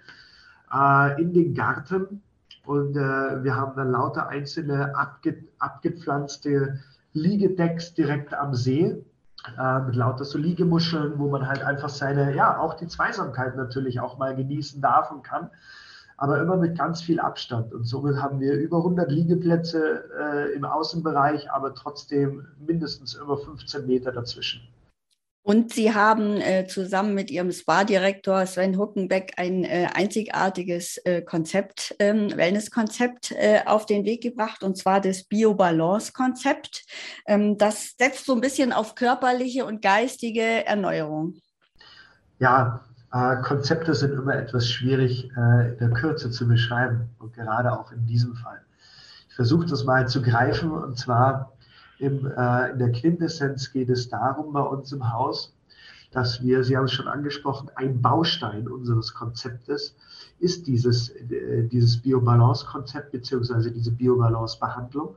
äh, 0.73 1.21
in 1.21 1.34
den 1.34 1.53
Garten 1.53 2.21
und 2.66 2.95
äh, 2.95 3.43
wir 3.43 3.55
haben 3.55 3.76
dann 3.76 3.91
lauter 3.91 4.28
einzelne 4.28 4.95
abge 4.95 5.43
abgepflanzte 5.59 6.80
Liegedecks 7.13 7.93
direkt 7.93 8.34
am 8.34 8.53
See 8.53 9.03
äh, 9.57 9.80
mit 9.80 9.95
lauter 9.95 10.26
so 10.26 10.38
Liegemuscheln, 10.38 11.20
wo 11.20 11.30
man 11.30 11.47
halt 11.47 11.63
einfach 11.63 11.89
seine, 11.89 12.36
ja, 12.36 12.57
auch 12.59 12.74
die 12.76 12.88
Zweisamkeit 12.88 13.55
natürlich 13.55 13.99
auch 13.99 14.18
mal 14.18 14.36
genießen 14.36 14.82
darf 14.82 15.11
und 15.11 15.24
kann, 15.24 15.49
aber 16.18 16.41
immer 16.41 16.57
mit 16.57 16.78
ganz 16.78 17.01
viel 17.01 17.20
Abstand. 17.20 17.74
Und 17.74 17.86
somit 17.86 18.22
haben 18.22 18.39
wir 18.39 18.53
über 18.53 18.78
100 18.78 19.11
Liegeplätze 19.11 20.03
äh, 20.20 20.53
im 20.53 20.66
Außenbereich, 20.66 21.51
aber 21.51 21.76
trotzdem 21.76 22.47
mindestens 22.66 23.16
immer 23.16 23.38
15 23.38 23.86
Meter 23.86 24.11
dazwischen. 24.11 24.61
Und 25.46 25.72
Sie 25.74 25.93
haben 25.93 26.41
äh, 26.41 26.66
zusammen 26.66 27.14
mit 27.14 27.30
Ihrem 27.30 27.52
Spa-Direktor 27.52 28.48
Sven 28.48 28.80
Huckenbeck 28.80 29.34
ein 29.38 29.64
äh, 29.64 29.88
einzigartiges 29.93 30.98
äh, 31.06 31.22
Konzept, 31.22 31.96
ähm, 32.00 32.36
Wellness-Konzept 32.36 33.32
äh, 33.34 33.60
auf 33.64 33.86
den 33.86 34.06
Weg 34.06 34.24
gebracht, 34.24 34.64
und 34.64 34.76
zwar 34.76 35.02
das 35.02 35.24
Biobalance-Konzept. 35.26 36.84
Ähm, 37.28 37.60
das 37.60 37.93
setzt 37.96 38.26
so 38.26 38.34
ein 38.34 38.41
bisschen 38.41 38.74
auf 38.74 38.96
körperliche 38.96 39.68
und 39.68 39.84
geistige 39.84 40.66
Erneuerung. 40.66 41.36
Ja, 42.39 42.84
äh, 43.14 43.36
Konzepte 43.43 43.93
sind 43.93 44.14
immer 44.14 44.36
etwas 44.36 44.68
schwierig 44.68 45.30
äh, 45.38 45.74
in 45.74 45.78
der 45.78 45.91
Kürze 45.91 46.32
zu 46.32 46.48
beschreiben 46.48 47.12
und 47.20 47.36
gerade 47.36 47.72
auch 47.72 47.91
in 47.91 48.08
diesem 48.08 48.34
Fall. 48.34 48.62
Ich 49.30 49.36
versuche 49.36 49.68
das 49.68 49.84
mal 49.84 50.08
zu 50.08 50.24
greifen 50.24 50.72
und 50.72 50.98
zwar 50.98 51.55
im, 52.00 52.26
äh, 52.26 52.72
in 52.72 52.80
der 52.80 52.91
Quintessenz 52.91 53.72
geht 53.72 53.89
es 53.89 54.10
darum 54.10 54.54
bei 54.54 54.62
uns 54.62 54.91
im 54.91 55.12
Haus, 55.14 55.54
dass 56.12 56.41
wir, 56.41 56.64
Sie 56.64 56.78
haben 56.78 56.86
es 56.86 56.93
schon 56.93 57.08
angesprochen, 57.08 57.70
ein 57.76 58.02
Baustein 58.02 58.68
unseres 58.68 59.14
Konzeptes 59.14 59.96
ist 60.39 60.68
dieses, 60.68 61.10
äh, 61.10 61.68
dieses 61.68 61.98
Biobalance-Konzept 61.98 63.12
beziehungsweise 63.12 63.72
diese 63.72 63.91
Biobalance-Behandlung, 63.91 65.16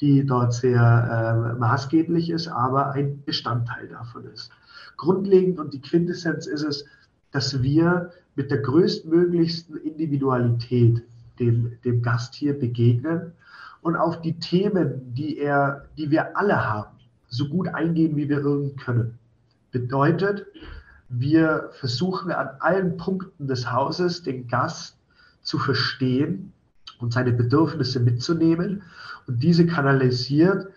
die 0.00 0.24
dort 0.24 0.52
sehr 0.52 1.54
äh, 1.54 1.58
maßgeblich 1.58 2.30
ist, 2.30 2.48
aber 2.48 2.92
ein 2.92 3.22
Bestandteil 3.24 3.88
davon 3.88 4.24
ist. 4.26 4.50
Grundlegend 4.96 5.58
und 5.58 5.74
die 5.74 5.80
Quintessenz 5.80 6.46
ist 6.46 6.62
es, 6.62 6.84
dass 7.30 7.62
wir 7.62 8.10
mit 8.36 8.50
der 8.50 8.58
größtmöglichsten 8.58 9.76
Individualität 9.76 11.02
dem, 11.38 11.78
dem 11.84 12.02
Gast 12.02 12.34
hier 12.34 12.58
begegnen 12.58 13.32
und 13.84 13.96
auf 13.96 14.22
die 14.22 14.38
Themen, 14.38 15.12
die, 15.12 15.36
er, 15.36 15.84
die 15.98 16.10
wir 16.10 16.38
alle 16.38 16.64
haben, 16.64 16.96
so 17.28 17.50
gut 17.50 17.68
eingehen, 17.68 18.16
wie 18.16 18.30
wir 18.30 18.38
irgend 18.38 18.80
können. 18.80 19.18
Bedeutet, 19.72 20.46
wir 21.10 21.68
versuchen 21.72 22.32
an 22.32 22.48
allen 22.60 22.96
Punkten 22.96 23.46
des 23.46 23.70
Hauses 23.70 24.22
den 24.22 24.48
Gast 24.48 24.96
zu 25.42 25.58
verstehen 25.58 26.54
und 26.98 27.12
seine 27.12 27.32
Bedürfnisse 27.32 28.00
mitzunehmen 28.00 28.82
und 29.26 29.42
diese 29.42 29.66
kanalisiert 29.66 30.68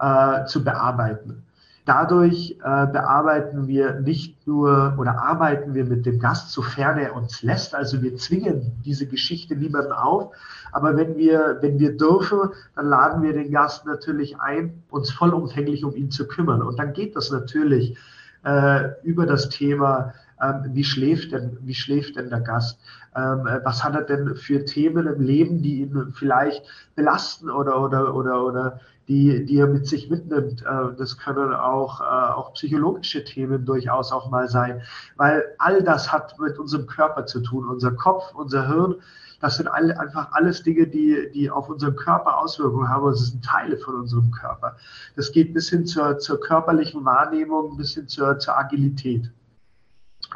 äh, 0.00 0.44
zu 0.46 0.64
bearbeiten. 0.64 1.44
Dadurch 1.86 2.58
äh, 2.64 2.86
bearbeiten 2.88 3.68
wir 3.68 4.00
nicht 4.00 4.44
nur 4.44 4.96
oder 4.98 5.22
arbeiten 5.22 5.72
wir 5.72 5.84
mit 5.84 6.04
dem 6.04 6.18
Gast, 6.18 6.50
sofern 6.50 6.98
er 6.98 7.14
uns 7.14 7.42
lässt. 7.42 7.76
Also 7.76 8.02
wir 8.02 8.16
zwingen 8.16 8.72
diese 8.84 9.06
Geschichte 9.06 9.54
niemandem 9.54 9.92
auf. 9.92 10.34
Aber 10.72 10.96
wenn 10.96 11.16
wir, 11.16 11.58
wenn 11.60 11.78
wir 11.78 11.96
dürfen, 11.96 12.50
dann 12.74 12.86
laden 12.86 13.22
wir 13.22 13.32
den 13.32 13.52
Gast 13.52 13.86
natürlich 13.86 14.40
ein, 14.40 14.82
uns 14.90 15.12
vollumfänglich 15.12 15.84
um 15.84 15.94
ihn 15.94 16.10
zu 16.10 16.26
kümmern. 16.26 16.60
Und 16.60 16.76
dann 16.76 16.92
geht 16.92 17.14
das 17.14 17.30
natürlich 17.30 17.96
äh, 18.44 18.88
über 19.04 19.24
das 19.24 19.48
Thema, 19.48 20.12
ähm, 20.42 20.64
wie, 20.72 20.84
schläft 20.84 21.30
denn, 21.30 21.56
wie 21.62 21.74
schläft 21.74 22.16
denn 22.16 22.30
der 22.30 22.40
Gast? 22.40 22.80
Ähm, 23.14 23.46
äh, 23.46 23.64
was 23.64 23.84
hat 23.84 23.94
er 23.94 24.02
denn 24.02 24.34
für 24.34 24.64
Themen 24.64 25.06
im 25.06 25.20
Leben, 25.20 25.62
die 25.62 25.82
ihn 25.82 26.12
vielleicht 26.12 26.64
belasten 26.96 27.48
oder, 27.48 27.80
oder, 27.80 28.12
oder, 28.12 28.44
oder 28.44 28.80
die, 29.08 29.44
die 29.44 29.58
er 29.58 29.66
mit 29.66 29.86
sich 29.86 30.10
mitnimmt. 30.10 30.62
Äh, 30.62 30.96
das 30.96 31.18
können 31.18 31.52
auch, 31.52 32.00
äh, 32.00 32.04
auch 32.04 32.52
psychologische 32.54 33.24
Themen 33.24 33.64
durchaus 33.64 34.12
auch 34.12 34.30
mal 34.30 34.48
sein, 34.48 34.82
weil 35.16 35.44
all 35.58 35.82
das 35.82 36.12
hat 36.12 36.38
mit 36.38 36.58
unserem 36.58 36.86
Körper 36.86 37.26
zu 37.26 37.40
tun. 37.40 37.68
Unser 37.68 37.92
Kopf, 37.92 38.34
unser 38.34 38.66
Hirn, 38.68 38.96
das 39.40 39.58
sind 39.58 39.68
alle, 39.68 39.98
einfach 40.00 40.32
alles 40.32 40.62
Dinge, 40.62 40.86
die, 40.86 41.30
die 41.34 41.50
auf 41.50 41.68
unseren 41.68 41.94
Körper 41.94 42.38
Auswirkungen 42.38 42.88
haben. 42.88 43.10
Das 43.10 43.26
sind 43.26 43.44
Teile 43.44 43.76
von 43.76 43.94
unserem 43.96 44.30
Körper. 44.30 44.76
Das 45.14 45.30
geht 45.30 45.54
bis 45.54 45.68
hin 45.68 45.86
zur, 45.86 46.18
zur 46.18 46.40
körperlichen 46.40 47.04
Wahrnehmung, 47.04 47.76
bis 47.76 47.94
hin 47.94 48.08
zur, 48.08 48.38
zur 48.38 48.56
Agilität. 48.56 49.30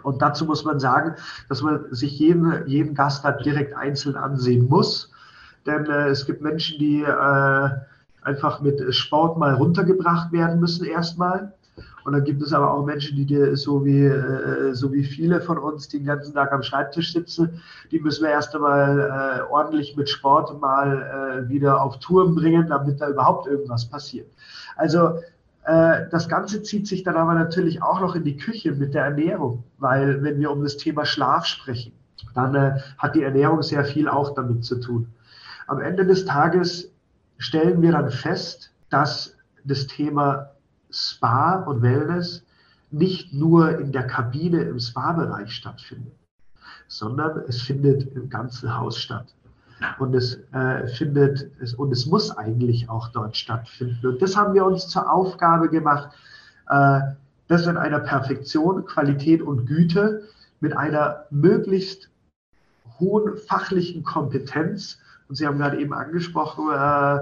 Und 0.03 0.23
dazu 0.23 0.45
muss 0.45 0.65
man 0.65 0.79
sagen, 0.79 1.17
dass 1.49 1.63
man 1.63 1.93
sich 1.93 2.19
jeden, 2.19 2.67
jeden 2.69 2.95
Gast 2.95 3.25
halt 3.25 3.45
direkt 3.45 3.75
einzeln 3.75 4.17
ansehen 4.17 4.69
muss. 4.69 5.11
Denn 5.67 5.87
äh, 5.87 6.09
es 6.09 6.27
gibt 6.27 6.43
Menschen, 6.43 6.79
die 6.79 7.03
äh, 7.03 7.71
einfach 8.23 8.61
mit 8.61 8.95
Sport 8.95 9.39
mal 9.39 9.55
runtergebracht 9.55 10.33
werden 10.33 10.61
müssen 10.61 10.85
erstmal. 10.85 11.53
Und 12.05 12.15
dann 12.15 12.25
gibt 12.25 12.43
es 12.43 12.53
aber 12.53 12.73
auch 12.73 12.85
Menschen, 12.85 13.17
die 13.17 13.27
dir 13.27 13.57
so 13.57 13.85
wie, 13.85 14.05
äh, 14.05 14.75
so 14.75 14.93
wie 14.93 15.05
viele 15.05 15.41
von 15.41 15.59
uns, 15.59 15.89
die 15.89 15.99
den 15.99 16.07
ganzen 16.07 16.35
Tag 16.35 16.53
am 16.53 16.63
Schreibtisch 16.63 17.13
sitzen, 17.13 17.61
die 17.91 18.01
müssen 18.01 18.25
wir 18.25 18.31
erst 18.31 18.55
einmal 18.55 18.99
äh, 18.99 19.53
ordentlich 19.53 19.97
mit 19.97 20.09
Sport 20.09 20.61
mal 20.61 21.45
äh, 21.47 21.49
wieder 21.49 21.83
auf 21.83 21.99
Touren 21.99 22.35
bringen, 22.35 22.69
damit 22.69 23.01
da 23.01 23.09
überhaupt 23.09 23.47
irgendwas 23.47 23.85
passiert. 23.85 24.27
Also 24.77 25.21
äh, 25.65 26.09
das 26.11 26.29
Ganze 26.29 26.63
zieht 26.63 26.87
sich 26.87 27.03
dann 27.03 27.17
aber 27.17 27.35
natürlich 27.35 27.83
auch 27.83 28.01
noch 28.01 28.15
in 28.15 28.25
die 28.25 28.37
Küche 28.37 28.73
mit 28.73 28.95
der 28.95 29.05
Ernährung, 29.05 29.65
weil 29.79 30.23
wenn 30.23 30.39
wir 30.41 30.51
um 30.51 30.63
das 30.63 30.79
Thema 30.79 31.05
Schlaf 31.05 31.45
sprechen, 31.45 31.93
dann 32.35 32.55
äh, 32.55 32.79
hat 32.99 33.15
die 33.15 33.23
Ernährung 33.23 33.63
sehr 33.63 33.85
viel 33.85 34.09
auch 34.09 34.35
damit 34.35 34.65
zu 34.65 34.81
tun. 34.81 35.09
Am 35.67 35.81
Ende 35.81 36.05
des 36.05 36.25
Tages 36.25 36.90
stellen 37.41 37.81
wir 37.83 37.93
dann 37.93 38.11
fest, 38.11 38.71
dass 38.91 39.37
das 39.65 39.87
Thema 39.87 40.51
Spa 40.91 41.57
und 41.63 41.83
Wellness 41.83 42.45
nicht 42.91 43.33
nur 43.33 43.79
in 43.79 43.93
der 43.93 44.07
Kabine 44.07 44.63
im 44.63 44.79
Spa-Bereich 44.79 45.53
stattfindet, 45.53 46.13
sondern 46.87 47.43
es 47.49 47.63
findet 47.63 48.15
im 48.15 48.29
ganzen 48.29 48.77
Haus 48.77 48.99
statt. 48.99 49.35
Und 49.99 50.15
es 50.15 50.39
äh, 50.53 50.87
findet 50.89 51.51
es, 51.61 51.73
und 51.73 51.91
es 51.93 52.05
muss 52.05 52.31
eigentlich 52.37 52.91
auch 52.91 53.09
dort 53.09 53.37
stattfinden. 53.37 54.07
Und 54.07 54.21
das 54.21 54.37
haben 54.37 54.53
wir 54.53 54.67
uns 54.67 54.89
zur 54.89 55.11
Aufgabe 55.11 55.71
gemacht, 55.71 56.11
äh, 56.69 57.01
das 57.49 57.67
in 57.67 57.79
einer 57.79 58.01
Perfektion, 58.01 58.85
Qualität 58.85 59.41
und 59.41 59.65
Güte 59.65 60.25
mit 60.61 60.77
einer 60.77 61.25
möglichst 61.31 62.11
hohen 62.99 63.39
fachlichen 63.39 64.03
Kompetenz 64.03 64.99
und 65.31 65.37
Sie 65.37 65.47
haben 65.47 65.59
gerade 65.59 65.79
eben 65.79 65.95
angesprochen, 65.95 66.71
äh, 66.75 67.21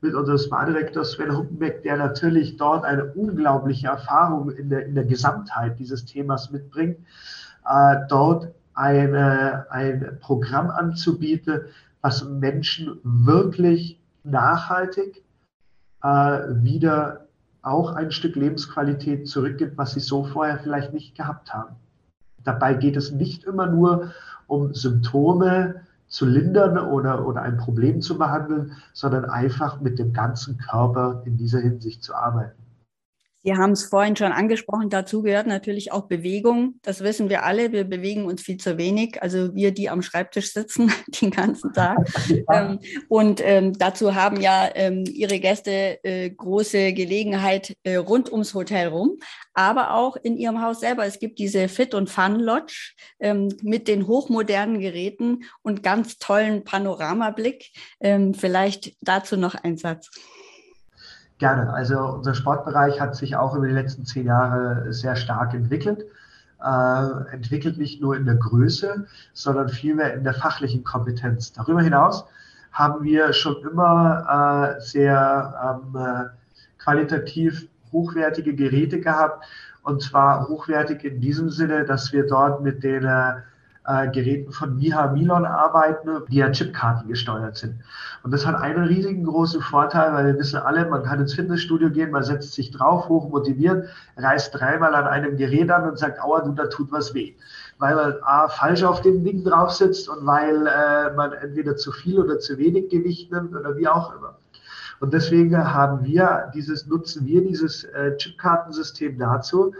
mit 0.00 0.14
unserem 0.14 0.38
Spa-Direktor 0.38 1.04
Sven 1.04 1.36
Huppenbeck, 1.36 1.82
der 1.82 1.98
natürlich 1.98 2.56
dort 2.56 2.86
eine 2.86 3.04
unglaubliche 3.12 3.88
Erfahrung 3.88 4.50
in 4.50 4.70
der, 4.70 4.86
in 4.86 4.94
der 4.94 5.04
Gesamtheit 5.04 5.78
dieses 5.78 6.06
Themas 6.06 6.50
mitbringt, 6.50 6.96
äh, 7.68 7.96
dort 8.08 8.48
eine, 8.72 9.66
ein 9.68 10.16
Programm 10.22 10.70
anzubieten, 10.70 11.60
was 12.00 12.24
Menschen 12.24 12.98
wirklich 13.02 14.00
nachhaltig 14.24 15.22
äh, 16.02 16.08
wieder 16.08 17.26
auch 17.60 17.92
ein 17.92 18.10
Stück 18.10 18.36
Lebensqualität 18.36 19.28
zurückgibt, 19.28 19.76
was 19.76 19.92
sie 19.92 20.00
so 20.00 20.24
vorher 20.24 20.58
vielleicht 20.60 20.94
nicht 20.94 21.14
gehabt 21.14 21.52
haben. 21.52 21.76
Dabei 22.42 22.72
geht 22.72 22.96
es 22.96 23.12
nicht 23.12 23.44
immer 23.44 23.66
nur 23.66 24.12
um 24.46 24.72
Symptome, 24.72 25.82
zu 26.10 26.26
lindern 26.26 26.76
oder, 26.76 27.26
oder 27.26 27.42
ein 27.42 27.56
Problem 27.56 28.02
zu 28.02 28.18
behandeln, 28.18 28.72
sondern 28.92 29.24
einfach 29.24 29.80
mit 29.80 29.98
dem 29.98 30.12
ganzen 30.12 30.58
Körper 30.58 31.22
in 31.24 31.38
dieser 31.38 31.60
Hinsicht 31.60 32.02
zu 32.02 32.14
arbeiten. 32.14 32.58
Sie 33.42 33.54
haben 33.56 33.72
es 33.72 33.84
vorhin 33.84 34.16
schon 34.16 34.32
angesprochen, 34.32 34.90
dazu 34.90 35.22
gehört 35.22 35.46
natürlich 35.46 35.92
auch 35.92 36.08
Bewegung. 36.08 36.74
Das 36.82 37.00
wissen 37.00 37.30
wir 37.30 37.44
alle, 37.44 37.72
wir 37.72 37.84
bewegen 37.84 38.26
uns 38.26 38.42
viel 38.42 38.58
zu 38.58 38.76
wenig. 38.76 39.22
Also 39.22 39.54
wir, 39.54 39.72
die 39.72 39.88
am 39.88 40.02
Schreibtisch 40.02 40.52
sitzen 40.52 40.92
den 41.22 41.30
ganzen 41.30 41.72
Tag. 41.72 41.98
Ja. 42.28 42.70
Ähm, 42.70 42.78
und 43.08 43.40
ähm, 43.42 43.72
dazu 43.78 44.14
haben 44.14 44.40
ja 44.40 44.68
ähm, 44.74 45.04
Ihre 45.10 45.40
Gäste 45.40 46.04
äh, 46.04 46.28
große 46.28 46.92
Gelegenheit 46.92 47.74
äh, 47.82 47.96
rund 47.96 48.30
ums 48.30 48.52
Hotel 48.52 48.88
rum, 48.88 49.18
aber 49.54 49.94
auch 49.94 50.16
in 50.16 50.36
Ihrem 50.36 50.60
Haus 50.60 50.80
selber. 50.80 51.06
Es 51.06 51.18
gibt 51.18 51.38
diese 51.38 51.68
Fit 51.68 51.94
und 51.94 52.10
Fun 52.10 52.38
Lodge 52.38 52.92
ähm, 53.20 53.48
mit 53.62 53.88
den 53.88 54.06
hochmodernen 54.06 54.80
Geräten 54.80 55.44
und 55.62 55.82
ganz 55.82 56.18
tollen 56.18 56.62
Panoramablick. 56.64 57.70
Ähm, 58.00 58.34
vielleicht 58.34 58.96
dazu 59.00 59.38
noch 59.38 59.54
ein 59.54 59.78
Satz. 59.78 60.10
Gerne. 61.40 61.72
Also 61.72 61.98
unser 61.98 62.34
Sportbereich 62.34 63.00
hat 63.00 63.16
sich 63.16 63.34
auch 63.34 63.56
über 63.56 63.66
die 63.66 63.72
letzten 63.72 64.04
zehn 64.04 64.26
Jahre 64.26 64.92
sehr 64.92 65.16
stark 65.16 65.54
entwickelt. 65.54 66.04
Äh, 66.62 67.32
entwickelt 67.32 67.78
nicht 67.78 68.02
nur 68.02 68.14
in 68.14 68.26
der 68.26 68.34
Größe, 68.34 69.06
sondern 69.32 69.70
vielmehr 69.70 70.12
in 70.12 70.22
der 70.22 70.34
fachlichen 70.34 70.84
Kompetenz. 70.84 71.54
Darüber 71.54 71.80
hinaus 71.80 72.26
haben 72.72 73.04
wir 73.04 73.32
schon 73.32 73.56
immer 73.62 74.76
äh, 74.76 74.80
sehr 74.82 75.80
ähm, 75.82 75.96
äh, 75.98 76.24
qualitativ 76.78 77.66
hochwertige 77.90 78.54
Geräte 78.54 79.00
gehabt. 79.00 79.42
Und 79.82 80.02
zwar 80.02 80.46
hochwertig 80.46 81.02
in 81.04 81.22
diesem 81.22 81.48
Sinne, 81.48 81.86
dass 81.86 82.12
wir 82.12 82.26
dort 82.26 82.60
mit 82.60 82.84
den 82.84 83.06
äh, 83.06 83.36
äh, 83.86 84.10
Geräten 84.10 84.52
von 84.52 84.76
Miha 84.76 85.08
Milon 85.12 85.44
arbeiten, 85.44 86.22
die 86.28 86.36
ja 86.36 86.50
Chipkarten 86.50 87.08
gesteuert 87.08 87.56
sind. 87.56 87.80
Und 88.22 88.32
das 88.32 88.46
hat 88.46 88.54
einen 88.60 88.84
riesigen 88.84 89.24
großen 89.24 89.60
Vorteil, 89.62 90.12
weil 90.12 90.26
wir 90.26 90.38
wissen 90.38 90.58
alle, 90.58 90.88
man 90.88 91.02
kann 91.02 91.20
ins 91.20 91.34
Fitnessstudio 91.34 91.90
gehen, 91.90 92.10
man 92.10 92.22
setzt 92.22 92.52
sich 92.52 92.70
drauf, 92.70 93.08
hoch 93.08 93.30
motiviert, 93.30 93.88
reißt 94.16 94.54
dreimal 94.54 94.94
an 94.94 95.06
einem 95.06 95.36
Gerät 95.36 95.70
an 95.70 95.88
und 95.88 95.98
sagt, 95.98 96.20
aua, 96.20 96.42
du, 96.42 96.52
da 96.52 96.66
tut 96.66 96.92
was 96.92 97.14
weh. 97.14 97.34
Weil 97.78 97.94
man 97.94 98.14
A, 98.22 98.48
falsch 98.48 98.82
auf 98.82 99.00
dem 99.00 99.24
Ding 99.24 99.44
drauf 99.44 99.70
sitzt 99.70 100.08
und 100.08 100.26
weil 100.26 100.66
äh, 100.66 101.14
man 101.14 101.32
entweder 101.32 101.76
zu 101.76 101.92
viel 101.92 102.18
oder 102.18 102.38
zu 102.38 102.58
wenig 102.58 102.90
Gewicht 102.90 103.32
nimmt 103.32 103.54
oder 103.56 103.76
wie 103.76 103.88
auch 103.88 104.14
immer. 104.14 104.36
Und 105.00 105.14
deswegen 105.14 105.56
haben 105.56 106.04
wir 106.04 106.50
dieses, 106.54 106.86
nutzen 106.86 107.26
wir 107.26 107.42
dieses 107.42 107.84
äh, 107.84 108.14
Chipkartensystem 108.18 109.18
dazu, 109.18 109.72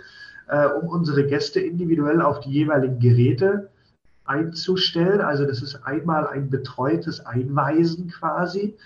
äh, 0.48 0.66
um 0.66 0.88
unsere 0.88 1.26
Gäste 1.26 1.60
individuell 1.60 2.22
auf 2.22 2.40
die 2.40 2.50
jeweiligen 2.50 2.98
Geräte 2.98 3.68
einzustellen. 4.30 5.20
Also 5.20 5.44
das 5.44 5.60
ist 5.60 5.74
einmal 5.84 6.26
ein 6.28 6.48
betreutes 6.48 7.26
Einweisen 7.26 8.08
quasi, 8.08 8.76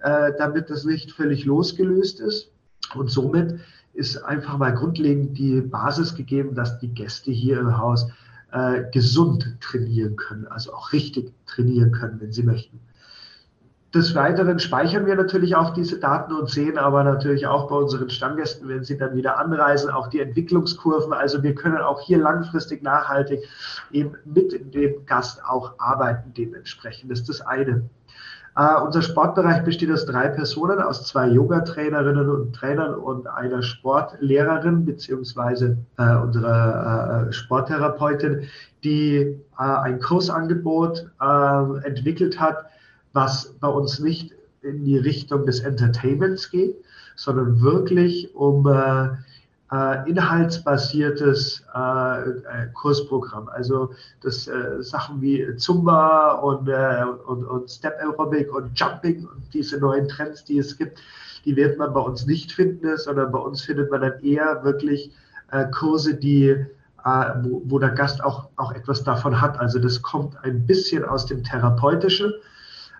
äh, 0.00 0.32
damit 0.38 0.70
das 0.70 0.84
nicht 0.84 1.12
völlig 1.12 1.44
losgelöst 1.44 2.20
ist. 2.20 2.52
Und 2.94 3.10
somit 3.10 3.58
ist 3.94 4.18
einfach 4.18 4.58
mal 4.58 4.74
grundlegend 4.74 5.36
die 5.38 5.60
Basis 5.60 6.14
gegeben, 6.14 6.54
dass 6.54 6.78
die 6.78 6.88
Gäste 6.88 7.30
hier 7.30 7.58
im 7.58 7.78
Haus 7.78 8.08
äh, 8.52 8.84
gesund 8.92 9.56
trainieren 9.60 10.16
können, 10.16 10.46
also 10.46 10.72
auch 10.74 10.92
richtig 10.92 11.32
trainieren 11.46 11.92
können, 11.92 12.20
wenn 12.20 12.32
sie 12.32 12.42
möchten. 12.42 12.80
Des 13.94 14.14
Weiteren 14.14 14.58
speichern 14.58 15.04
wir 15.04 15.16
natürlich 15.16 15.54
auch 15.54 15.74
diese 15.74 16.00
Daten 16.00 16.32
und 16.32 16.48
sehen 16.48 16.78
aber 16.78 17.04
natürlich 17.04 17.46
auch 17.46 17.68
bei 17.68 17.76
unseren 17.76 18.08
Stammgästen, 18.08 18.66
wenn 18.66 18.84
sie 18.84 18.96
dann 18.96 19.14
wieder 19.14 19.38
anreisen, 19.38 19.90
auch 19.90 20.08
die 20.08 20.20
Entwicklungskurven. 20.20 21.12
Also 21.12 21.42
wir 21.42 21.54
können 21.54 21.76
auch 21.76 22.00
hier 22.00 22.16
langfristig 22.16 22.82
nachhaltig 22.82 23.40
eben 23.90 24.14
mit 24.24 24.74
dem 24.74 25.04
Gast 25.04 25.44
auch 25.44 25.74
arbeiten 25.76 26.32
dementsprechend. 26.34 27.10
Das 27.10 27.20
ist 27.20 27.28
das 27.28 27.40
eine. 27.42 27.82
Uh, 28.58 28.84
unser 28.84 29.00
Sportbereich 29.00 29.64
besteht 29.64 29.90
aus 29.90 30.04
drei 30.04 30.28
Personen, 30.28 30.78
aus 30.78 31.06
zwei 31.06 31.26
Yoga-Trainerinnen 31.26 32.28
und 32.28 32.54
Trainern 32.54 32.94
und 32.94 33.26
einer 33.26 33.62
Sportlehrerin 33.62 34.84
beziehungsweise 34.84 35.78
uh, 35.98 36.22
unserer 36.22 37.28
uh, 37.28 37.32
Sporttherapeutin, 37.32 38.48
die 38.84 39.38
ein 39.56 40.00
Kursangebot 40.00 41.06
entwickelt 41.84 42.40
hat, 42.40 42.66
was 43.12 43.54
bei 43.60 43.68
uns 43.68 43.98
nicht 43.98 44.32
in 44.62 44.84
die 44.84 44.98
Richtung 44.98 45.44
des 45.46 45.60
Entertainments 45.60 46.50
geht, 46.50 46.76
sondern 47.16 47.60
wirklich 47.60 48.34
um 48.34 48.66
äh, 48.66 49.08
äh, 49.72 50.08
inhaltsbasiertes 50.08 51.64
äh, 51.74 52.20
äh, 52.20 52.66
Kursprogramm. 52.74 53.48
Also 53.48 53.90
das 54.20 54.46
äh, 54.46 54.82
Sachen 54.82 55.20
wie 55.22 55.56
Zumba 55.56 56.32
und, 56.32 56.68
äh, 56.68 57.04
und, 57.26 57.44
und 57.44 57.70
Step 57.70 57.98
Aerobic 57.98 58.54
und 58.54 58.78
Jumping 58.78 59.26
und 59.26 59.42
diese 59.54 59.78
neuen 59.78 60.08
Trends, 60.08 60.44
die 60.44 60.58
es 60.58 60.76
gibt, 60.76 60.98
die 61.44 61.56
wird 61.56 61.78
man 61.78 61.92
bei 61.92 62.00
uns 62.00 62.26
nicht 62.26 62.52
finden, 62.52 62.96
sondern 62.98 63.32
bei 63.32 63.38
uns 63.38 63.62
findet 63.62 63.90
man 63.90 64.02
dann 64.02 64.20
eher 64.20 64.62
wirklich 64.62 65.10
Kurse, 65.72 66.14
die 66.14 66.56
wo, 67.04 67.78
der 67.80 67.90
Gast 67.90 68.22
auch, 68.22 68.48
auch 68.56 68.72
etwas 68.72 69.02
davon 69.02 69.40
hat. 69.40 69.58
Also 69.58 69.80
das 69.80 70.00
kommt 70.00 70.36
ein 70.44 70.64
bisschen 70.66 71.04
aus 71.04 71.26
dem 71.26 71.42
Therapeutischen, 71.42 72.32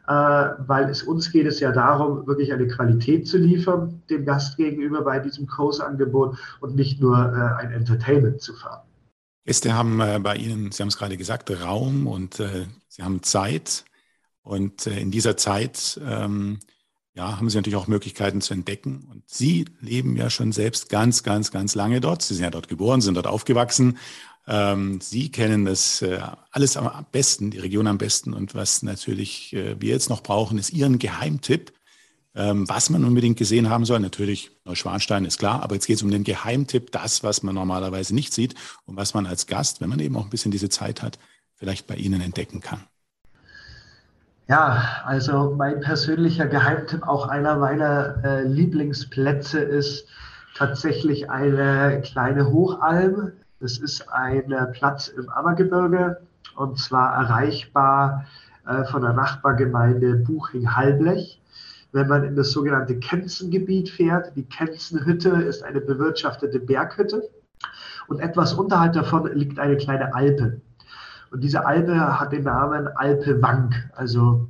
weil 0.07 0.89
es 0.91 1.03
uns 1.03 1.31
geht 1.31 1.47
es 1.47 1.61
ja 1.61 1.73
darum, 1.73 2.27
wirklich 2.27 2.53
eine 2.53 2.67
Qualität 2.67 3.27
zu 3.27 3.39
liefern 3.39 4.03
dem 4.11 4.25
Gast 4.25 4.57
gegenüber 4.57 5.03
bei 5.03 5.19
diesem 5.19 5.47
Kursangebot 5.47 6.37
und 6.61 6.75
nicht 6.75 7.01
nur 7.01 7.17
äh, 7.17 7.63
ein 7.63 7.73
Entertainment 7.73 8.41
zu 8.41 8.55
fahren. 8.55 8.83
Gäste 9.45 9.75
haben 9.75 10.01
äh, 10.01 10.19
bei 10.23 10.37
Ihnen, 10.37 10.73
Sie 10.73 10.83
haben 10.83 10.89
es 10.89 10.99
gerade 10.99 11.17
gesagt, 11.17 11.51
Raum 11.63 12.07
und 12.07 12.43
Sie 12.89 13.03
haben 13.03 13.23
Zeit. 13.23 13.85
Und 14.45 14.89
in 14.89 15.13
dieser 15.13 15.37
Zeit 15.37 16.01
ähm, 16.05 16.59
ja, 17.15 17.37
haben 17.37 17.51
Sie 17.51 17.57
natürlich 17.57 17.77
auch 17.77 17.89
Möglichkeiten 17.89 18.41
zu 18.41 18.55
entdecken. 18.55 19.07
Und 19.11 19.29
Sie 19.29 19.67
leben 19.81 20.17
ja 20.17 20.31
schon 20.31 20.53
selbst 20.53 20.89
ganz, 20.89 21.23
ganz, 21.23 21.51
ganz 21.51 21.75
lange 21.75 22.01
dort. 22.01 22.23
Sie 22.23 22.35
sind 22.35 22.45
ja 22.45 22.51
dort 22.51 22.69
geboren, 22.69 23.01
sind 23.01 23.15
dort 23.15 23.27
aufgewachsen 23.27 23.99
ähm, 24.47 25.01
Sie 25.01 25.31
kennen 25.31 25.65
das 25.65 26.03
äh, 26.03 26.21
alles 26.51 26.77
am 26.77 27.07
besten, 27.13 27.51
die 27.51 27.59
Region 27.59 27.87
am 27.87 27.99
besten. 27.99 28.35
Und 28.35 28.55
was 28.55 28.83
natürlich 28.83 29.53
äh, 29.55 29.81
wir 29.81 29.91
jetzt 29.91 30.11
noch 30.11 30.23
brauchen, 30.23 30.59
ist 30.59 30.73
Ihren 30.73 30.99
Geheimtipp, 30.99 31.73
ähm, 32.35 32.69
was 32.69 32.91
man 32.91 33.05
unbedingt 33.05 33.39
gesehen 33.39 33.71
haben 33.71 33.85
soll. 33.85 34.01
Natürlich, 34.01 34.51
Neuschwanstein 34.65 35.25
ist 35.25 35.39
klar, 35.39 35.63
aber 35.63 35.75
jetzt 35.75 35.87
geht 35.87 35.97
es 35.97 36.03
um 36.03 36.11
den 36.11 36.25
Geheimtipp, 36.25 36.91
das, 36.91 37.23
was 37.23 37.43
man 37.43 37.55
normalerweise 37.55 38.15
nicht 38.15 38.33
sieht 38.33 38.55
und 38.85 38.97
was 38.97 39.15
man 39.15 39.27
als 39.27 39.47
Gast, 39.47 39.81
wenn 39.81 39.91
man 39.91 40.01
eben 40.01 40.17
auch 40.17 40.25
ein 40.25 40.31
bisschen 40.31 40.53
diese 40.53 40.69
Zeit 40.69 41.03
hat, 41.03 41.19
vielleicht 41.55 41.87
bei 41.87 41.95
Ihnen 41.95 42.21
entdecken 42.21 42.61
kann. 42.61 42.81
Ja, 44.49 45.03
also 45.05 45.55
mein 45.57 45.81
persönlicher 45.81 46.47
Geheimtipp, 46.47 47.05
auch 47.05 47.29
einer 47.29 47.57
meiner 47.57 48.25
äh, 48.25 48.43
Lieblingsplätze 48.43 49.61
ist 49.61 50.07
tatsächlich 50.57 51.31
eine 51.31 52.03
kleine 52.05 52.51
Hochalm 52.51 53.33
es 53.63 53.79
ist 53.79 54.09
ein 54.13 54.53
Platz 54.73 55.09
im 55.09 55.29
Ammergebirge 55.29 56.21
und 56.57 56.79
zwar 56.79 57.15
erreichbar 57.15 58.27
äh, 58.67 58.85
von 58.85 59.03
der 59.03 59.13
Nachbargemeinde 59.13 60.17
Buching-Halblech. 60.17 61.41
Wenn 61.93 62.09
man 62.09 62.25
in 62.25 62.37
das 62.37 62.53
sogenannte 62.53 62.99
Kenzengebiet 62.99 63.91
fährt, 63.91 64.35
die 64.37 64.45
Kenzenhütte 64.45 65.31
ist 65.31 65.63
eine 65.63 65.81
bewirtschaftete 65.81 66.59
Berghütte 66.59 67.29
und 68.09 68.21
etwas 68.21 68.55
unterhalb 68.55 68.95
davon 68.95 69.31
liegt 69.35 69.59
eine 69.59 69.77
kleine 69.77 70.15
Alpe. 70.15 70.61
Und 71.31 71.43
diese 71.43 71.65
Alpe 71.65 72.21
hat 72.21 72.33
den 72.33 72.45
Namen 72.45 72.89
Alpe 72.89 73.41
Wank, 73.41 73.75
also 73.95 74.49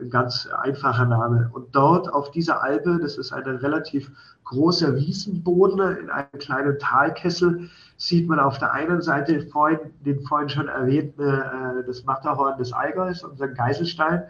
ein 0.00 0.10
ganz 0.10 0.46
einfacher 0.46 1.04
Name. 1.04 1.50
Und 1.52 1.74
dort 1.74 2.12
auf 2.12 2.30
dieser 2.30 2.62
Alpe, 2.62 2.98
das 3.00 3.16
ist 3.16 3.32
ein 3.32 3.44
relativ 3.44 4.10
großer 4.44 4.96
Wiesenboden 4.96 5.98
in 5.98 6.10
einem 6.10 6.38
kleinen 6.38 6.78
Talkessel, 6.78 7.68
sieht 7.96 8.28
man 8.28 8.38
auf 8.38 8.58
der 8.58 8.72
einen 8.72 9.02
Seite 9.02 9.42
vorhin, 9.48 9.78
den 10.04 10.20
vorhin 10.22 10.48
schon 10.48 10.68
erwähnten, 10.68 11.22
äh, 11.22 11.84
das 11.86 12.04
Matterhorn 12.04 12.56
des 12.56 12.72
Allgäus, 12.72 13.24
unseren 13.24 13.54
Geiselstein. 13.54 14.22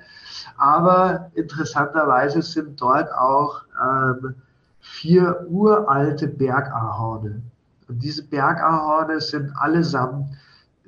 Aber 0.57 1.31
interessanterweise 1.35 2.43
sind 2.43 2.81
dort 2.81 3.13
auch 3.13 3.63
ähm, 3.81 4.35
vier 4.81 5.47
uralte 5.49 6.29
Bergahorne. 6.29 7.43
Und 7.89 8.03
diese 8.03 8.25
Bergahorne 8.25 9.21
sind 9.21 9.53
allesamt 9.57 10.31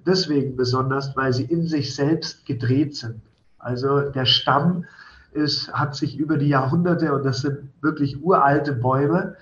deswegen 0.06 0.56
besonders, 0.56 1.14
weil 1.16 1.32
sie 1.32 1.44
in 1.44 1.66
sich 1.66 1.94
selbst 1.94 2.46
gedreht 2.46 2.96
sind. 2.96 3.20
Also 3.60 4.00
der 4.10 4.26
Stamm 4.26 4.84
ist, 5.32 5.72
hat 5.72 5.94
sich 5.94 6.18
über 6.18 6.36
die 6.36 6.48
Jahrhunderte, 6.48 7.14
und 7.14 7.24
das 7.24 7.42
sind 7.42 7.70
wirklich 7.80 8.22
uralte 8.22 8.72
Bäume, 8.72 9.36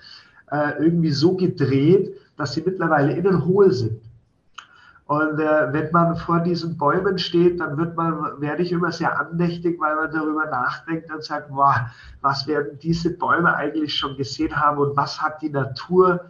äh, 0.51 0.83
irgendwie 0.83 1.11
so 1.11 1.35
gedreht, 1.35 2.15
dass 2.37 2.53
sie 2.53 2.63
mittlerweile 2.65 3.13
innen 3.13 3.45
hohl 3.45 3.71
sind. 3.71 4.01
Und 5.05 5.39
äh, 5.39 5.73
wenn 5.73 5.91
man 5.91 6.15
vor 6.17 6.39
diesen 6.39 6.77
Bäumen 6.77 7.17
steht, 7.17 7.59
dann 7.59 7.77
wird 7.77 7.97
man, 7.97 8.39
werde 8.39 8.61
ich 8.61 8.71
immer 8.71 8.91
sehr 8.91 9.19
andächtig, 9.19 9.79
weil 9.79 9.95
man 9.95 10.11
darüber 10.11 10.45
nachdenkt 10.45 11.11
und 11.11 11.23
sagt, 11.23 11.47
wow, 11.49 11.77
was 12.21 12.45
werden 12.45 12.77
diese 12.79 13.09
Bäume 13.17 13.55
eigentlich 13.55 13.95
schon 13.95 14.17
gesehen 14.17 14.55
haben 14.55 14.77
und 14.77 14.95
was 14.95 15.19
hat 15.19 15.41
die 15.41 15.49
Natur 15.49 16.25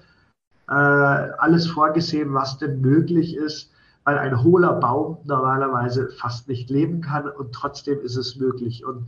äh, 0.70 0.74
alles 0.74 1.68
vorgesehen, 1.68 2.34
was 2.34 2.58
denn 2.58 2.80
möglich 2.80 3.36
ist, 3.36 3.70
weil 4.10 4.18
ein 4.18 4.44
hohler 4.44 4.74
Baum 4.74 5.20
normalerweise 5.26 6.10
fast 6.10 6.48
nicht 6.48 6.72
leben 6.72 7.02
kann 7.02 7.30
und 7.30 7.54
trotzdem 7.54 8.02
ist 8.02 8.16
es 8.16 8.38
möglich. 8.38 8.84
Und 8.84 9.06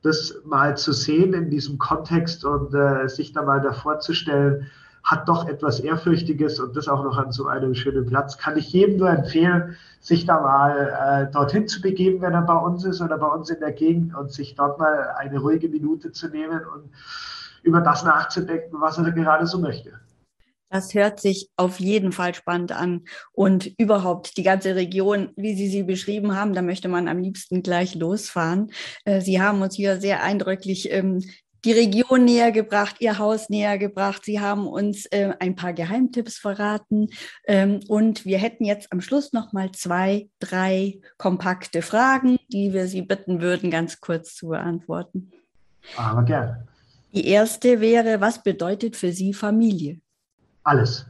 das 0.00 0.34
mal 0.46 0.78
zu 0.78 0.94
sehen 0.94 1.34
in 1.34 1.50
diesem 1.50 1.76
Kontext 1.76 2.42
und 2.46 2.72
äh, 2.72 3.06
sich 3.06 3.34
da 3.34 3.42
mal 3.42 3.60
davor 3.60 3.98
zu 3.98 4.14
stellen, 4.14 4.66
hat 5.04 5.28
doch 5.28 5.46
etwas 5.46 5.80
Ehrfürchtiges 5.80 6.58
und 6.58 6.74
das 6.74 6.88
auch 6.88 7.04
noch 7.04 7.18
an 7.18 7.32
so 7.32 7.48
einem 7.48 7.74
schönen 7.74 8.06
Platz. 8.06 8.38
Kann 8.38 8.56
ich 8.56 8.72
jedem 8.72 8.96
nur 8.96 9.10
empfehlen, 9.10 9.76
sich 10.00 10.24
da 10.24 10.40
mal 10.40 11.28
äh, 11.28 11.30
dorthin 11.30 11.68
zu 11.68 11.82
begeben, 11.82 12.22
wenn 12.22 12.32
er 12.32 12.42
bei 12.42 12.56
uns 12.56 12.86
ist 12.86 13.02
oder 13.02 13.18
bei 13.18 13.28
uns 13.28 13.50
in 13.50 13.60
der 13.60 13.72
Gegend 13.72 14.16
und 14.16 14.32
sich 14.32 14.54
dort 14.54 14.78
mal 14.78 15.10
eine 15.18 15.38
ruhige 15.38 15.68
Minute 15.68 16.12
zu 16.12 16.28
nehmen 16.28 16.62
und 16.74 16.88
über 17.62 17.82
das 17.82 18.04
nachzudenken, 18.04 18.80
was 18.80 18.96
er 18.96 19.12
gerade 19.12 19.46
so 19.46 19.58
möchte. 19.58 19.90
Das 20.70 20.94
hört 20.94 21.20
sich 21.20 21.50
auf 21.56 21.80
jeden 21.80 22.12
Fall 22.12 22.32
spannend 22.34 22.72
an. 22.72 23.04
Und 23.32 23.66
überhaupt 23.76 24.36
die 24.36 24.44
ganze 24.44 24.76
Region, 24.76 25.30
wie 25.36 25.54
Sie 25.56 25.68
sie 25.68 25.82
beschrieben 25.82 26.36
haben, 26.36 26.54
da 26.54 26.62
möchte 26.62 26.88
man 26.88 27.08
am 27.08 27.18
liebsten 27.18 27.62
gleich 27.62 27.96
losfahren. 27.96 28.72
Äh, 29.04 29.20
sie 29.20 29.42
haben 29.42 29.62
uns 29.62 29.74
hier 29.74 30.00
sehr 30.00 30.22
eindrücklich 30.22 30.92
ähm, 30.92 31.22
die 31.64 31.72
Region 31.72 32.24
näher 32.24 32.52
gebracht, 32.52 32.96
ihr 33.00 33.18
Haus 33.18 33.50
näher 33.50 33.78
gebracht. 33.78 34.24
Sie 34.24 34.40
haben 34.40 34.66
uns 34.66 35.06
äh, 35.06 35.34
ein 35.40 35.56
paar 35.56 35.72
Geheimtipps 35.72 36.38
verraten. 36.38 37.08
Ähm, 37.46 37.80
und 37.88 38.24
wir 38.24 38.38
hätten 38.38 38.64
jetzt 38.64 38.92
am 38.92 39.00
Schluss 39.00 39.32
noch 39.32 39.52
mal 39.52 39.70
zwei, 39.72 40.28
drei 40.38 41.00
kompakte 41.18 41.82
Fragen, 41.82 42.38
die 42.48 42.72
wir 42.72 42.86
Sie 42.86 43.02
bitten 43.02 43.40
würden, 43.40 43.70
ganz 43.70 44.00
kurz 44.00 44.34
zu 44.34 44.48
beantworten. 44.48 45.32
Aber 45.96 46.22
gerne. 46.22 46.66
Die 47.12 47.26
erste 47.26 47.80
wäre, 47.80 48.20
was 48.20 48.42
bedeutet 48.42 48.96
für 48.96 49.12
Sie 49.12 49.34
Familie? 49.34 50.00
Alles. 50.62 51.06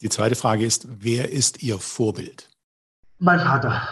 Die 0.00 0.08
zweite 0.08 0.34
Frage 0.34 0.64
ist, 0.64 0.86
wer 0.88 1.32
ist 1.32 1.62
Ihr 1.62 1.78
Vorbild? 1.78 2.50
Mein 3.18 3.40
Vater. 3.40 3.82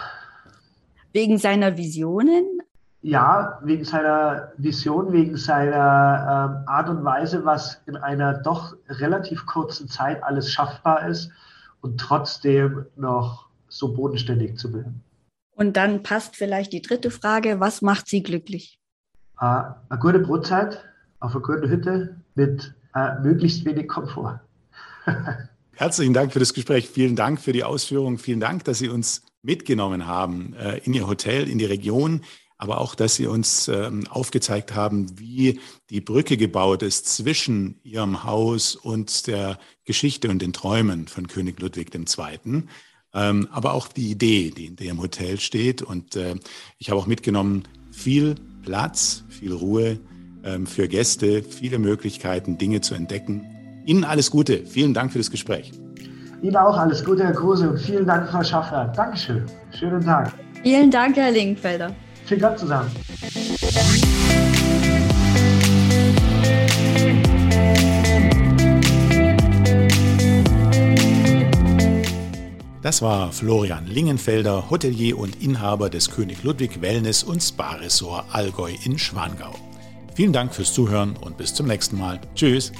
Wegen 1.11 1.37
seiner 1.37 1.77
Visionen, 1.77 2.61
ja, 3.03 3.59
wegen 3.61 3.83
seiner 3.83 4.53
Vision, 4.57 5.11
wegen 5.11 5.35
seiner 5.35 6.55
ähm, 6.63 6.67
Art 6.67 6.87
und 6.87 7.03
Weise, 7.03 7.43
was 7.43 7.81
in 7.85 7.97
einer 7.97 8.33
doch 8.33 8.75
relativ 8.87 9.45
kurzen 9.45 9.89
Zeit 9.89 10.23
alles 10.23 10.49
schaffbar 10.51 11.07
ist 11.07 11.29
und 11.81 11.99
trotzdem 11.99 12.85
noch 12.95 13.49
so 13.67 13.93
bodenständig 13.93 14.57
zu 14.57 14.71
bleiben. 14.71 15.03
Und 15.55 15.75
dann 15.75 16.01
passt 16.01 16.37
vielleicht 16.37 16.71
die 16.71 16.81
dritte 16.81 17.11
Frage, 17.11 17.59
was 17.59 17.81
macht 17.81 18.07
Sie 18.07 18.23
glücklich? 18.23 18.79
Äh, 19.39 19.63
eine 19.89 19.99
gute 19.99 20.19
Brotzeit 20.19 20.81
auf 21.19 21.35
einer 21.35 21.43
guten 21.43 21.69
Hütte 21.69 22.15
mit 22.35 22.73
äh, 22.95 23.19
möglichst 23.19 23.65
wenig 23.65 23.89
Komfort. 23.89 24.39
Herzlichen 25.75 26.13
Dank 26.13 26.33
für 26.33 26.39
das 26.39 26.53
Gespräch. 26.53 26.89
Vielen 26.89 27.15
Dank 27.15 27.41
für 27.41 27.53
die 27.53 27.63
Ausführungen. 27.63 28.17
Vielen 28.17 28.39
Dank, 28.39 28.63
dass 28.63 28.79
Sie 28.79 28.89
uns 28.89 29.23
mitgenommen 29.41 30.07
haben 30.07 30.53
äh, 30.53 30.77
in 30.79 30.93
Ihr 30.93 31.07
Hotel, 31.07 31.49
in 31.49 31.57
die 31.57 31.65
Region 31.65 32.21
aber 32.63 32.79
auch, 32.79 32.95
dass 32.95 33.15
Sie 33.15 33.27
uns 33.27 33.67
ähm, 33.67 34.07
aufgezeigt 34.07 34.73
haben, 34.73 35.19
wie 35.19 35.59
die 35.89 35.99
Brücke 35.99 36.37
gebaut 36.37 36.81
ist 36.81 37.13
zwischen 37.13 37.81
Ihrem 37.83 38.23
Haus 38.23 38.77
und 38.77 39.27
der 39.27 39.59
Geschichte 39.83 40.29
und 40.29 40.41
den 40.41 40.53
Träumen 40.53 41.09
von 41.09 41.27
König 41.27 41.59
Ludwig 41.59 41.93
II. 41.93 42.63
Ähm, 43.13 43.47
aber 43.51 43.73
auch 43.73 43.89
die 43.89 44.09
Idee, 44.09 44.51
die 44.51 44.67
in 44.67 44.77
dem 44.77 45.01
Hotel 45.01 45.41
steht. 45.41 45.81
Und 45.81 46.15
äh, 46.15 46.35
ich 46.77 46.89
habe 46.89 47.01
auch 47.01 47.05
mitgenommen, 47.05 47.63
viel 47.91 48.35
Platz, 48.63 49.25
viel 49.27 49.51
Ruhe 49.51 49.99
ähm, 50.45 50.65
für 50.65 50.87
Gäste, 50.87 51.43
viele 51.43 51.79
Möglichkeiten, 51.79 52.57
Dinge 52.57 52.79
zu 52.79 52.95
entdecken. 52.95 53.52
Ihnen 53.85 54.03
alles 54.03 54.31
Gute. 54.31 54.65
Vielen 54.65 54.93
Dank 54.93 55.11
für 55.11 55.17
das 55.17 55.29
Gespräch. 55.29 55.71
Ihnen 56.41 56.55
auch 56.55 56.77
alles 56.77 57.03
Gute, 57.03 57.23
Herr 57.23 57.33
Kruse, 57.33 57.69
und 57.69 57.79
vielen 57.79 58.05
Dank, 58.05 58.29
Frau 58.29 58.43
Schaffer. 58.43 58.91
Dankeschön. 58.95 59.45
Schönen 59.77 60.03
Tag. 60.03 60.31
Vielen 60.61 60.91
Dank, 60.91 61.15
Herr 61.15 61.31
Linkfelder. 61.31 61.93
Viel 62.25 62.37
Glück 62.37 62.57
zusammen. 62.57 62.89
Das 72.81 73.01
war 73.01 73.31
Florian 73.31 73.87
Lingenfelder, 73.87 74.69
Hotelier 74.69 75.17
und 75.17 75.41
Inhaber 75.41 75.89
des 75.89 76.11
König 76.11 76.43
Ludwig 76.43 76.81
Wellness 76.81 77.23
und 77.23 77.41
Spa 77.41 77.75
Resort 77.75 78.25
Allgäu 78.33 78.71
in 78.83 78.99
Schwangau. 78.99 79.55
Vielen 80.15 80.33
Dank 80.33 80.53
fürs 80.53 80.73
Zuhören 80.73 81.15
und 81.15 81.37
bis 81.37 81.53
zum 81.53 81.67
nächsten 81.67 81.97
Mal. 81.97 82.19
Tschüss. 82.35 82.73